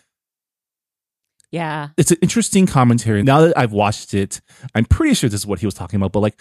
Yeah, 1.50 1.88
it's 1.96 2.11
an 2.11 2.18
interesting 2.20 2.66
commentary. 2.66 3.22
Now 3.22 3.40
that 3.40 3.57
I've 3.57 3.72
watched 3.72 4.12
it, 4.12 4.42
I'm 4.74 4.85
pretty 4.85 5.14
sure 5.14 5.31
this 5.31 5.40
is 5.40 5.46
what 5.46 5.61
he 5.61 5.66
was 5.66 5.74
talking 5.74 5.96
about. 5.96 6.12
But 6.12 6.20
like 6.20 6.38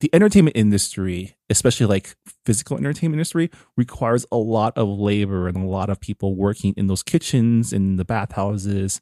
the 0.00 0.10
entertainment 0.12 0.56
industry, 0.56 1.36
especially 1.48 1.86
like 1.86 2.16
physical 2.44 2.76
entertainment 2.76 3.18
industry, 3.18 3.50
requires 3.76 4.26
a 4.30 4.36
lot 4.36 4.76
of 4.76 4.88
labor 4.88 5.48
and 5.48 5.56
a 5.56 5.66
lot 5.66 5.88
of 5.88 6.00
people 6.00 6.34
working 6.36 6.74
in 6.76 6.86
those 6.86 7.02
kitchens, 7.02 7.72
in 7.72 7.96
the 7.96 8.04
bathhouses, 8.04 9.00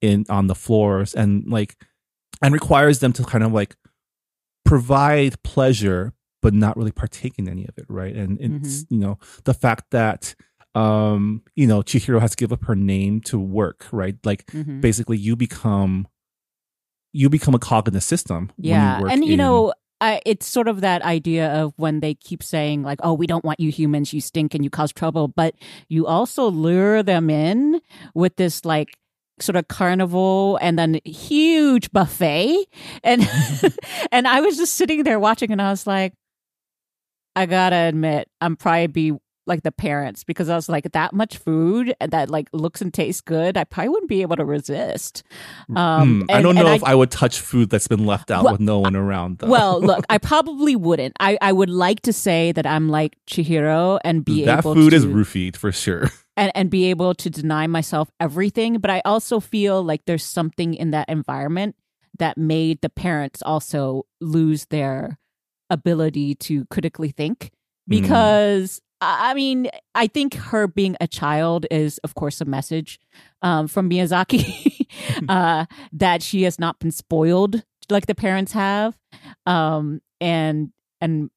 in 0.00 0.24
on 0.28 0.46
the 0.46 0.54
floors, 0.54 1.14
and 1.14 1.44
like 1.50 1.76
and 2.42 2.52
requires 2.54 3.00
them 3.00 3.12
to 3.14 3.24
kind 3.24 3.42
of 3.42 3.52
like 3.52 3.76
provide 4.64 5.42
pleasure 5.42 6.12
but 6.42 6.54
not 6.54 6.76
really 6.76 6.92
partake 6.92 7.34
in 7.38 7.48
any 7.48 7.64
of 7.66 7.76
it, 7.76 7.86
right? 7.88 8.14
And 8.14 8.38
it's 8.40 8.86
you 8.88 8.98
know 8.98 9.18
the 9.44 9.54
fact 9.54 9.86
that 9.90 10.34
um 10.76 11.42
you 11.56 11.66
know 11.66 11.80
Chihiro 11.82 12.20
has 12.20 12.32
to 12.32 12.36
give 12.36 12.52
up 12.52 12.64
her 12.66 12.76
name 12.76 13.20
to 13.22 13.38
work, 13.38 13.86
right? 13.90 14.14
Like 14.24 14.46
mhm. 14.46 14.80
basically 14.80 15.16
you 15.16 15.34
become 15.34 16.06
you 17.12 17.28
become 17.30 17.54
a 17.54 17.58
cog 17.58 17.88
in 17.88 17.94
the 17.94 18.00
system. 18.00 18.52
when 18.58 18.68
Yeah, 18.68 19.00
work 19.00 19.10
and 19.12 19.24
you 19.24 19.32
in- 19.32 19.38
know, 19.38 19.72
I, 20.00 20.20
it's 20.26 20.46
sort 20.46 20.68
of 20.68 20.82
that 20.82 21.02
idea 21.02 21.48
of 21.52 21.72
when 21.76 22.00
they 22.00 22.14
keep 22.14 22.42
saying 22.42 22.82
like, 22.82 23.00
"Oh, 23.02 23.14
we 23.14 23.26
don't 23.26 23.44
want 23.44 23.60
you 23.60 23.70
humans. 23.70 24.12
You 24.12 24.20
stink 24.20 24.54
and 24.54 24.62
you 24.62 24.70
cause 24.70 24.92
trouble," 24.92 25.28
but 25.28 25.54
you 25.88 26.06
also 26.06 26.50
lure 26.50 27.02
them 27.02 27.30
in 27.30 27.80
with 28.14 28.36
this 28.36 28.64
like 28.64 28.96
sort 29.40 29.56
of 29.56 29.68
carnival 29.68 30.58
and 30.60 30.78
then 30.78 31.00
huge 31.04 31.90
buffet, 31.92 32.66
and 33.02 33.26
and 34.12 34.28
I 34.28 34.40
was 34.40 34.56
just 34.56 34.74
sitting 34.74 35.04
there 35.04 35.18
watching, 35.18 35.50
and 35.50 35.62
I 35.62 35.70
was 35.70 35.86
like, 35.86 36.12
I 37.34 37.46
gotta 37.46 37.76
admit, 37.76 38.28
I'm 38.40 38.56
probably 38.56 38.86
be 38.88 39.12
like 39.46 39.62
the 39.62 39.70
parents 39.72 40.24
because 40.24 40.48
I 40.48 40.56
was 40.56 40.68
like 40.68 40.90
that 40.92 41.12
much 41.12 41.38
food 41.38 41.94
that 42.00 42.30
like 42.30 42.48
looks 42.52 42.80
and 42.82 42.92
tastes 42.92 43.20
good. 43.20 43.56
I 43.56 43.64
probably 43.64 43.90
wouldn't 43.90 44.08
be 44.08 44.22
able 44.22 44.36
to 44.36 44.44
resist. 44.44 45.22
Um, 45.74 46.22
Hmm, 46.22 46.30
I 46.30 46.42
don't 46.42 46.54
know 46.54 46.66
if 46.72 46.82
I 46.84 46.94
would 46.94 47.10
touch 47.10 47.40
food 47.40 47.70
that's 47.70 47.88
been 47.88 48.04
left 48.06 48.30
out 48.30 48.44
Well, 48.44 48.54
with 48.54 48.60
no 48.60 48.80
one 48.80 48.96
around. 48.96 49.38
Though. 49.38 49.48
Well, 49.48 49.80
look, 49.80 50.04
I 50.10 50.18
probably 50.32 50.74
wouldn't. 50.76 51.14
I, 51.20 51.38
I 51.40 51.52
would 51.52 51.70
like 51.70 52.00
to 52.02 52.12
say 52.12 52.52
that 52.52 52.66
I'm 52.66 52.88
like 52.88 53.16
Chihiro 53.30 53.98
and 54.04 54.24
be 54.24 54.44
that 54.44 54.58
able 54.60 54.74
food 54.74 54.90
to 54.90 54.96
is 54.96 55.06
roofied 55.06 55.56
for 55.56 55.70
sure. 55.72 56.10
and, 56.36 56.50
and 56.54 56.68
be 56.70 56.86
able 56.90 57.14
to 57.14 57.30
deny 57.30 57.66
myself 57.66 58.10
everything. 58.20 58.78
But 58.78 58.90
I 58.90 59.00
also 59.04 59.40
feel 59.40 59.82
like 59.82 60.04
there's 60.06 60.24
something 60.24 60.74
in 60.74 60.90
that 60.90 61.08
environment 61.08 61.76
that 62.18 62.36
made 62.36 62.80
the 62.80 62.88
parents 62.88 63.42
also 63.42 64.06
lose 64.20 64.66
their 64.66 65.18
ability 65.70 66.34
to 66.34 66.64
critically 66.66 67.10
think 67.10 67.52
Mm. 67.88 68.00
because 68.02 68.80
I 69.00 69.34
mean, 69.34 69.68
I 69.94 70.06
think 70.06 70.34
her 70.34 70.66
being 70.66 70.96
a 71.00 71.06
child 71.06 71.66
is, 71.70 71.98
of 71.98 72.14
course, 72.14 72.40
a 72.40 72.44
message 72.44 72.98
um, 73.42 73.68
from 73.68 73.90
Miyazaki 73.90 74.86
uh, 75.28 75.66
that 75.92 76.22
she 76.22 76.42
has 76.42 76.58
not 76.58 76.78
been 76.78 76.90
spoiled 76.90 77.62
like 77.90 78.06
the 78.06 78.14
parents 78.14 78.52
have, 78.52 78.98
um, 79.44 80.00
and 80.20 80.70
and 81.00 81.30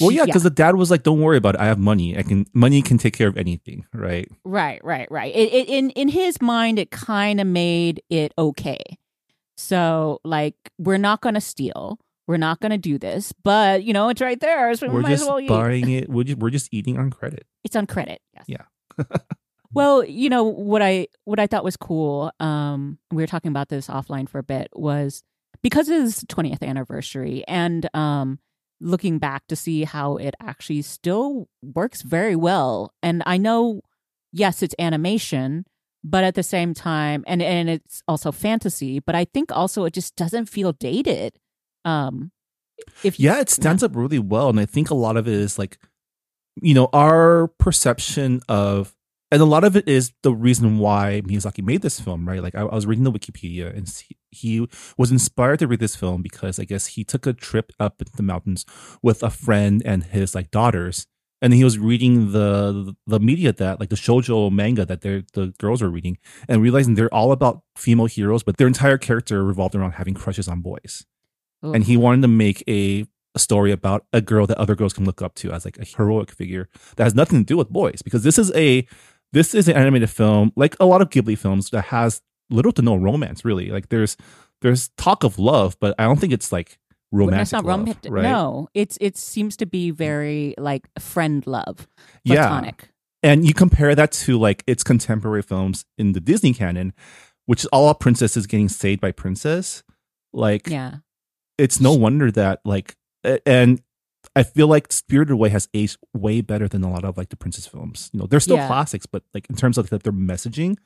Well, 0.00 0.10
she- 0.10 0.16
yeah, 0.16 0.26
because 0.26 0.42
the 0.42 0.50
dad 0.50 0.76
was 0.76 0.90
like, 0.90 1.02
"Don't 1.02 1.20
worry 1.20 1.36
about 1.36 1.54
it. 1.54 1.60
I 1.60 1.66
have 1.66 1.78
money. 1.78 2.16
I 2.16 2.22
can 2.22 2.46
money 2.52 2.82
can 2.82 2.98
take 2.98 3.14
care 3.14 3.28
of 3.28 3.36
anything." 3.36 3.86
Right? 3.94 4.28
right, 4.44 4.82
right, 4.84 5.10
right. 5.10 5.34
It, 5.34 5.52
it 5.52 5.68
in 5.68 5.90
in 5.90 6.08
his 6.08 6.40
mind, 6.40 6.78
it 6.78 6.90
kind 6.90 7.40
of 7.40 7.46
made 7.46 8.02
it 8.10 8.32
okay. 8.36 8.98
So, 9.56 10.20
like, 10.24 10.54
we're 10.78 10.98
not 10.98 11.20
going 11.20 11.34
to 11.34 11.40
steal. 11.40 11.98
We're 12.28 12.36
not 12.36 12.60
going 12.60 12.70
to 12.70 12.78
do 12.78 12.98
this, 12.98 13.32
but 13.42 13.82
you 13.82 13.94
know, 13.94 14.10
it's 14.10 14.20
right 14.20 14.38
there, 14.38 14.72
so 14.74 14.86
we 14.86 14.94
we're 14.94 15.00
might 15.00 15.08
just 15.08 15.22
as 15.22 15.28
well 15.28 15.40
eat. 15.40 15.48
buying 15.48 15.90
it. 15.90 16.10
We're 16.10 16.24
just, 16.24 16.38
we're 16.38 16.50
just 16.50 16.68
eating 16.72 16.98
on 16.98 17.10
credit. 17.10 17.46
It's 17.64 17.74
on 17.74 17.86
credit. 17.86 18.20
Yes. 18.34 18.44
Yeah. 18.46 19.06
well, 19.72 20.04
you 20.04 20.28
know 20.28 20.44
what 20.44 20.82
I 20.82 21.08
what 21.24 21.40
I 21.40 21.46
thought 21.46 21.64
was 21.64 21.78
cool. 21.78 22.30
Um, 22.38 22.98
we 23.10 23.22
were 23.22 23.26
talking 23.26 23.50
about 23.50 23.70
this 23.70 23.88
offline 23.88 24.28
for 24.28 24.38
a 24.38 24.42
bit. 24.42 24.68
Was 24.74 25.24
because 25.62 25.88
it 25.88 25.96
is 25.96 26.22
20th 26.24 26.62
anniversary, 26.62 27.44
and 27.48 27.88
um, 27.94 28.38
looking 28.78 29.18
back 29.18 29.46
to 29.48 29.56
see 29.56 29.84
how 29.84 30.16
it 30.16 30.34
actually 30.38 30.82
still 30.82 31.48
works 31.62 32.02
very 32.02 32.36
well. 32.36 32.92
And 33.02 33.22
I 33.24 33.38
know, 33.38 33.80
yes, 34.32 34.62
it's 34.62 34.74
animation, 34.78 35.64
but 36.04 36.24
at 36.24 36.34
the 36.34 36.42
same 36.42 36.74
time, 36.74 37.24
and 37.26 37.40
and 37.40 37.70
it's 37.70 38.02
also 38.06 38.32
fantasy. 38.32 39.00
But 39.00 39.14
I 39.14 39.24
think 39.24 39.50
also 39.50 39.86
it 39.86 39.94
just 39.94 40.14
doesn't 40.14 40.50
feel 40.50 40.72
dated. 40.72 41.38
Um, 41.88 42.30
if 43.02 43.18
Yeah, 43.18 43.40
it 43.40 43.50
stands 43.50 43.82
up 43.82 43.96
really 43.96 44.18
well. 44.18 44.48
And 44.48 44.60
I 44.60 44.66
think 44.66 44.90
a 44.90 44.94
lot 44.94 45.16
of 45.16 45.26
it 45.26 45.34
is 45.34 45.58
like, 45.58 45.78
you 46.60 46.74
know, 46.74 46.88
our 46.92 47.48
perception 47.58 48.40
of, 48.48 48.94
and 49.30 49.42
a 49.42 49.46
lot 49.46 49.64
of 49.64 49.76
it 49.76 49.86
is 49.86 50.12
the 50.22 50.32
reason 50.32 50.78
why 50.78 51.22
Miyazaki 51.24 51.62
made 51.62 51.82
this 51.82 52.00
film, 52.00 52.26
right? 52.26 52.42
Like, 52.42 52.54
I, 52.54 52.60
I 52.60 52.74
was 52.74 52.86
reading 52.86 53.04
the 53.04 53.12
Wikipedia 53.12 53.76
and 53.76 53.88
he, 54.30 54.66
was 54.96 55.10
inspired 55.10 55.58
to 55.58 55.66
read 55.66 55.80
this 55.80 55.96
film 55.96 56.22
because 56.22 56.58
I 56.58 56.64
guess 56.64 56.88
he 56.88 57.04
took 57.04 57.26
a 57.26 57.32
trip 57.32 57.72
up 57.80 57.98
the 57.98 58.22
mountains 58.22 58.64
with 59.02 59.22
a 59.22 59.30
friend 59.30 59.82
and 59.84 60.04
his 60.04 60.34
like 60.34 60.50
daughters. 60.50 61.06
And 61.40 61.54
he 61.54 61.62
was 61.62 61.78
reading 61.78 62.32
the 62.32 62.96
the 63.06 63.20
media 63.20 63.52
that 63.52 63.78
like 63.78 63.90
the 63.90 63.96
shojo 63.96 64.50
manga 64.50 64.84
that 64.84 65.02
they 65.02 65.24
the 65.34 65.54
girls 65.58 65.80
are 65.80 65.88
reading 65.88 66.18
and 66.48 66.60
realizing 66.60 66.94
they're 66.94 67.14
all 67.14 67.30
about 67.30 67.62
female 67.76 68.06
heroes, 68.06 68.42
but 68.42 68.56
their 68.56 68.66
entire 68.66 68.98
character 68.98 69.44
revolved 69.44 69.76
around 69.76 69.92
having 69.92 70.14
crushes 70.14 70.48
on 70.48 70.62
boys 70.62 71.06
Oof. 71.64 71.74
and 71.74 71.84
he 71.84 71.96
wanted 71.96 72.22
to 72.22 72.28
make 72.28 72.62
a, 72.68 73.04
a 73.34 73.38
story 73.38 73.72
about 73.72 74.04
a 74.12 74.20
girl 74.20 74.46
that 74.46 74.58
other 74.58 74.74
girls 74.74 74.92
can 74.92 75.04
look 75.04 75.20
up 75.22 75.34
to 75.36 75.50
as 75.52 75.64
like 75.64 75.78
a 75.78 75.84
heroic 75.84 76.30
figure 76.30 76.68
that 76.96 77.04
has 77.04 77.14
nothing 77.14 77.38
to 77.40 77.44
do 77.44 77.56
with 77.56 77.68
boys 77.70 78.00
because 78.02 78.22
this 78.22 78.38
is 78.38 78.52
a 78.54 78.86
this 79.32 79.54
is 79.54 79.68
an 79.68 79.76
animated 79.76 80.08
film 80.10 80.52
like 80.56 80.76
a 80.80 80.86
lot 80.86 81.02
of 81.02 81.10
Ghibli 81.10 81.36
films 81.36 81.70
that 81.70 81.86
has 81.86 82.22
little 82.50 82.72
to 82.72 82.82
no 82.82 82.96
romance 82.96 83.44
really 83.44 83.70
like 83.70 83.88
there's 83.90 84.16
there's 84.62 84.88
talk 84.96 85.24
of 85.24 85.38
love 85.38 85.76
but 85.80 85.94
I 85.98 86.04
don't 86.04 86.18
think 86.18 86.32
it's 86.32 86.50
like 86.52 86.78
romantic 87.12 87.42
It's 87.42 87.52
not 87.52 87.64
love, 87.64 87.80
romantic. 87.80 88.12
right 88.12 88.22
No, 88.22 88.68
it's 88.74 88.96
it 89.00 89.16
seems 89.16 89.56
to 89.58 89.66
be 89.66 89.90
very 89.90 90.54
like 90.58 90.88
friend 90.98 91.46
love, 91.46 91.86
yeah 92.24 92.46
platonic. 92.48 92.90
and 93.22 93.46
you 93.46 93.52
compare 93.54 93.94
that 93.94 94.12
to 94.12 94.38
like 94.38 94.62
its 94.66 94.82
contemporary 94.84 95.42
films 95.42 95.84
in 95.98 96.12
the 96.12 96.20
Disney 96.20 96.54
canon 96.54 96.92
which 97.46 97.60
is 97.60 97.66
all 97.66 97.88
about 97.88 97.98
princesses 98.00 98.46
getting 98.46 98.68
saved 98.68 99.00
by 99.00 99.10
princess 99.12 99.82
like 100.32 100.68
Yeah. 100.68 100.96
It's 101.58 101.80
no 101.80 101.92
wonder 101.92 102.30
that 102.30 102.60
like 102.64 102.96
and 103.44 103.82
I 104.36 104.42
feel 104.44 104.68
like 104.68 104.92
Spirited 104.92 105.32
Away 105.32 105.48
has 105.48 105.68
aged 105.74 105.98
way 106.14 106.40
better 106.40 106.68
than 106.68 106.84
a 106.84 106.90
lot 106.90 107.04
of 107.04 107.16
like 107.16 107.28
the 107.30 107.36
princess 107.36 107.66
films. 107.66 108.10
You 108.12 108.20
know, 108.20 108.26
they're 108.26 108.40
still 108.40 108.56
Yeah. 108.56 108.66
classics, 108.68 109.06
but 109.06 109.22
like 109.34 109.46
in 109.50 109.56
terms 109.56 109.76
of 109.78 109.90
like, 109.90 110.02
their 110.02 110.12
messaging, 110.12 110.76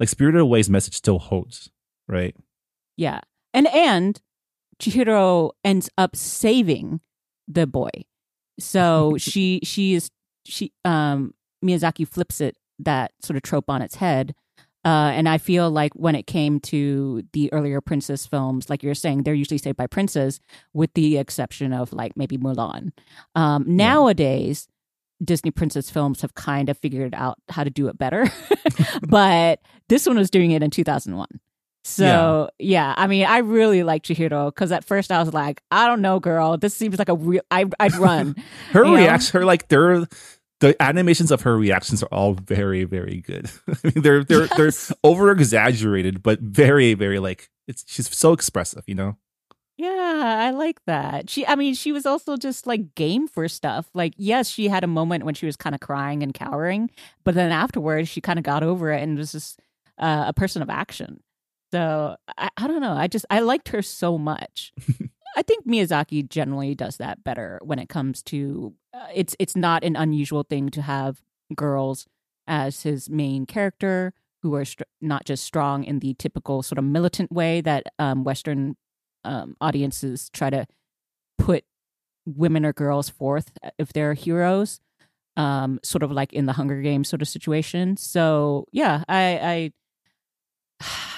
like 0.00 0.08
Spirited 0.08 0.40
Away's 0.40 0.68
message 0.68 0.94
still 0.94 1.18
holds, 1.18 1.70
right? 2.08 2.34
Yeah. 2.96 3.20
And 3.54 3.66
and 3.68 4.20
Chihiro 4.80 5.52
ends 5.64 5.88
up 5.96 6.16
saving 6.16 7.00
the 7.48 7.66
boy. 7.66 7.90
So 8.58 9.16
she 9.18 9.60
she 9.62 9.94
is 9.94 10.10
she 10.44 10.72
um 10.84 11.34
Miyazaki 11.64 12.06
flips 12.08 12.40
it 12.40 12.56
that 12.78 13.12
sort 13.22 13.36
of 13.36 13.42
trope 13.42 13.70
on 13.70 13.82
its 13.82 13.96
head. 13.96 14.34
Uh, 14.86 15.10
and 15.10 15.28
I 15.28 15.38
feel 15.38 15.68
like 15.68 15.92
when 15.94 16.14
it 16.14 16.28
came 16.28 16.60
to 16.60 17.24
the 17.32 17.52
earlier 17.52 17.80
princess 17.80 18.24
films, 18.24 18.70
like 18.70 18.84
you're 18.84 18.94
saying, 18.94 19.24
they're 19.24 19.34
usually 19.34 19.58
saved 19.58 19.76
by 19.76 19.88
princes, 19.88 20.38
with 20.74 20.94
the 20.94 21.18
exception 21.18 21.72
of 21.72 21.92
like 21.92 22.16
maybe 22.16 22.38
Mulan. 22.38 22.92
Um, 23.34 23.64
nowadays, 23.66 24.68
Disney 25.24 25.50
princess 25.50 25.90
films 25.90 26.22
have 26.22 26.34
kind 26.34 26.68
of 26.68 26.78
figured 26.78 27.16
out 27.16 27.36
how 27.48 27.64
to 27.64 27.70
do 27.70 27.88
it 27.88 27.98
better, 27.98 28.30
but 29.08 29.60
this 29.88 30.06
one 30.06 30.18
was 30.18 30.30
doing 30.30 30.52
it 30.52 30.62
in 30.62 30.70
2001. 30.70 31.26
So 31.82 32.48
yeah, 32.60 32.94
I 32.96 33.08
mean, 33.08 33.26
I 33.26 33.38
really 33.38 33.82
like 33.82 34.04
Chihiro 34.04 34.54
because 34.54 34.70
at 34.70 34.84
first 34.84 35.10
I 35.10 35.20
was 35.20 35.32
like, 35.32 35.62
I 35.72 35.88
don't 35.88 36.00
know, 36.00 36.20
girl, 36.20 36.58
this 36.58 36.74
seems 36.74 36.96
like 36.98 37.08
a 37.08 37.14
real. 37.14 37.42
I, 37.50 37.64
I'd 37.80 37.94
run. 37.94 38.36
Her 38.70 38.84
reaction, 38.84 39.40
her 39.40 39.44
like 39.44 39.68
they're 39.68 40.06
the 40.60 40.80
animations 40.82 41.30
of 41.30 41.42
her 41.42 41.56
reactions 41.56 42.02
are 42.02 42.08
all 42.12 42.34
very, 42.34 42.84
very 42.84 43.20
good. 43.20 43.50
I 43.68 43.76
mean, 43.84 44.02
they're 44.02 44.24
they're 44.24 44.46
they're 44.46 44.72
over 45.04 45.30
exaggerated, 45.30 46.22
but 46.22 46.40
very, 46.40 46.94
very 46.94 47.18
like 47.18 47.50
it's 47.66 47.84
she's 47.86 48.14
so 48.16 48.32
expressive, 48.32 48.84
you 48.86 48.94
know. 48.94 49.16
Yeah, 49.78 50.38
I 50.40 50.52
like 50.52 50.82
that. 50.86 51.28
She, 51.28 51.46
I 51.46 51.54
mean, 51.54 51.74
she 51.74 51.92
was 51.92 52.06
also 52.06 52.38
just 52.38 52.66
like 52.66 52.94
game 52.94 53.28
for 53.28 53.46
stuff. 53.46 53.90
Like, 53.92 54.14
yes, 54.16 54.48
she 54.48 54.68
had 54.68 54.84
a 54.84 54.86
moment 54.86 55.24
when 55.24 55.34
she 55.34 55.44
was 55.44 55.54
kind 55.54 55.74
of 55.74 55.82
crying 55.82 56.22
and 56.22 56.32
cowering, 56.32 56.90
but 57.24 57.34
then 57.34 57.52
afterwards, 57.52 58.08
she 58.08 58.22
kind 58.22 58.38
of 58.38 58.42
got 58.42 58.62
over 58.62 58.90
it 58.90 59.02
and 59.02 59.18
was 59.18 59.32
just 59.32 59.60
uh, 59.98 60.24
a 60.28 60.32
person 60.32 60.62
of 60.62 60.70
action. 60.70 61.22
So 61.72 62.16
I, 62.38 62.48
I 62.56 62.68
don't 62.68 62.80
know. 62.80 62.94
I 62.94 63.06
just 63.06 63.26
I 63.28 63.40
liked 63.40 63.68
her 63.68 63.82
so 63.82 64.16
much. 64.16 64.72
I 65.36 65.42
think 65.42 65.66
Miyazaki 65.66 66.28
generally 66.28 66.74
does 66.74 66.96
that 66.96 67.22
better 67.22 67.60
when 67.62 67.78
it 67.78 67.90
comes 67.90 68.22
to 68.24 68.74
uh, 68.94 69.06
it's 69.14 69.36
it's 69.38 69.54
not 69.54 69.84
an 69.84 69.94
unusual 69.94 70.42
thing 70.42 70.70
to 70.70 70.82
have 70.82 71.20
girls 71.54 72.06
as 72.48 72.82
his 72.82 73.10
main 73.10 73.44
character 73.44 74.14
who 74.42 74.54
are 74.54 74.64
str- 74.64 74.84
not 75.00 75.26
just 75.26 75.44
strong 75.44 75.84
in 75.84 75.98
the 75.98 76.14
typical 76.14 76.62
sort 76.62 76.78
of 76.78 76.84
militant 76.84 77.30
way 77.30 77.60
that 77.60 77.84
um, 77.98 78.24
Western 78.24 78.76
um, 79.24 79.56
audiences 79.60 80.30
try 80.30 80.48
to 80.48 80.66
put 81.38 81.64
women 82.24 82.64
or 82.64 82.72
girls 82.72 83.08
forth 83.08 83.52
if 83.78 83.92
they're 83.92 84.14
heroes, 84.14 84.80
um, 85.36 85.78
sort 85.82 86.02
of 86.02 86.10
like 86.10 86.32
in 86.32 86.46
the 86.46 86.52
Hunger 86.54 86.80
Games 86.80 87.08
sort 87.08 87.22
of 87.22 87.28
situation. 87.28 87.96
So 87.96 88.66
yeah, 88.72 89.04
I, 89.08 89.72
I 90.80 90.86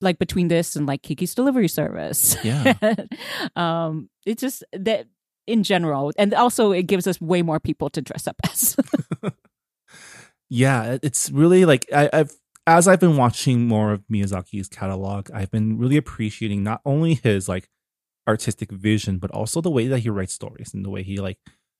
like 0.00 0.18
between 0.18 0.48
this 0.48 0.76
and 0.76 0.86
like 0.86 1.02
Kiki's 1.02 1.34
Delivery 1.34 1.68
Service. 1.68 2.36
Yeah. 2.42 2.74
um, 3.56 4.08
it's 4.26 4.40
just 4.40 4.64
that 4.72 5.06
in 5.46 5.62
general, 5.62 6.12
and 6.18 6.32
also 6.34 6.72
it 6.72 6.84
gives 6.84 7.06
us 7.06 7.20
way 7.20 7.42
more 7.42 7.60
people 7.60 7.90
to 7.90 8.02
dress 8.02 8.26
up 8.26 8.36
as. 8.44 8.76
Yeah, 10.50 10.98
it's 11.02 11.30
really 11.30 11.64
like 11.64 11.86
I, 11.94 12.10
I've 12.12 12.32
as 12.66 12.88
I've 12.88 13.00
been 13.00 13.16
watching 13.16 13.66
more 13.66 13.92
of 13.92 14.02
Miyazaki's 14.12 14.68
catalog, 14.68 15.30
I've 15.32 15.50
been 15.50 15.78
really 15.78 15.96
appreciating 15.96 16.64
not 16.64 16.80
only 16.84 17.14
his 17.14 17.48
like 17.48 17.70
artistic 18.28 18.70
vision, 18.72 19.18
but 19.18 19.30
also 19.30 19.60
the 19.60 19.70
way 19.70 19.86
that 19.86 20.00
he 20.00 20.10
writes 20.10 20.34
stories 20.34 20.74
and 20.74 20.84
the 20.84 20.90
way 20.90 21.04
he 21.04 21.18
like 21.18 21.38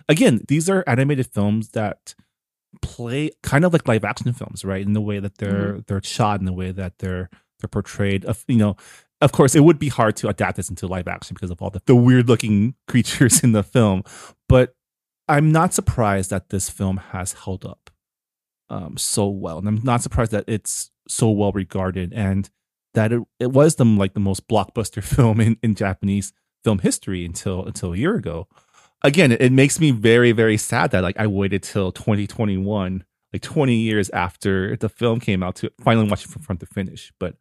again, 0.08 0.40
these 0.46 0.70
are 0.70 0.84
animated 0.86 1.26
films 1.26 1.70
that 1.70 2.14
play 2.80 3.32
kind 3.42 3.64
of 3.64 3.72
like 3.72 3.88
live 3.88 4.04
action 4.04 4.32
films, 4.32 4.64
right? 4.64 4.86
In 4.86 4.92
the 4.92 5.00
way 5.00 5.18
that 5.18 5.38
they're 5.38 5.80
they're 5.88 6.02
shot, 6.02 6.38
in 6.38 6.46
the 6.46 6.52
way 6.52 6.70
that 6.70 6.98
they're 7.00 7.28
they're 7.60 7.68
portrayed. 7.68 8.24
Of 8.24 8.44
you 8.48 8.56
know, 8.56 8.76
of 9.20 9.32
course, 9.32 9.54
it 9.54 9.64
would 9.64 9.78
be 9.78 9.88
hard 9.88 10.16
to 10.16 10.28
adapt 10.28 10.56
this 10.56 10.70
into 10.70 10.86
live 10.86 11.08
action 11.08 11.34
because 11.34 11.50
of 11.50 11.60
all 11.60 11.70
the, 11.70 11.82
the 11.86 11.94
weird 11.94 12.28
looking 12.28 12.74
creatures 12.88 13.42
in 13.42 13.52
the 13.52 13.62
film. 13.62 14.02
But 14.48 14.74
I'm 15.28 15.52
not 15.52 15.74
surprised 15.74 16.30
that 16.30 16.50
this 16.50 16.68
film 16.68 16.96
has 16.96 17.32
held 17.32 17.64
up 17.64 17.90
um, 18.68 18.96
so 18.96 19.28
well, 19.28 19.58
and 19.58 19.68
I'm 19.68 19.80
not 19.82 20.02
surprised 20.02 20.32
that 20.32 20.44
it's 20.46 20.90
so 21.08 21.30
well 21.30 21.52
regarded 21.52 22.12
and 22.12 22.48
that 22.94 23.12
it, 23.12 23.22
it 23.38 23.52
was 23.52 23.76
the 23.76 23.84
like 23.84 24.14
the 24.14 24.20
most 24.20 24.48
blockbuster 24.48 25.02
film 25.14 25.40
in, 25.40 25.58
in 25.62 25.74
Japanese 25.74 26.32
film 26.64 26.78
history 26.80 27.24
until 27.24 27.64
until 27.64 27.92
a 27.92 27.96
year 27.96 28.14
ago. 28.14 28.48
Again, 29.02 29.32
it, 29.32 29.40
it 29.40 29.52
makes 29.52 29.80
me 29.80 29.90
very 29.90 30.32
very 30.32 30.56
sad 30.56 30.90
that 30.92 31.02
like 31.02 31.18
I 31.18 31.26
waited 31.26 31.62
till 31.62 31.92
2021, 31.92 33.04
like 33.32 33.42
20 33.42 33.74
years 33.74 34.10
after 34.10 34.76
the 34.76 34.88
film 34.88 35.20
came 35.20 35.42
out 35.42 35.56
to 35.56 35.70
finally 35.80 36.08
watch 36.08 36.24
it 36.24 36.30
from 36.30 36.42
front 36.42 36.60
to 36.60 36.66
finish. 36.66 37.12
But 37.18 37.36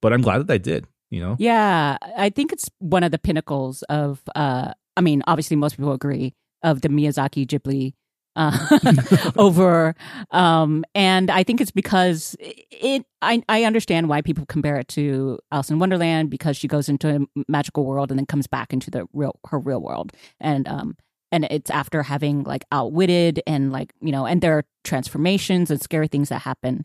but 0.00 0.12
I'm 0.12 0.22
glad 0.22 0.46
that 0.46 0.52
I 0.52 0.58
did. 0.58 0.86
You 1.10 1.20
know, 1.20 1.36
Yeah, 1.38 1.96
I 2.16 2.30
think 2.30 2.52
it's 2.52 2.68
one 2.78 3.04
of 3.04 3.10
the 3.12 3.18
pinnacles 3.18 3.82
of. 3.84 4.22
uh 4.34 4.72
I 4.96 5.00
mean, 5.00 5.22
obviously, 5.26 5.56
most 5.56 5.76
people 5.76 5.92
agree 5.92 6.34
of 6.62 6.80
the 6.80 6.88
Miyazaki 6.88 7.46
Ghibli 7.46 7.94
uh, 8.36 9.32
over, 9.36 9.94
um, 10.30 10.84
and 10.94 11.30
I 11.30 11.42
think 11.44 11.60
it's 11.60 11.70
because 11.70 12.36
it. 12.40 13.04
I 13.22 13.42
I 13.48 13.64
understand 13.64 14.08
why 14.08 14.22
people 14.22 14.44
compare 14.46 14.76
it 14.78 14.88
to 14.88 15.38
Alice 15.52 15.70
in 15.70 15.78
Wonderland 15.78 16.30
because 16.30 16.56
she 16.56 16.68
goes 16.68 16.88
into 16.88 17.08
a 17.14 17.42
magical 17.48 17.84
world 17.84 18.10
and 18.10 18.18
then 18.18 18.26
comes 18.26 18.46
back 18.46 18.72
into 18.72 18.90
the 18.90 19.06
real 19.12 19.38
her 19.48 19.58
real 19.58 19.80
world, 19.80 20.12
and 20.40 20.66
um, 20.68 20.96
and 21.34 21.46
it's 21.50 21.70
after 21.70 22.02
having 22.02 22.44
like 22.44 22.64
outwitted 22.72 23.42
and 23.46 23.72
like 23.72 23.92
you 24.00 24.12
know, 24.12 24.26
and 24.26 24.40
there 24.40 24.56
are 24.58 24.64
transformations 24.84 25.70
and 25.70 25.82
scary 25.82 26.08
things 26.08 26.28
that 26.28 26.42
happen, 26.42 26.84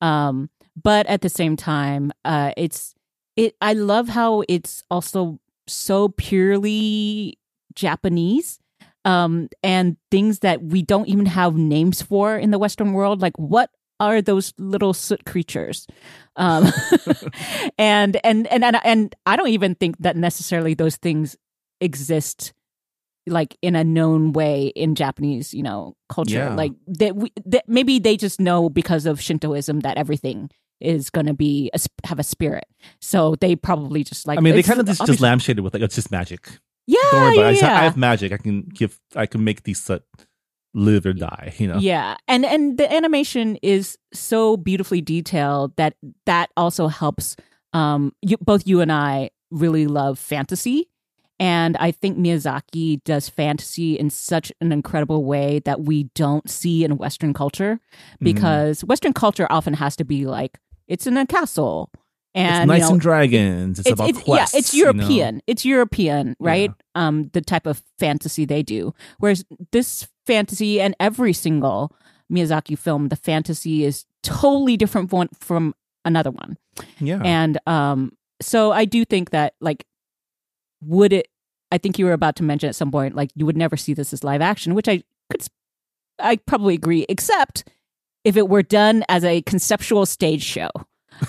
um, 0.00 0.48
but 0.80 1.06
at 1.06 1.20
the 1.22 1.28
same 1.28 1.56
time, 1.56 2.12
uh, 2.24 2.52
it's 2.56 2.94
it 3.38 3.54
i 3.60 3.72
love 3.72 4.08
how 4.08 4.42
it's 4.48 4.82
also 4.90 5.38
so 5.68 6.08
purely 6.08 7.38
japanese 7.74 8.58
um 9.04 9.48
and 9.62 9.96
things 10.10 10.40
that 10.40 10.60
we 10.62 10.82
don't 10.82 11.08
even 11.08 11.24
have 11.26 11.56
names 11.56 12.02
for 12.02 12.36
in 12.36 12.50
the 12.50 12.58
western 12.58 12.92
world. 12.92 13.22
Like 13.22 13.38
what 13.38 13.70
are 14.00 14.20
those 14.22 14.52
little 14.58 14.92
soot 14.92 15.24
creatures? 15.24 15.86
Um 16.36 16.66
and, 17.78 18.18
and 18.24 18.46
and 18.48 18.64
and 18.64 18.80
and 18.84 19.14
i 19.24 19.36
don't 19.36 19.48
even 19.48 19.76
think 19.76 19.96
that 19.98 20.16
necessarily 20.16 20.74
those 20.74 20.96
things 20.96 21.36
exist 21.80 22.52
like 23.28 23.56
in 23.62 23.76
a 23.76 23.84
known 23.84 24.32
way 24.32 24.68
in 24.68 24.94
Japanese, 24.94 25.54
you 25.54 25.62
know, 25.62 25.94
culture. 26.08 26.36
Yeah. 26.36 26.54
Like 26.54 26.72
that, 26.86 27.16
we, 27.16 27.32
that 27.46 27.68
maybe 27.68 27.98
they 27.98 28.16
just 28.16 28.40
know 28.40 28.68
because 28.68 29.06
of 29.06 29.20
Shintoism 29.20 29.80
that 29.80 29.96
everything 29.96 30.50
is 30.80 31.10
going 31.10 31.26
to 31.26 31.34
be 31.34 31.70
a, 31.74 31.78
have 32.06 32.18
a 32.18 32.22
spirit. 32.22 32.66
So 33.00 33.34
they 33.40 33.56
probably 33.56 34.04
just 34.04 34.26
like. 34.26 34.38
I 34.38 34.40
mean, 34.40 34.54
they 34.54 34.62
kind 34.62 34.80
of 34.80 34.86
just, 34.86 35.04
just 35.04 35.20
lampshaded 35.20 35.60
with 35.60 35.74
like 35.74 35.82
it's 35.82 35.94
just 35.94 36.10
magic. 36.10 36.48
Yeah, 36.86 36.98
Don't 37.10 37.22
worry 37.22 37.38
about 37.38 37.54
yeah, 37.54 37.58
it. 37.58 37.62
I, 37.64 37.66
yeah. 37.66 37.80
I 37.80 37.84
have 37.84 37.96
magic. 37.96 38.32
I 38.32 38.38
can 38.38 38.62
give. 38.62 38.98
I 39.14 39.26
can 39.26 39.44
make 39.44 39.64
these 39.64 39.80
set 39.80 40.02
live 40.74 41.04
or 41.04 41.12
die. 41.12 41.54
You 41.58 41.68
know. 41.68 41.78
Yeah, 41.78 42.16
and 42.26 42.44
and 42.46 42.78
the 42.78 42.90
animation 42.92 43.56
is 43.62 43.98
so 44.14 44.56
beautifully 44.56 45.00
detailed 45.00 45.76
that 45.76 45.96
that 46.26 46.50
also 46.56 46.88
helps. 46.88 47.36
Um, 47.74 48.14
you, 48.22 48.38
both 48.38 48.66
you 48.66 48.80
and 48.80 48.90
I 48.90 49.30
really 49.50 49.86
love 49.86 50.18
fantasy, 50.18 50.88
and 51.40 51.76
I 51.78 51.90
think 51.90 52.18
Miyazaki 52.18 53.02
does 53.04 53.28
fantasy 53.28 53.98
in 53.98 54.10
such 54.10 54.52
an 54.60 54.72
incredible 54.72 55.24
way 55.24 55.60
that 55.60 55.82
we 55.82 56.04
don't 56.14 56.48
see 56.50 56.84
in 56.84 56.96
Western 56.96 57.32
culture 57.34 57.80
Mm-hmm. 58.14 58.24
because 58.24 58.84
Western 58.84 59.12
culture 59.12 59.46
often 59.50 59.74
has 59.74 59.96
to 59.96 60.04
be 60.04 60.26
like 60.26 60.58
it's 60.86 61.06
in 61.06 61.16
a 61.16 61.26
castle 61.26 61.90
and 62.34 62.48
it's 62.48 62.60
you 62.60 62.66
knights 62.66 62.82
know, 62.88 62.92
and 62.92 63.00
dragons. 63.00 63.78
It's, 63.78 63.90
about 63.90 64.14
quests. 64.14 64.54
yeah, 64.54 64.58
it's 64.58 64.74
you 64.74 64.84
know? 64.84 64.92
European. 64.92 65.42
It's 65.46 65.64
European, 65.64 66.36
right? 66.38 66.70
Um, 66.94 67.30
the 67.32 67.40
type 67.40 67.66
of 67.66 67.82
fantasy 67.98 68.44
they 68.44 68.62
do. 68.62 68.94
Whereas 69.18 69.44
this 69.72 70.08
fantasy 70.26 70.80
and 70.80 70.94
every 71.00 71.32
single 71.32 71.94
Miyazaki 72.32 72.78
film, 72.78 73.08
the 73.08 73.16
fantasy 73.16 73.84
is 73.84 74.04
totally 74.22 74.76
different 74.76 75.10
from 75.40 75.74
another 76.04 76.30
one. 76.30 76.58
Yeah. 77.00 77.20
And 77.24 77.58
um, 77.66 78.12
so 78.40 78.72
I 78.72 78.84
do 78.84 79.04
think 79.04 79.30
that 79.30 79.54
like, 79.60 79.84
would 80.80 81.12
it? 81.12 81.28
I 81.70 81.78
think 81.78 81.98
you 81.98 82.06
were 82.06 82.12
about 82.12 82.36
to 82.36 82.42
mention 82.42 82.68
at 82.68 82.74
some 82.74 82.90
point, 82.90 83.14
like 83.14 83.30
you 83.34 83.44
would 83.46 83.56
never 83.56 83.76
see 83.76 83.94
this 83.94 84.12
as 84.12 84.24
live 84.24 84.40
action, 84.40 84.74
which 84.74 84.88
I 84.88 85.02
could, 85.30 85.42
I 86.18 86.36
probably 86.36 86.74
agree, 86.74 87.04
except 87.08 87.64
if 88.24 88.36
it 88.36 88.48
were 88.48 88.62
done 88.62 89.04
as 89.08 89.24
a 89.24 89.42
conceptual 89.42 90.06
stage 90.06 90.42
show. 90.42 90.70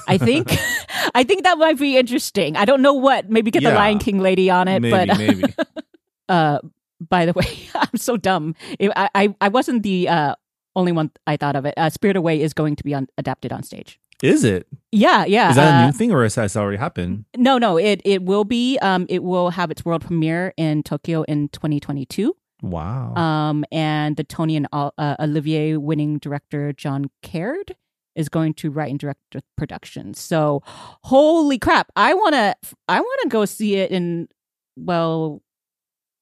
I 0.08 0.18
think, 0.18 0.58
I 1.16 1.24
think 1.24 1.44
that 1.44 1.58
might 1.58 1.78
be 1.78 1.98
interesting. 1.98 2.56
I 2.56 2.66
don't 2.66 2.82
know 2.82 2.94
what. 2.94 3.30
Maybe 3.30 3.52
get 3.52 3.64
the 3.64 3.72
Lion 3.72 4.00
King 4.00 4.20
lady 4.20 4.50
on 4.50 4.68
it, 4.68 4.82
maybe, 4.82 4.92
but 4.92 5.18
maybe. 5.18 5.44
uh, 6.30 6.60
by 7.02 7.26
the 7.26 7.34
way, 7.34 7.46
I'm 7.76 7.98
so 7.98 8.18
dumb. 8.18 8.56
It, 8.78 8.92
I, 8.96 9.10
I 9.16 9.36
I 9.42 9.48
wasn't 9.50 9.84
the 9.84 10.10
uh, 10.10 10.36
only 10.76 10.92
one 10.92 11.12
I 11.26 11.38
thought 11.38 11.56
of 11.56 11.66
it. 11.66 11.74
Uh, 11.78 11.90
Spirit 11.90 12.18
Away 12.18 12.42
is 12.42 12.54
going 12.54 12.76
to 12.76 12.84
be 12.84 12.94
on, 12.94 13.08
adapted 13.18 13.52
on 13.52 13.64
stage. 13.64 14.00
Is 14.22 14.44
it? 14.44 14.68
Yeah, 14.92 15.26
yeah. 15.26 15.50
Is 15.50 15.56
that 15.56 15.74
uh, 15.74 15.84
a 15.84 15.86
new 15.88 15.92
thing 15.94 16.12
or 16.12 16.24
has 16.24 16.36
that 16.36 16.56
already 16.56 16.78
happened? 16.78 17.26
No, 17.38 17.58
no. 17.58 17.78
It 17.78 18.02
it 18.04 18.24
will 18.24 18.44
be. 18.44 18.78
Um, 18.80 19.06
it 19.10 19.24
will 19.24 19.52
have 19.52 19.72
its 19.72 19.86
world 19.86 20.02
premiere 20.06 20.54
in 20.58 20.84
Tokyo 20.84 21.24
in 21.24 21.50
2022. 21.50 22.36
Wow. 22.62 23.16
Um, 23.16 23.64
and 23.72 24.18
the 24.18 24.24
Tony 24.24 24.58
and 24.58 24.68
uh, 24.74 24.92
Olivier 25.20 25.78
winning 25.78 26.18
director 26.18 26.74
John 26.74 27.10
Caird 27.22 27.76
is 28.16 28.28
going 28.28 28.54
to 28.56 28.70
write 28.70 28.90
and 28.90 29.00
direct 29.00 29.22
the 29.32 29.42
production. 29.58 30.14
So, 30.14 30.62
holy 31.04 31.58
crap! 31.58 31.92
I 31.96 32.14
wanna 32.14 32.56
I 32.88 33.00
wanna 33.00 33.30
go 33.30 33.46
see 33.46 33.76
it 33.76 33.92
in 33.92 34.28
well 34.76 35.42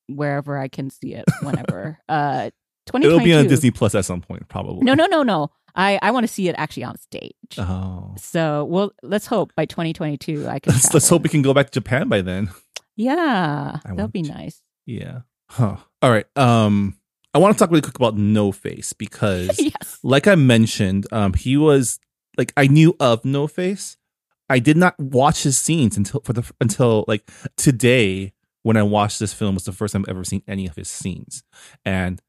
wherever 0.08 0.58
I 0.58 0.68
can 0.68 0.90
see 0.90 1.14
it 1.14 1.26
whenever. 1.42 2.00
uh, 2.10 2.52
2022. 2.86 3.08
It'll 3.08 3.24
be 3.26 3.34
on 3.34 3.48
Disney 3.48 3.72
Plus 3.72 3.96
at 3.96 4.06
some 4.06 4.22
point, 4.22 4.48
probably. 4.48 4.84
No, 4.84 4.94
no, 4.94 5.08
no, 5.08 5.24
no. 5.24 5.50
I 5.78 6.00
I 6.02 6.12
want 6.12 6.26
to 6.26 6.34
see 6.34 6.50
it 6.50 6.56
actually 6.58 6.84
on 6.84 6.98
stage. 6.98 7.34
Oh. 7.58 8.16
So, 8.18 8.66
well, 8.66 8.92
let's 9.04 9.28
hope 9.28 9.54
by 9.56 9.66
2022 9.66 10.48
I 10.48 10.60
can. 10.60 10.74
Let's, 10.74 10.94
let's 10.94 11.08
hope 11.08 11.22
we 11.24 11.30
can 11.30 11.44
go 11.44 11.54
back 11.54 11.68
to 11.68 11.80
Japan 11.80 12.10
by 12.10 12.22
then. 12.22 12.50
Yeah, 12.96 13.80
I 13.86 13.94
that'd 13.94 14.12
be 14.12 14.24
to. 14.24 14.34
nice. 14.34 14.62
Yeah. 14.88 15.20
Huh. 15.50 15.78
All 16.02 16.10
right. 16.10 16.26
Um, 16.36 16.98
I 17.34 17.38
want 17.38 17.56
to 17.56 17.60
talk 17.60 17.70
really 17.70 17.82
quick 17.82 17.96
about 17.96 18.18
No 18.18 18.52
Face 18.52 18.92
because, 18.98 19.60
yes. 19.60 20.00
like 20.04 20.28
I 20.28 20.36
mentioned, 20.36 21.06
um, 21.12 21.34
he 21.34 21.56
was 21.56 22.00
like 22.38 22.52
I 22.58 22.68
knew 22.68 22.96
of 23.00 23.24
No 23.24 23.48
Face. 23.48 23.98
I 24.50 24.60
did 24.60 24.78
not 24.78 24.98
watch 24.98 25.44
his 25.44 25.58
scenes 25.58 25.96
until 25.96 26.22
for 26.22 26.34
the 26.34 26.52
until 26.60 27.06
like 27.08 27.30
today 27.56 28.34
when 28.64 28.78
I 28.78 28.84
watched 28.84 29.20
this 29.20 29.34
film 29.34 29.54
was 29.56 29.66
the 29.66 29.72
first 29.72 29.94
time 29.94 30.06
I've 30.08 30.10
ever 30.16 30.24
seen 30.24 30.42
any 30.48 30.68
of 30.68 30.76
his 30.76 30.90
scenes, 30.90 31.44
and 31.86 32.22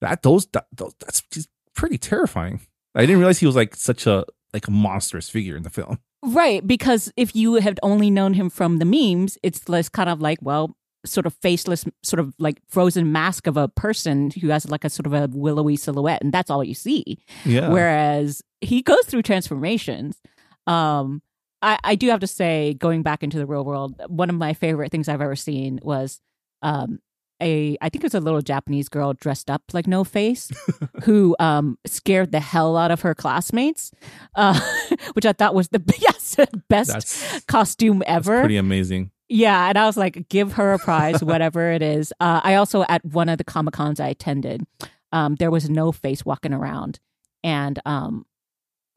that 0.00 0.22
those 0.22 0.46
that, 0.46 0.66
those 0.72 0.94
that's 1.00 1.22
just 1.30 1.48
pretty 1.74 1.96
terrifying. 1.96 2.60
I 2.94 3.02
didn't 3.02 3.18
realize 3.18 3.38
he 3.38 3.46
was 3.46 3.56
like 3.56 3.74
such 3.74 4.06
a 4.06 4.24
like 4.52 4.68
a 4.68 4.70
monstrous 4.70 5.28
figure 5.28 5.56
in 5.56 5.64
the 5.64 5.70
film. 5.70 5.98
Right, 6.22 6.66
because 6.66 7.12
if 7.16 7.36
you 7.36 7.54
had 7.54 7.78
only 7.82 8.10
known 8.10 8.34
him 8.34 8.48
from 8.48 8.78
the 8.78 8.84
memes, 8.86 9.36
it's 9.42 9.68
less 9.68 9.88
kind 9.90 10.08
of 10.08 10.22
like, 10.22 10.38
well, 10.40 10.74
sort 11.04 11.26
of 11.26 11.34
faceless, 11.34 11.84
sort 12.02 12.20
of 12.20 12.32
like 12.38 12.60
frozen 12.68 13.12
mask 13.12 13.46
of 13.46 13.56
a 13.56 13.68
person 13.68 14.30
who 14.40 14.48
has 14.48 14.68
like 14.70 14.84
a 14.84 14.90
sort 14.90 15.06
of 15.06 15.12
a 15.12 15.28
willowy 15.32 15.76
silhouette, 15.76 16.22
and 16.22 16.32
that's 16.32 16.50
all 16.50 16.64
you 16.64 16.74
see. 16.74 17.18
Yeah. 17.44 17.68
Whereas 17.68 18.42
he 18.60 18.80
goes 18.80 19.04
through 19.04 19.22
transformations. 19.22 20.20
Um, 20.66 21.20
I, 21.60 21.78
I 21.84 21.94
do 21.94 22.08
have 22.08 22.20
to 22.20 22.26
say, 22.26 22.74
going 22.74 23.02
back 23.02 23.22
into 23.22 23.38
the 23.38 23.46
real 23.46 23.64
world, 23.64 24.00
one 24.08 24.30
of 24.30 24.36
my 24.36 24.54
favorite 24.54 24.90
things 24.90 25.08
I've 25.08 25.20
ever 25.20 25.36
seen 25.36 25.78
was 25.82 26.20
um, 26.62 27.00
a 27.44 27.76
I 27.80 27.88
think 27.88 28.02
it 28.02 28.06
was 28.06 28.14
a 28.14 28.20
little 28.20 28.40
Japanese 28.40 28.88
girl 28.88 29.12
dressed 29.12 29.50
up 29.50 29.62
like 29.72 29.86
No 29.86 30.02
Face, 30.02 30.50
who 31.04 31.36
um, 31.38 31.78
scared 31.86 32.32
the 32.32 32.40
hell 32.40 32.76
out 32.76 32.90
of 32.90 33.02
her 33.02 33.14
classmates, 33.14 33.92
uh, 34.34 34.58
which 35.12 35.26
I 35.26 35.32
thought 35.32 35.54
was 35.54 35.68
the 35.68 35.82
yes 35.98 36.36
best 36.68 36.90
That's, 36.92 37.44
costume 37.44 38.02
ever. 38.06 38.40
pretty 38.40 38.56
amazing. 38.56 39.10
Yeah, 39.28 39.68
and 39.68 39.78
I 39.78 39.86
was 39.86 39.96
like, 39.96 40.28
give 40.28 40.54
her 40.54 40.74
a 40.74 40.78
prize, 40.78 41.22
whatever 41.24 41.72
it 41.72 41.82
is. 41.82 42.12
Uh, 42.20 42.40
I 42.42 42.56
also 42.56 42.84
at 42.88 43.04
one 43.04 43.28
of 43.28 43.38
the 43.38 43.44
comic 43.44 43.74
cons 43.74 44.00
I 44.00 44.08
attended, 44.08 44.66
um, 45.12 45.36
there 45.36 45.50
was 45.50 45.70
no 45.70 45.92
face 45.92 46.24
walking 46.24 46.52
around, 46.52 47.00
and 47.42 47.78
um, 47.86 48.26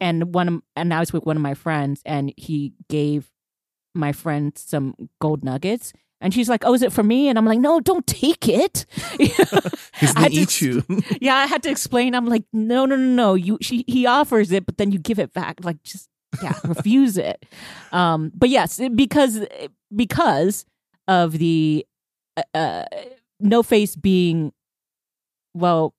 and 0.00 0.34
one 0.34 0.48
of, 0.48 0.62
and 0.76 0.92
I 0.92 1.00
was 1.00 1.12
with 1.12 1.24
one 1.24 1.36
of 1.36 1.42
my 1.42 1.54
friends, 1.54 2.02
and 2.04 2.32
he 2.36 2.72
gave 2.88 3.30
my 3.94 4.12
friend 4.12 4.52
some 4.56 4.94
gold 5.20 5.42
nuggets, 5.44 5.92
and 6.20 6.34
she's 6.34 6.48
like, 6.48 6.64
"Oh, 6.64 6.74
is 6.74 6.82
it 6.82 6.92
for 6.92 7.02
me?" 7.02 7.28
And 7.28 7.38
I'm 7.38 7.46
like, 7.46 7.58
"No, 7.58 7.80
don't 7.80 8.06
take 8.06 8.48
it." 8.48 8.86
He's 9.18 10.12
gonna 10.12 10.20
had 10.20 10.32
to 10.32 10.38
eat 10.38 10.60
you. 10.60 10.84
yeah, 11.20 11.36
I 11.36 11.46
had 11.46 11.62
to 11.64 11.70
explain. 11.70 12.14
I'm 12.14 12.26
like, 12.26 12.44
"No, 12.52 12.86
no, 12.86 12.96
no, 12.96 13.04
no. 13.04 13.34
You, 13.34 13.58
she, 13.60 13.84
he 13.86 14.06
offers 14.06 14.52
it, 14.52 14.66
but 14.66 14.78
then 14.78 14.90
you 14.92 14.98
give 14.98 15.18
it 15.18 15.32
back. 15.32 15.64
Like, 15.64 15.82
just 15.82 16.08
yeah, 16.42 16.54
refuse 16.64 17.16
it." 17.16 17.46
Um, 17.92 18.32
but 18.34 18.48
yes, 18.48 18.80
because 18.94 19.46
because 19.94 20.66
of 21.06 21.32
the 21.32 21.86
uh, 22.36 22.42
uh, 22.56 22.84
no 23.40 23.62
face 23.62 23.96
being 23.96 24.52
well 25.54 25.94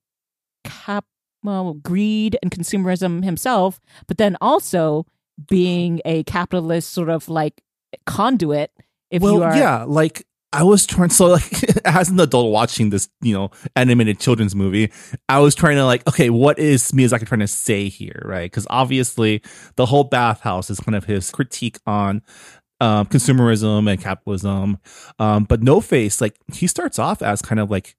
cap 0.64 1.04
well 1.42 1.74
greed 1.74 2.38
and 2.42 2.50
consumerism 2.50 3.24
himself 3.24 3.80
but 4.06 4.18
then 4.18 4.36
also 4.42 5.06
being 5.48 6.00
a 6.04 6.22
capitalist 6.24 6.92
sort 6.92 7.08
of 7.08 7.28
like 7.30 7.62
conduit 8.04 8.70
if 9.10 9.22
well, 9.22 9.34
you 9.34 9.42
are 9.42 9.56
yeah, 9.56 9.84
like 9.84 10.24
I 10.52 10.64
was 10.64 10.86
trying. 10.86 11.10
So, 11.10 11.26
like, 11.26 11.64
as 11.86 12.08
an 12.08 12.18
adult 12.18 12.52
watching 12.52 12.90
this, 12.90 13.08
you 13.20 13.34
know, 13.34 13.50
animated 13.76 14.18
children's 14.18 14.54
movie, 14.54 14.92
I 15.28 15.38
was 15.38 15.54
trying 15.54 15.76
to 15.76 15.84
like, 15.84 16.06
okay, 16.08 16.30
what 16.30 16.58
is 16.58 16.90
Miyazaki 16.92 17.26
trying 17.26 17.40
to 17.40 17.46
say 17.48 17.88
here, 17.88 18.22
right? 18.24 18.50
Because 18.50 18.66
obviously, 18.70 19.42
the 19.76 19.86
whole 19.86 20.04
bathhouse 20.04 20.70
is 20.70 20.80
kind 20.80 20.96
of 20.96 21.04
his 21.04 21.30
critique 21.30 21.78
on 21.86 22.22
um, 22.80 23.06
consumerism 23.06 23.90
and 23.90 24.00
capitalism. 24.00 24.78
Um, 25.18 25.44
but 25.44 25.62
No 25.62 25.80
Face, 25.80 26.20
like, 26.20 26.36
he 26.52 26.66
starts 26.66 26.98
off 26.98 27.22
as 27.22 27.42
kind 27.42 27.60
of 27.60 27.70
like 27.70 27.94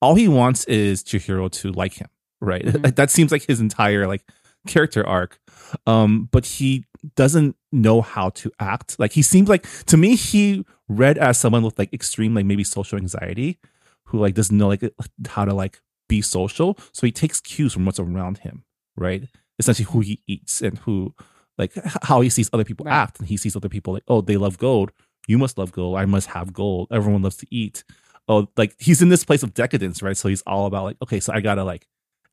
all 0.00 0.14
he 0.14 0.28
wants 0.28 0.64
is 0.66 1.02
Chihiro 1.02 1.50
to 1.50 1.72
like 1.72 1.94
him, 1.94 2.08
right? 2.40 2.64
Mhm. 2.64 2.84
Like, 2.84 2.96
that 2.96 3.10
seems 3.10 3.32
like 3.32 3.46
his 3.46 3.60
entire 3.60 4.06
like 4.06 4.22
character 4.68 5.04
arc. 5.06 5.38
Um, 5.86 6.28
but 6.30 6.46
he 6.46 6.84
doesn't 7.16 7.56
know 7.76 8.00
how 8.00 8.30
to 8.30 8.50
act. 8.58 8.98
Like 8.98 9.12
he 9.12 9.22
seems 9.22 9.48
like 9.48 9.66
to 9.86 9.96
me, 9.96 10.16
he 10.16 10.64
read 10.88 11.18
as 11.18 11.38
someone 11.38 11.62
with 11.62 11.78
like 11.78 11.92
extreme, 11.92 12.34
like 12.34 12.46
maybe 12.46 12.64
social 12.64 12.98
anxiety, 12.98 13.58
who 14.06 14.18
like 14.18 14.34
doesn't 14.34 14.56
know 14.56 14.68
like 14.68 14.82
how 15.28 15.44
to 15.44 15.54
like 15.54 15.80
be 16.08 16.22
social. 16.22 16.78
So 16.92 17.06
he 17.06 17.12
takes 17.12 17.40
cues 17.40 17.72
from 17.72 17.84
what's 17.84 18.00
around 18.00 18.38
him, 18.38 18.64
right? 18.96 19.28
Essentially, 19.58 19.86
who 19.90 20.00
he 20.00 20.22
eats 20.26 20.60
and 20.62 20.78
who 20.78 21.14
like 21.58 21.72
how 22.02 22.20
he 22.20 22.28
sees 22.28 22.50
other 22.52 22.64
people 22.64 22.84
Right. 22.84 22.94
act, 22.94 23.18
and 23.18 23.28
he 23.28 23.36
sees 23.36 23.56
other 23.56 23.68
people 23.68 23.94
like, 23.94 24.04
oh, 24.08 24.20
they 24.20 24.36
love 24.36 24.58
gold. 24.58 24.92
You 25.28 25.38
must 25.38 25.58
love 25.58 25.72
gold. 25.72 25.96
I 25.98 26.04
must 26.04 26.28
have 26.28 26.52
gold. 26.52 26.88
Everyone 26.90 27.22
loves 27.22 27.36
to 27.38 27.46
eat. 27.50 27.82
Oh, 28.28 28.48
like 28.56 28.74
he's 28.78 29.00
in 29.02 29.08
this 29.08 29.24
place 29.24 29.42
of 29.42 29.54
decadence, 29.54 30.02
right? 30.02 30.16
So 30.16 30.28
he's 30.28 30.42
all 30.42 30.66
about 30.66 30.84
like, 30.84 30.96
okay, 31.02 31.20
so 31.20 31.32
I 31.32 31.40
gotta 31.40 31.64
like, 31.64 31.86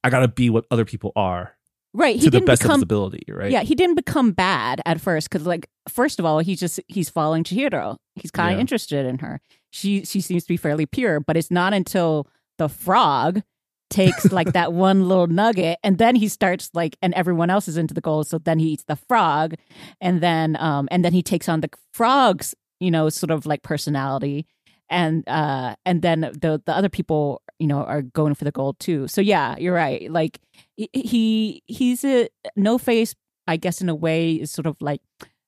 I 0.03 0.09
gotta 0.09 0.27
be 0.27 0.49
what 0.49 0.65
other 0.69 0.85
people 0.85 1.11
are 1.15 1.55
right 1.93 2.15
he 2.15 2.21
to 2.25 2.29
didn't 2.31 2.45
best 2.45 2.61
of 2.61 2.65
become 2.67 2.79
his 2.79 2.83
ability, 2.83 3.23
right? 3.29 3.51
Yeah, 3.51 3.61
he 3.61 3.75
didn't 3.75 3.95
become 3.95 4.31
bad 4.31 4.81
at 4.85 4.99
first 5.01 5.29
because, 5.29 5.45
like, 5.45 5.67
first 5.87 6.19
of 6.19 6.25
all, 6.25 6.39
he's 6.39 6.59
just 6.59 6.79
he's 6.87 7.09
following 7.09 7.43
Chihiro. 7.43 7.97
He's 8.15 8.31
kind 8.31 8.51
of 8.51 8.57
Yeah. 8.57 8.61
interested 8.61 9.05
in 9.05 9.19
her. 9.19 9.39
She 9.71 10.03
she 10.05 10.21
seems 10.21 10.43
to 10.43 10.47
be 10.47 10.57
fairly 10.57 10.85
pure, 10.85 11.19
but 11.19 11.37
it's 11.37 11.51
not 11.51 11.73
until 11.73 12.27
the 12.57 12.69
frog 12.69 13.41
takes 13.89 14.31
like 14.31 14.53
that 14.53 14.73
one 14.87 15.07
little 15.07 15.27
nugget, 15.27 15.77
and 15.83 15.97
then 15.97 16.15
he 16.15 16.27
starts 16.27 16.69
like, 16.73 16.95
and 17.01 17.13
everyone 17.13 17.49
else 17.49 17.67
is 17.67 17.77
into 17.77 17.93
the 17.93 18.01
gold, 18.01 18.27
so 18.27 18.37
then 18.39 18.59
he 18.59 18.69
eats 18.69 18.83
the 18.87 18.95
frog, 18.95 19.55
and 20.01 20.21
then 20.21 20.57
um 20.59 20.87
and 20.91 21.03
then 21.05 21.13
he 21.13 21.21
takes 21.21 21.47
on 21.49 21.61
the 21.61 21.69
frog's 21.93 22.55
you 22.79 22.89
know 22.91 23.09
sort 23.09 23.29
of 23.31 23.45
like 23.45 23.61
personality, 23.63 24.45
and 24.89 25.27
uh 25.27 25.75
and 25.85 26.01
then 26.01 26.21
the 26.21 26.61
the 26.65 26.75
other 26.75 26.89
people 26.89 27.41
you 27.59 27.67
know 27.67 27.83
are 27.83 28.01
going 28.01 28.35
for 28.35 28.43
the 28.45 28.51
gold 28.51 28.79
too. 28.79 29.07
So 29.07 29.21
yeah 29.21 29.55
you're 29.57 29.73
right. 29.73 30.11
Like 30.11 30.39
he- 30.75 30.89
he 30.93 31.63
he's 31.67 32.03
a 32.03 32.29
no 32.55 32.77
face 32.77 33.15
i 33.47 33.57
guess 33.57 33.81
in 33.81 33.89
a 33.89 33.95
way 33.95 34.33
is 34.35 34.51
sort 34.51 34.65
of 34.67 34.77
like 34.81 35.01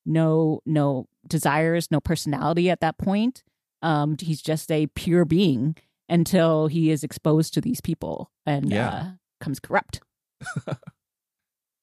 no 0.05 0.59
no 0.65 1.07
desires 1.27 1.89
no 1.91 1.99
personality 1.99 2.69
at 2.69 2.81
that 2.81 2.97
point. 2.97 3.43
Um 3.81 4.17
he's 4.19 4.41
just 4.41 4.71
a 4.71 4.87
pure 4.87 5.25
being 5.25 5.75
until 6.09 6.67
he 6.67 6.91
is 6.91 7.03
exposed 7.03 7.53
to 7.53 7.61
these 7.61 7.81
people 7.81 8.29
and 8.45 8.69
Yeah. 8.69 8.89
uh 8.89 9.05
comes 9.41 9.59
corrupt. 9.59 10.01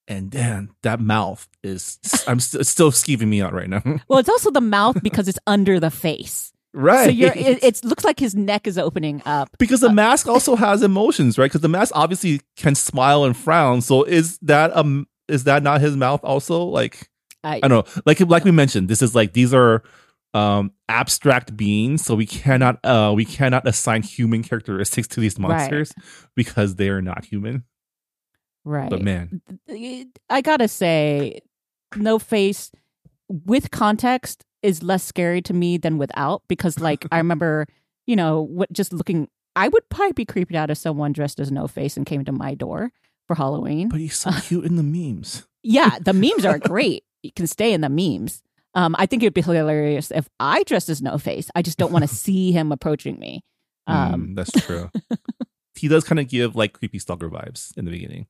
And 0.08 0.32
then 0.32 0.70
that 0.82 1.00
mouth 1.00 1.48
is, 1.62 1.98
I'm 2.26 2.40
st- 2.40 2.66
still 2.66 2.90
skeeving 2.90 3.28
me 3.28 3.40
out 3.40 3.52
right 3.54 3.68
now. 3.70 3.82
well 4.08 4.18
it's 4.18 4.28
also 4.28 4.50
the 4.50 4.60
mouth 4.60 5.00
because 5.02 5.28
it's 5.28 5.38
under 5.46 5.78
the 5.78 5.90
face 5.90 6.52
right. 6.72 7.04
so 7.06 7.10
you're 7.10 7.32
it, 7.32 7.62
it 7.64 7.84
looks 7.84 8.04
like 8.04 8.18
his 8.18 8.34
neck 8.34 8.66
is 8.66 8.78
opening 8.78 9.22
up 9.24 9.50
because 9.58 9.80
the 9.80 9.92
mask 9.92 10.26
also 10.28 10.56
has 10.56 10.82
emotions, 10.82 11.38
right? 11.38 11.46
Because 11.46 11.60
the 11.60 11.68
mask 11.68 11.92
obviously 11.94 12.40
can 12.56 12.74
smile 12.74 13.24
and 13.24 13.36
frown. 13.36 13.80
So 13.80 14.02
is 14.04 14.38
that 14.42 14.74
um 14.76 15.06
is 15.28 15.44
that 15.44 15.62
not 15.62 15.80
his 15.80 15.96
mouth 15.96 16.20
also? 16.24 16.64
Like 16.64 17.08
I, 17.44 17.56
I 17.62 17.68
don't 17.68 17.70
know. 17.70 18.02
Like 18.06 18.20
like 18.20 18.44
we 18.44 18.50
mentioned, 18.50 18.88
this 18.88 19.02
is 19.02 19.14
like 19.14 19.32
these 19.32 19.52
are 19.54 19.82
um 20.34 20.72
abstract 20.88 21.56
beings, 21.56 22.04
so 22.04 22.14
we 22.14 22.26
cannot 22.26 22.78
uh 22.84 23.12
we 23.14 23.24
cannot 23.24 23.66
assign 23.68 24.02
human 24.02 24.42
characteristics 24.42 25.08
to 25.08 25.20
these 25.20 25.38
Right. 25.38 25.48
monsters 25.48 25.92
because 26.34 26.76
they 26.76 26.88
are 26.88 27.02
not 27.02 27.24
human. 27.24 27.64
right 28.64 28.88
But 28.90 29.02
man, 29.02 29.42
I 30.30 30.40
gotta 30.40 30.68
say, 30.68 31.40
no 31.96 32.18
face 32.18 32.70
with 33.28 33.70
context 33.70 34.44
is 34.62 34.82
less 34.82 35.02
scary 35.02 35.42
to 35.42 35.52
me 35.52 35.76
than 35.76 35.98
without 35.98 36.42
because, 36.48 36.78
like, 36.80 37.04
I 37.12 37.16
remember, 37.24 37.66
you 38.06 38.16
know, 38.16 38.42
what 38.42 38.72
just 38.72 38.92
looking, 38.92 39.28
I 39.56 39.68
would 39.68 39.88
probably 39.88 40.12
be 40.12 40.24
creeped 40.24 40.54
out 40.54 40.70
if 40.70 40.78
someone 40.78 41.12
dressed 41.12 41.40
as 41.40 41.50
no 41.52 41.66
face 41.66 41.96
and 41.96 42.06
came 42.06 42.24
to 42.24 42.32
my 42.32 42.54
door 42.54 42.90
for 43.28 43.34
Halloween. 43.36 43.88
but 43.88 44.00
he's 44.00 44.18
so 44.18 44.30
cute 44.42 44.64
in 44.64 44.76
the 44.76 44.82
memes. 44.82 45.46
yeah, 45.62 45.98
the 46.00 46.12
memes 46.14 46.44
are 46.44 46.58
great. 46.58 47.04
You 47.22 47.32
can 47.32 47.46
stay 47.46 47.72
in 47.72 47.80
the 47.82 47.88
memes. 47.88 48.42
Um, 48.74 48.96
I 48.98 49.06
think 49.06 49.22
it'd 49.22 49.34
be 49.34 49.42
hilarious 49.42 50.10
if 50.10 50.28
I 50.40 50.62
dressed 50.64 50.88
as 50.88 51.02
no 51.02 51.18
face. 51.18 51.50
I 51.54 51.62
just 51.62 51.76
don't 51.78 51.92
want 51.92 52.08
to 52.08 52.14
see 52.14 52.52
him 52.52 52.72
approaching 52.72 53.18
me. 53.18 53.42
Um, 53.86 54.28
Mm, 54.28 54.36
that's 54.36 54.50
true. 54.66 54.90
he 55.76 55.88
does 55.88 56.04
kind 56.04 56.18
of 56.20 56.28
give 56.28 56.56
like 56.56 56.72
creepy 56.72 56.98
stalker 56.98 57.28
vibes 57.28 57.76
in 57.76 57.84
the 57.84 57.90
beginning. 57.90 58.26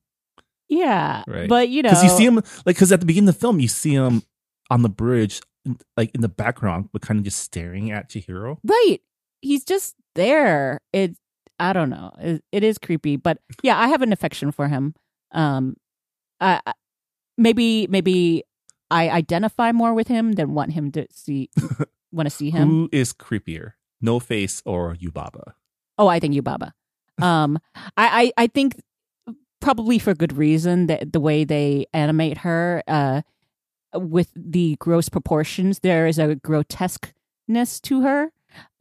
yeah, 0.69 1.23
Right. 1.27 1.47
but 1.49 1.69
you 1.69 1.81
know, 1.83 1.89
because 1.89 2.03
you 2.03 2.09
see 2.09 2.25
him 2.25 2.35
like 2.35 2.75
because 2.75 2.91
at 2.91 2.99
the 2.99 3.05
beginning 3.05 3.29
of 3.29 3.35
the 3.35 3.39
film 3.41 3.59
you 3.59 3.67
see 3.67 3.93
him 3.93 4.23
on 4.69 4.81
the 4.81 4.89
bridge 4.89 5.41
like 5.95 6.13
in 6.13 6.21
the 6.21 6.29
background 6.29 6.89
but 6.91 7.01
kind 7.01 7.17
of 7.17 7.23
just 7.23 7.39
staring 7.39 7.91
at 7.91 8.09
Chihiro. 8.09 8.57
Right. 8.63 8.99
He's 9.41 9.63
just 9.63 9.95
there. 10.15 10.79
It 10.91 11.15
I 11.59 11.71
don't 11.73 11.89
know. 11.89 12.11
It, 12.19 12.43
it 12.51 12.63
is 12.63 12.77
creepy, 12.77 13.15
but 13.15 13.37
yeah, 13.61 13.79
I 13.79 13.87
have 13.87 14.01
an 14.01 14.11
affection 14.13 14.51
for 14.51 14.67
him. 14.67 14.95
Um 15.31 15.75
I, 16.39 16.59
I 16.65 16.73
maybe 17.37 17.87
maybe 17.87 18.43
I 18.91 19.09
identify 19.09 19.71
more 19.71 19.93
with 19.93 20.07
him 20.07 20.33
than 20.33 20.53
want 20.53 20.73
him 20.73 20.91
to 20.91 21.07
see 21.11 21.49
want 22.11 22.27
to 22.27 22.35
see 22.35 22.49
him. 22.49 22.69
Who 22.69 22.89
is 22.91 23.13
creepier, 23.13 23.73
No 24.01 24.19
Face 24.19 24.61
or 24.65 24.95
Yubaba? 24.95 25.53
Oh, 25.97 26.07
I 26.07 26.19
think 26.19 26.35
Yubaba. 26.35 26.71
Um 27.21 27.59
I, 27.75 28.33
I 28.37 28.43
I 28.43 28.47
think 28.47 28.81
probably 29.61 29.97
for 29.97 30.13
good 30.13 30.35
reason 30.37 30.87
that 30.87 31.13
the 31.13 31.21
way 31.21 31.45
they 31.45 31.85
animate 31.93 32.39
her 32.39 32.83
uh 32.87 33.21
with 33.95 34.31
the 34.35 34.75
gross 34.79 35.09
proportions 35.09 35.79
there 35.79 36.07
is 36.07 36.19
a 36.19 36.35
grotesqueness 36.35 37.79
to 37.81 38.01
her 38.01 38.31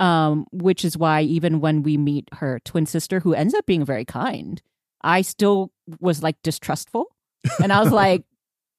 um 0.00 0.46
which 0.52 0.84
is 0.84 0.96
why 0.98 1.22
even 1.22 1.60
when 1.60 1.82
we 1.82 1.96
meet 1.96 2.28
her 2.34 2.60
twin 2.64 2.86
sister 2.86 3.20
who 3.20 3.34
ends 3.34 3.54
up 3.54 3.64
being 3.66 3.84
very 3.84 4.04
kind 4.04 4.62
i 5.02 5.22
still 5.22 5.72
was 6.00 6.22
like 6.22 6.36
distrustful. 6.42 7.06
And 7.62 7.72
i 7.72 7.80
was 7.80 7.92
like 8.02 8.24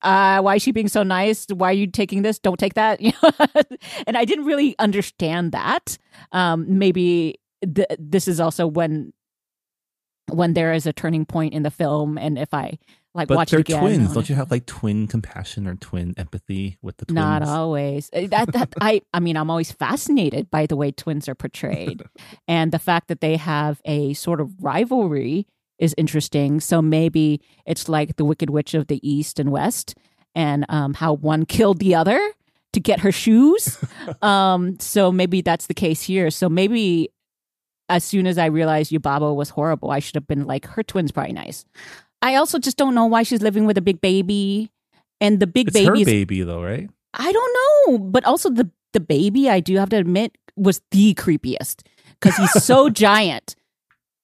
uh 0.01 0.41
why 0.41 0.55
is 0.55 0.61
she 0.61 0.71
being 0.71 0.89
so 0.89 1.03
nice? 1.03 1.45
Why 1.47 1.69
are 1.69 1.73
you 1.73 1.87
taking 1.87 2.23
this? 2.23 2.39
Don't 2.39 2.59
take 2.59 2.73
that. 2.75 2.99
And 4.07 4.17
i 4.17 4.25
didn't 4.25 4.45
really 4.45 4.75
understand 4.79 5.51
that. 5.51 5.97
Um 6.31 6.65
maybe 6.77 7.39
th- 7.63 7.87
this 7.99 8.27
is 8.27 8.39
also 8.39 8.67
when 8.67 9.13
when 10.29 10.53
there 10.53 10.73
is 10.73 10.85
a 10.85 10.93
turning 10.93 11.25
point 11.25 11.53
in 11.53 11.63
the 11.63 11.71
film 11.71 12.17
and 12.17 12.37
if 12.37 12.53
i 12.53 12.77
like 13.13 13.27
But 13.27 13.37
watch 13.37 13.51
they're 13.51 13.63
twins. 13.63 14.13
Don't 14.13 14.27
you 14.27 14.35
have 14.35 14.49
like 14.49 14.65
twin 14.65 15.07
compassion 15.07 15.67
or 15.67 15.75
twin 15.75 16.13
empathy 16.17 16.77
with 16.81 16.97
the 16.97 17.05
twins? 17.05 17.15
not 17.15 17.43
always. 17.43 18.09
Uh, 18.13 18.27
That, 18.27 18.51
that 18.53 18.73
I 18.81 19.01
I 19.13 19.19
mean 19.19 19.37
I'm 19.37 19.49
always 19.49 19.71
fascinated 19.71 20.49
by 20.49 20.65
the 20.65 20.75
way 20.75 20.91
twins 20.91 21.29
are 21.29 21.35
portrayed, 21.35 22.03
and 22.47 22.71
the 22.71 22.79
fact 22.79 23.07
that 23.09 23.21
they 23.21 23.37
have 23.37 23.81
a 23.85 24.13
sort 24.13 24.41
of 24.41 24.51
rivalry 24.61 25.45
is 25.79 25.93
interesting. 25.97 26.59
So 26.59 26.81
maybe 26.81 27.41
it's 27.65 27.89
like 27.89 28.15
the 28.15 28.25
Wicked 28.25 28.49
Witch 28.49 28.73
of 28.73 28.87
the 28.87 28.99
East 29.07 29.39
and 29.39 29.51
West, 29.51 29.95
and 30.33 30.65
um, 30.69 30.93
how 30.93 31.13
one 31.13 31.45
killed 31.45 31.79
the 31.79 31.95
other 31.95 32.19
to 32.73 32.79
get 32.79 33.01
her 33.01 33.11
shoes. 33.11 33.77
um, 34.21 34.79
so 34.79 35.11
maybe 35.11 35.41
that's 35.41 35.67
the 35.67 35.73
case 35.73 36.01
here. 36.01 36.31
So 36.31 36.49
maybe 36.49 37.09
as 37.89 38.03
soon 38.03 38.25
as 38.27 38.37
I 38.37 38.45
realized 38.47 38.91
Yubaba 38.91 39.35
was 39.35 39.49
horrible, 39.49 39.91
I 39.91 39.99
should 39.99 40.15
have 40.15 40.27
been 40.27 40.45
like 40.45 40.65
her 40.65 40.83
twin's 40.83 41.11
probably 41.11 41.33
nice. 41.33 41.65
I 42.23 42.35
also 42.35 42.57
just 42.57 42.77
don't 42.77 42.95
know 42.95 43.05
why 43.05 43.23
she's 43.23 43.41
living 43.41 43.65
with 43.65 43.77
a 43.77 43.81
big 43.81 43.99
baby. 43.99 44.71
And 45.21 45.39
the 45.39 45.47
big 45.47 45.67
It's 45.67 45.77
baby 45.77 45.99
her 45.99 46.05
baby 46.05 46.41
though, 46.43 46.63
right? 46.63 46.89
I 47.13 47.31
don't 47.31 47.53
know, 47.55 47.99
but 47.99 48.23
also 48.25 48.49
the 48.49 48.71
the 48.93 48.99
baby, 48.99 49.49
I 49.49 49.59
do 49.59 49.77
have 49.77 49.89
to 49.89 49.97
admit, 49.97 50.37
was 50.55 50.81
the 50.91 51.13
creepiest 51.15 51.81
because 52.19 52.37
he's 52.37 52.63
so 52.63 52.89
giant, 53.05 53.55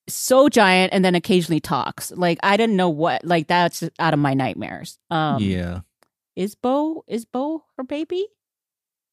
so 0.07 0.47
giant, 0.47 0.93
and 0.93 1.03
then 1.03 1.15
occasionally 1.15 1.59
talks. 1.59 2.11
Like 2.11 2.39
I 2.41 2.55
didn't 2.57 2.75
know 2.75 2.89
what, 2.89 3.25
like 3.25 3.47
that's 3.47 3.83
out 3.99 4.13
of 4.13 4.19
my 4.19 4.33
nightmares. 4.33 4.97
Um, 5.09 5.41
yeah, 5.41 5.81
is 6.35 6.55
Bo 6.55 7.03
is 7.07 7.25
Bo 7.25 7.63
her 7.77 7.83
baby? 7.83 8.25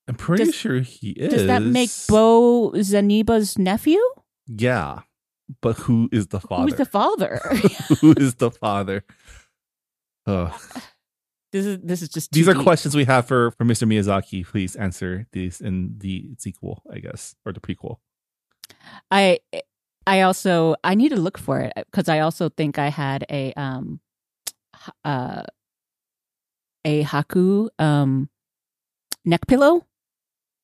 I'm 0.09 0.14
pretty 0.14 0.45
does- 0.45 0.55
sure 0.55 0.80
he 0.80 1.11
is. 1.11 1.32
Does 1.32 1.47
that 1.47 1.62
make 1.62 1.91
Bo 2.09 2.72
Zeniba's 2.76 3.59
nephew? 3.59 4.01
Yeah, 4.47 5.01
but 5.62 5.76
who 5.76 6.09
is 6.12 6.28
the 6.28 6.40
father? 6.40 6.62
Who's 6.64 6.74
the 6.74 6.84
father? 6.84 7.40
who 8.01 8.14
is 8.16 8.34
the 8.36 8.51
father? 8.51 9.05
Ugh. 10.26 10.53
this 11.53 11.64
is 11.66 11.78
this 11.82 12.03
is 12.03 12.09
just 12.09 12.32
These 12.32 12.49
are 12.49 12.55
deep. 12.55 12.64
questions 12.64 12.97
we 12.97 13.05
have 13.05 13.26
for 13.26 13.53
for 13.53 13.64
Mr. 13.64 13.86
Miyazaki. 13.86 14.44
Please 14.44 14.74
answer 14.76 15.26
these 15.32 15.61
in 15.61 15.94
the 15.99 16.30
sequel, 16.38 16.82
I 16.92 16.99
guess, 16.99 17.34
or 17.44 17.53
the 17.53 17.61
prequel. 17.61 17.99
I 19.11 19.38
I 20.07 20.22
also 20.22 20.74
I 20.82 20.94
need 20.94 21.11
to 21.11 21.16
look 21.16 21.38
for 21.38 21.61
it 21.61 21.72
because 21.76 22.09
I 22.09 22.20
also 22.20 22.49
think 22.49 22.78
I 22.78 22.88
had 22.88 23.24
a 23.30 23.53
um 23.55 24.01
uh 25.05 25.42
a 26.84 27.05
haku 27.05 27.68
um 27.78 28.28
neck 29.24 29.47
pillow 29.47 29.86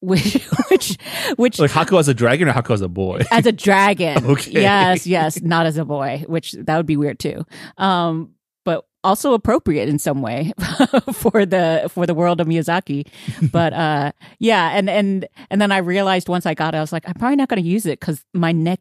which 0.10 0.34
which 0.68 0.98
which 1.36 1.58
Like 1.60 1.70
Haku 1.70 1.98
as 1.98 2.08
a 2.08 2.14
dragon 2.14 2.48
or 2.48 2.52
Haku 2.52 2.74
as 2.74 2.80
a 2.80 2.88
boy? 2.88 3.22
as 3.30 3.46
a 3.46 3.52
dragon. 3.52 4.24
Okay. 4.32 4.50
yes 4.50 5.06
yes 5.06 5.40
not 5.40 5.64
as 5.66 5.76
a 5.78 5.84
boy 5.84 6.24
which 6.26 6.52
that 6.52 6.76
would 6.76 6.86
be 6.86 6.96
weird 6.96 7.18
too. 7.20 7.44
Um 7.78 8.34
but 8.64 8.84
also 9.04 9.32
appropriate 9.34 9.88
in 9.88 9.98
some 9.98 10.20
way 10.22 10.52
for 11.12 11.46
the 11.46 11.88
for 11.88 12.06
the 12.06 12.14
world 12.14 12.40
of 12.40 12.46
Miyazaki. 12.48 13.06
But 13.52 13.72
uh 13.72 14.10
yeah 14.40 14.70
and 14.76 14.90
and 14.90 15.28
and 15.50 15.60
then 15.60 15.70
I 15.72 15.78
realized 15.78 16.28
once 16.28 16.46
I 16.46 16.54
got 16.54 16.74
it 16.74 16.78
I 16.78 16.80
was 16.80 16.92
like 16.92 17.06
I'm 17.08 17.14
probably 17.14 17.36
not 17.36 17.48
going 17.48 17.62
to 17.62 17.68
use 17.68 17.86
it 17.86 18.00
cuz 18.00 18.24
my 18.34 18.50
neck 18.52 18.80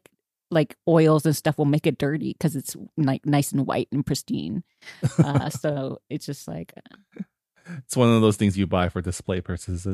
like 0.50 0.76
oils 0.88 1.24
and 1.24 1.34
stuff 1.36 1.56
will 1.56 1.64
make 1.66 1.86
it 1.86 1.98
dirty 1.98 2.34
cuz 2.40 2.56
it's 2.56 2.76
like 2.96 3.24
nice 3.24 3.52
and 3.52 3.64
white 3.66 3.88
and 3.92 4.04
pristine. 4.04 4.64
Uh 5.22 5.48
so 5.50 5.98
it's 6.10 6.26
just 6.26 6.48
like 6.48 6.72
It's 7.78 7.96
one 7.96 8.08
of 8.12 8.20
those 8.22 8.36
things 8.36 8.58
you 8.58 8.66
buy 8.66 8.88
for 8.88 9.00
display 9.00 9.40
purposes, 9.40 9.86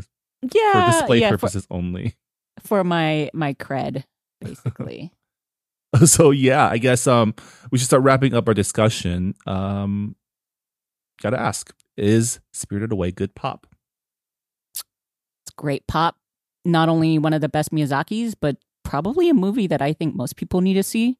for 0.42 0.86
display 0.86 1.20
yeah 1.20 1.30
for, 1.30 1.38
purposes 1.38 1.66
only. 1.70 2.14
for 2.60 2.84
my 2.84 3.30
my 3.32 3.54
cred 3.54 4.04
basically 4.40 5.12
so 6.04 6.30
yeah, 6.30 6.68
I 6.68 6.78
guess 6.78 7.06
um 7.06 7.34
we 7.70 7.78
should 7.78 7.86
start 7.86 8.02
wrapping 8.02 8.34
up 8.34 8.48
our 8.48 8.54
discussion. 8.54 9.34
Um 9.46 10.16
gotta 11.20 11.40
ask, 11.40 11.74
is 11.96 12.40
Spirited 12.52 12.92
Away 12.92 13.10
good 13.10 13.34
pop? 13.34 13.66
It's 14.72 15.54
great 15.56 15.86
pop. 15.86 16.16
Not 16.64 16.88
only 16.88 17.18
one 17.18 17.32
of 17.32 17.40
the 17.40 17.48
best 17.48 17.72
Miyazaki's, 17.72 18.34
but 18.34 18.56
probably 18.84 19.28
a 19.28 19.34
movie 19.34 19.66
that 19.66 19.82
I 19.82 19.92
think 19.92 20.14
most 20.14 20.36
people 20.36 20.60
need 20.60 20.74
to 20.74 20.82
see. 20.82 21.16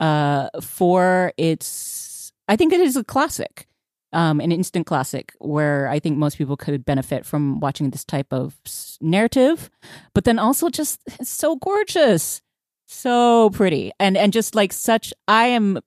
Uh, 0.00 0.48
for 0.62 1.32
its, 1.36 2.32
I 2.48 2.56
think 2.56 2.72
it 2.72 2.80
is 2.80 2.96
a 2.96 3.04
classic, 3.04 3.68
um, 4.12 4.40
an 4.40 4.52
instant 4.52 4.86
classic 4.86 5.32
where 5.38 5.88
I 5.88 5.98
think 6.00 6.18
most 6.18 6.36
people 6.38 6.56
could 6.56 6.84
benefit 6.84 7.24
from 7.24 7.60
watching 7.60 7.90
this 7.90 8.04
type 8.04 8.32
of 8.32 8.58
narrative. 9.00 9.70
But 10.14 10.24
then 10.24 10.38
also 10.38 10.68
just 10.68 11.00
it's 11.20 11.30
so 11.30 11.56
gorgeous, 11.56 12.42
so 12.86 13.50
pretty, 13.50 13.92
and 14.00 14.16
and 14.16 14.32
just 14.32 14.54
like 14.54 14.72
such. 14.72 15.12
I 15.28 15.46
am 15.46 15.78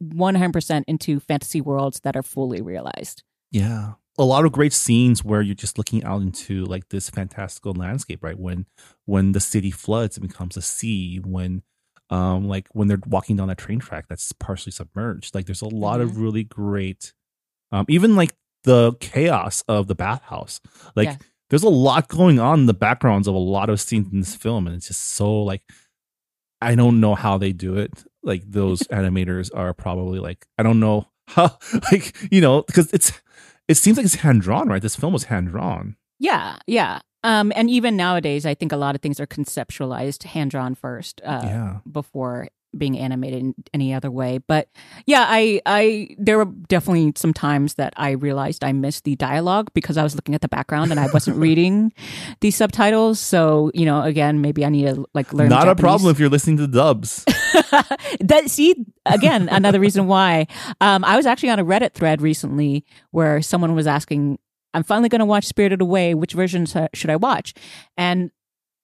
one 0.00 0.34
hundred 0.36 0.52
percent 0.54 0.84
into 0.88 1.20
fantasy 1.20 1.60
worlds 1.60 2.00
that 2.00 2.16
are 2.16 2.22
fully 2.22 2.60
realized. 2.62 3.22
Yeah. 3.50 3.94
a 4.18 4.24
lot 4.24 4.44
of 4.44 4.52
great 4.52 4.72
scenes 4.72 5.24
where 5.24 5.40
you're 5.40 5.54
just 5.54 5.78
looking 5.78 6.02
out 6.04 6.22
into 6.22 6.64
like 6.64 6.88
this 6.88 7.08
fantastical 7.08 7.72
landscape, 7.72 8.22
right? 8.22 8.38
When 8.38 8.66
when 9.06 9.32
the 9.32 9.40
city 9.40 9.70
floods 9.70 10.16
and 10.16 10.26
becomes 10.28 10.56
a 10.56 10.62
sea, 10.62 11.18
when 11.18 11.62
um 12.10 12.48
like 12.48 12.68
when 12.72 12.88
they're 12.88 13.00
walking 13.06 13.36
down 13.36 13.48
that 13.48 13.58
train 13.58 13.78
track 13.78 14.06
that's 14.08 14.32
partially 14.32 14.72
submerged. 14.72 15.34
Like 15.34 15.46
there's 15.46 15.62
a 15.62 15.68
lot 15.68 16.00
of 16.00 16.18
really 16.18 16.44
great 16.44 17.12
um 17.72 17.84
even 17.88 18.16
like 18.16 18.34
the 18.64 18.92
chaos 19.00 19.62
of 19.68 19.86
the 19.86 19.94
bathhouse. 19.94 20.60
Like 20.96 21.06
Yeah. 21.08 21.16
there's 21.50 21.62
a 21.62 21.68
lot 21.68 22.08
going 22.08 22.38
on 22.38 22.60
in 22.60 22.66
the 22.66 22.74
backgrounds 22.74 23.28
of 23.28 23.34
a 23.34 23.38
lot 23.38 23.70
of 23.70 23.80
scenes 23.80 24.12
in 24.12 24.20
this 24.20 24.34
film 24.34 24.66
and 24.66 24.76
it's 24.76 24.88
just 24.88 25.14
so 25.14 25.42
like 25.42 25.62
I 26.60 26.74
don't 26.74 27.00
know 27.00 27.14
how 27.14 27.38
they 27.38 27.52
do 27.52 27.76
it. 27.76 28.04
Like 28.22 28.42
those 28.50 28.80
animators 28.90 29.50
are 29.54 29.72
probably 29.74 30.18
like 30.18 30.46
I 30.58 30.62
don't 30.62 30.80
know 30.80 31.06
how 31.28 31.56
like 31.92 32.14
you 32.32 32.40
know 32.40 32.62
because 32.62 32.92
it's 32.92 33.12
it 33.68 33.76
seems 33.76 33.96
like 33.96 34.06
it's 34.06 34.16
hand 34.16 34.40
drawn, 34.42 34.68
right? 34.68 34.80
This 34.82 34.96
film 34.96 35.12
was 35.12 35.24
hand 35.24 35.48
drawn. 35.48 35.96
Yeah, 36.18 36.56
yeah. 36.66 37.00
Um, 37.22 37.52
and 37.54 37.68
even 37.68 37.96
nowadays, 37.96 38.46
I 38.46 38.54
think 38.54 38.72
a 38.72 38.76
lot 38.76 38.94
of 38.94 39.02
things 39.02 39.20
are 39.20 39.26
conceptualized, 39.26 40.22
hand 40.22 40.50
drawn 40.52 40.74
first, 40.74 41.20
uh, 41.24 41.42
yeah. 41.44 41.78
before 41.90 42.48
being 42.76 42.98
animated 42.98 43.40
in 43.40 43.54
any 43.72 43.94
other 43.94 44.10
way. 44.10 44.38
But 44.38 44.68
yeah, 45.06 45.24
I, 45.28 45.60
I, 45.66 46.16
there 46.18 46.38
were 46.38 46.44
definitely 46.44 47.12
some 47.16 47.32
times 47.32 47.74
that 47.74 47.94
I 47.96 48.10
realized 48.10 48.62
I 48.62 48.72
missed 48.72 49.04
the 49.04 49.16
dialogue 49.16 49.70
because 49.74 49.96
I 49.96 50.02
was 50.02 50.14
looking 50.14 50.34
at 50.34 50.40
the 50.40 50.48
background 50.48 50.90
and 50.90 51.00
I 51.00 51.08
wasn't 51.12 51.36
reading 51.48 51.92
the 52.40 52.50
subtitles. 52.50 53.18
So 53.20 53.70
you 53.74 53.86
know, 53.86 54.02
again, 54.02 54.40
maybe 54.40 54.64
I 54.64 54.68
need 54.68 54.86
to 54.86 55.06
like 55.14 55.32
learn. 55.32 55.48
Not 55.48 55.68
a 55.68 55.74
problem 55.74 56.10
if 56.10 56.18
you're 56.18 56.28
listening 56.28 56.58
to 56.58 56.66
dubs. 56.66 57.24
that 58.20 58.44
see 58.48 58.74
again 59.06 59.48
another 59.50 59.80
reason 59.80 60.06
why 60.06 60.46
um, 60.80 61.04
i 61.04 61.16
was 61.16 61.26
actually 61.26 61.50
on 61.50 61.58
a 61.58 61.64
reddit 61.64 61.92
thread 61.92 62.20
recently 62.20 62.84
where 63.10 63.40
someone 63.42 63.74
was 63.74 63.86
asking 63.86 64.38
i'm 64.74 64.82
finally 64.82 65.08
going 65.08 65.18
to 65.18 65.24
watch 65.24 65.44
spirited 65.44 65.80
away 65.80 66.14
which 66.14 66.32
version 66.32 66.66
should 66.66 67.10
i 67.10 67.16
watch 67.16 67.54
and 67.96 68.30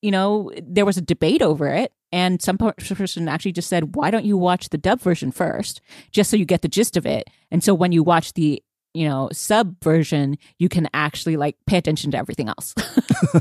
you 0.02 0.10
know 0.10 0.50
there 0.62 0.84
was 0.84 0.96
a 0.96 1.02
debate 1.02 1.42
over 1.42 1.68
it 1.68 1.92
and 2.14 2.40
some 2.40 2.56
person 2.56 3.28
actually 3.28 3.52
just 3.52 3.68
said 3.68 3.96
why 3.96 4.10
don't 4.10 4.24
you 4.24 4.38
watch 4.38 4.68
the 4.70 4.78
dub 4.78 5.00
version 5.00 5.32
first 5.32 5.80
just 6.12 6.30
so 6.30 6.36
you 6.36 6.44
get 6.44 6.62
the 6.62 6.68
gist 6.68 6.96
of 6.96 7.04
it 7.04 7.28
and 7.50 7.62
so 7.64 7.74
when 7.74 7.92
you 7.92 8.02
watch 8.02 8.32
the 8.34 8.62
you 8.94 9.08
know 9.08 9.28
sub 9.32 9.74
version 9.82 10.36
you 10.58 10.68
can 10.68 10.88
actually 10.94 11.36
like 11.36 11.56
pay 11.66 11.76
attention 11.76 12.10
to 12.10 12.16
everything 12.16 12.48
else 12.48 12.74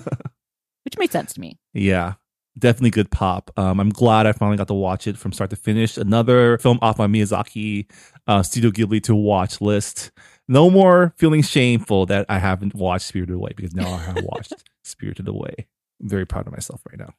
which 0.84 0.98
made 0.98 1.12
sense 1.12 1.34
to 1.34 1.40
me 1.40 1.58
Yeah, 1.74 2.14
definitely 2.58 2.92
good 2.92 3.12
pop. 3.12 3.52
Um, 3.58 3.80
I'm 3.80 3.90
glad 3.90 4.26
I 4.26 4.32
finally 4.32 4.58
got 4.58 4.68
to 4.68 4.74
watch 4.74 5.08
it 5.08 5.18
from 5.18 5.32
start 5.32 5.50
to 5.50 5.56
finish. 5.56 5.98
Another 5.98 6.58
film 6.60 6.80
off 6.82 7.00
my 7.00 7.08
Miyazaki 7.08 7.88
uh, 8.28 8.44
Studio 8.44 8.72
Ghibli 8.72 9.02
to 9.04 9.16
watch 9.16 9.62
list. 9.62 10.12
No 10.48 10.70
more 10.70 11.14
feeling 11.18 11.42
shameful 11.42 12.06
that 12.08 12.26
I 12.30 12.40
haven't 12.40 12.76
watched 12.76 13.08
Spirited 13.08 13.36
Away 13.36 13.54
because 13.56 13.74
now 13.74 13.92
I 13.92 13.98
have 13.98 14.24
watched 14.24 14.54
Spirited 14.84 15.28
Away. 15.28 15.68
I'm 16.02 16.10
very 16.10 16.26
proud 16.26 16.48
of 16.48 16.54
myself 16.54 16.82
right 16.90 17.00
now. 17.00 17.14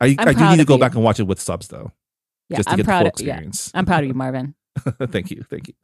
I, 0.00 0.16
I'm 0.18 0.34
do 0.34 0.48
need 0.50 0.58
to 0.58 0.64
go 0.64 0.74
you. 0.74 0.80
back 0.80 0.94
and 0.94 1.04
watch 1.04 1.20
it 1.20 1.24
with 1.24 1.40
subs 1.40 1.68
though, 1.68 1.92
yeah 2.48 2.56
just 2.58 2.68
to 2.68 2.72
i'm 2.72 2.76
get 2.78 2.86
proud 2.86 3.04
the 3.04 3.08
of 3.08 3.14
full 3.16 3.26
yeah 3.26 3.34
experience. 3.34 3.70
i'm 3.74 3.86
proud 3.86 4.02
of 4.04 4.08
you 4.08 4.14
marvin 4.24 4.54
thank 5.08 5.30
you. 5.30 5.42
Thank 5.50 5.68
you. 5.68 5.74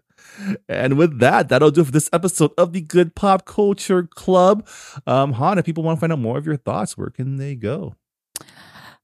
And 0.69 0.97
with 0.99 1.19
that, 1.21 1.49
that'll 1.49 1.71
do 1.71 1.85
for 1.85 1.93
this 1.93 2.09
episode 2.13 2.53
of 2.59 2.73
the 2.73 2.81
Good 2.81 3.15
Pop 3.15 3.45
Culture 3.45 4.05
Club. 4.05 4.67
Um, 5.07 5.35
Hanh, 5.35 5.59
if 5.59 5.65
people 5.65 5.83
want 5.85 5.97
to 5.99 6.01
find 6.01 6.13
out 6.13 6.19
more 6.19 6.39
of 6.39 6.47
your 6.47 6.57
thoughts, 6.57 6.97
where 6.97 7.11
can 7.11 7.37
they 7.37 7.55
go? 7.55 7.95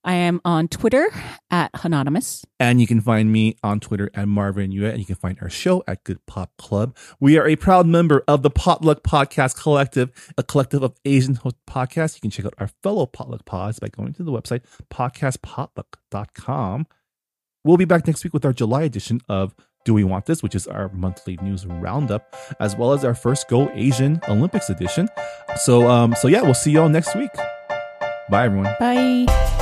I 0.05 0.15
am 0.15 0.41
on 0.45 0.69
Twitter 0.69 1.07
at 1.51 1.71
Anonymous. 1.85 2.45
And 2.59 2.81
you 2.81 2.87
can 2.87 3.01
find 3.01 3.31
me 3.31 3.57
on 3.63 3.81
Twitter 3.81 4.11
at 4.15 4.27
Marvin 4.27 4.73
Yueh, 4.73 4.91
and 4.91 4.99
you 4.99 5.05
can 5.05 5.15
find 5.15 5.39
our 5.41 5.49
show 5.51 5.85
at 5.87 6.03
Good 6.05 6.25
Pop 6.27 6.51
Club. 6.59 6.97
We 7.21 7.39
are 7.39 7.47
a 7.47 7.57
proud 7.57 7.87
member 7.87 8.25
of 8.27 8.43
the 8.43 8.51
Potluck 8.51 9.03
Podcast 9.03 9.61
Collective, 9.61 10.33
a 10.37 10.43
collective 10.43 10.83
of 10.83 10.95
Asian 11.05 11.37
host 11.37 11.57
podcasts. 11.69 12.17
You 12.17 12.21
can 12.21 12.31
check 12.31 12.47
out 12.47 12.55
our 12.59 12.69
fellow 12.83 13.07
Potluck 13.07 13.45
pods 13.45 13.79
by 13.79 13.89
going 13.89 14.13
to 14.15 14.25
the 14.25 14.33
website 14.33 14.63
podcastpotluck.com. 14.93 16.87
We'll 17.65 17.77
be 17.77 17.85
back 17.85 18.07
next 18.07 18.25
week 18.25 18.33
with 18.35 18.45
our 18.45 18.53
July 18.53 18.83
edition 18.83 19.21
of 19.29 19.55
Do 19.85 19.95
We 19.95 20.03
Want 20.03 20.27
This, 20.27 20.43
which 20.43 20.57
is 20.57 20.67
our 20.67 20.89
monthly 20.89 21.39
news 21.43 21.65
roundup, 21.65 22.35
as 22.59 22.75
well 22.75 22.93
as 22.93 23.05
our 23.05 23.15
first 23.15 23.49
Go 23.49 23.71
Asian 23.73 24.21
Olympics 24.29 24.69
edition. 24.69 25.09
So, 25.57 25.89
um, 25.89 26.17
so 26.17 26.27
yeah, 26.27 26.43
we'll 26.43 26.55
see 26.55 26.73
y'all 26.73 26.89
next 26.89 27.15
week. 27.15 27.31
Bye, 28.29 28.47
everyone. 28.47 28.75
Bye. 28.81 29.62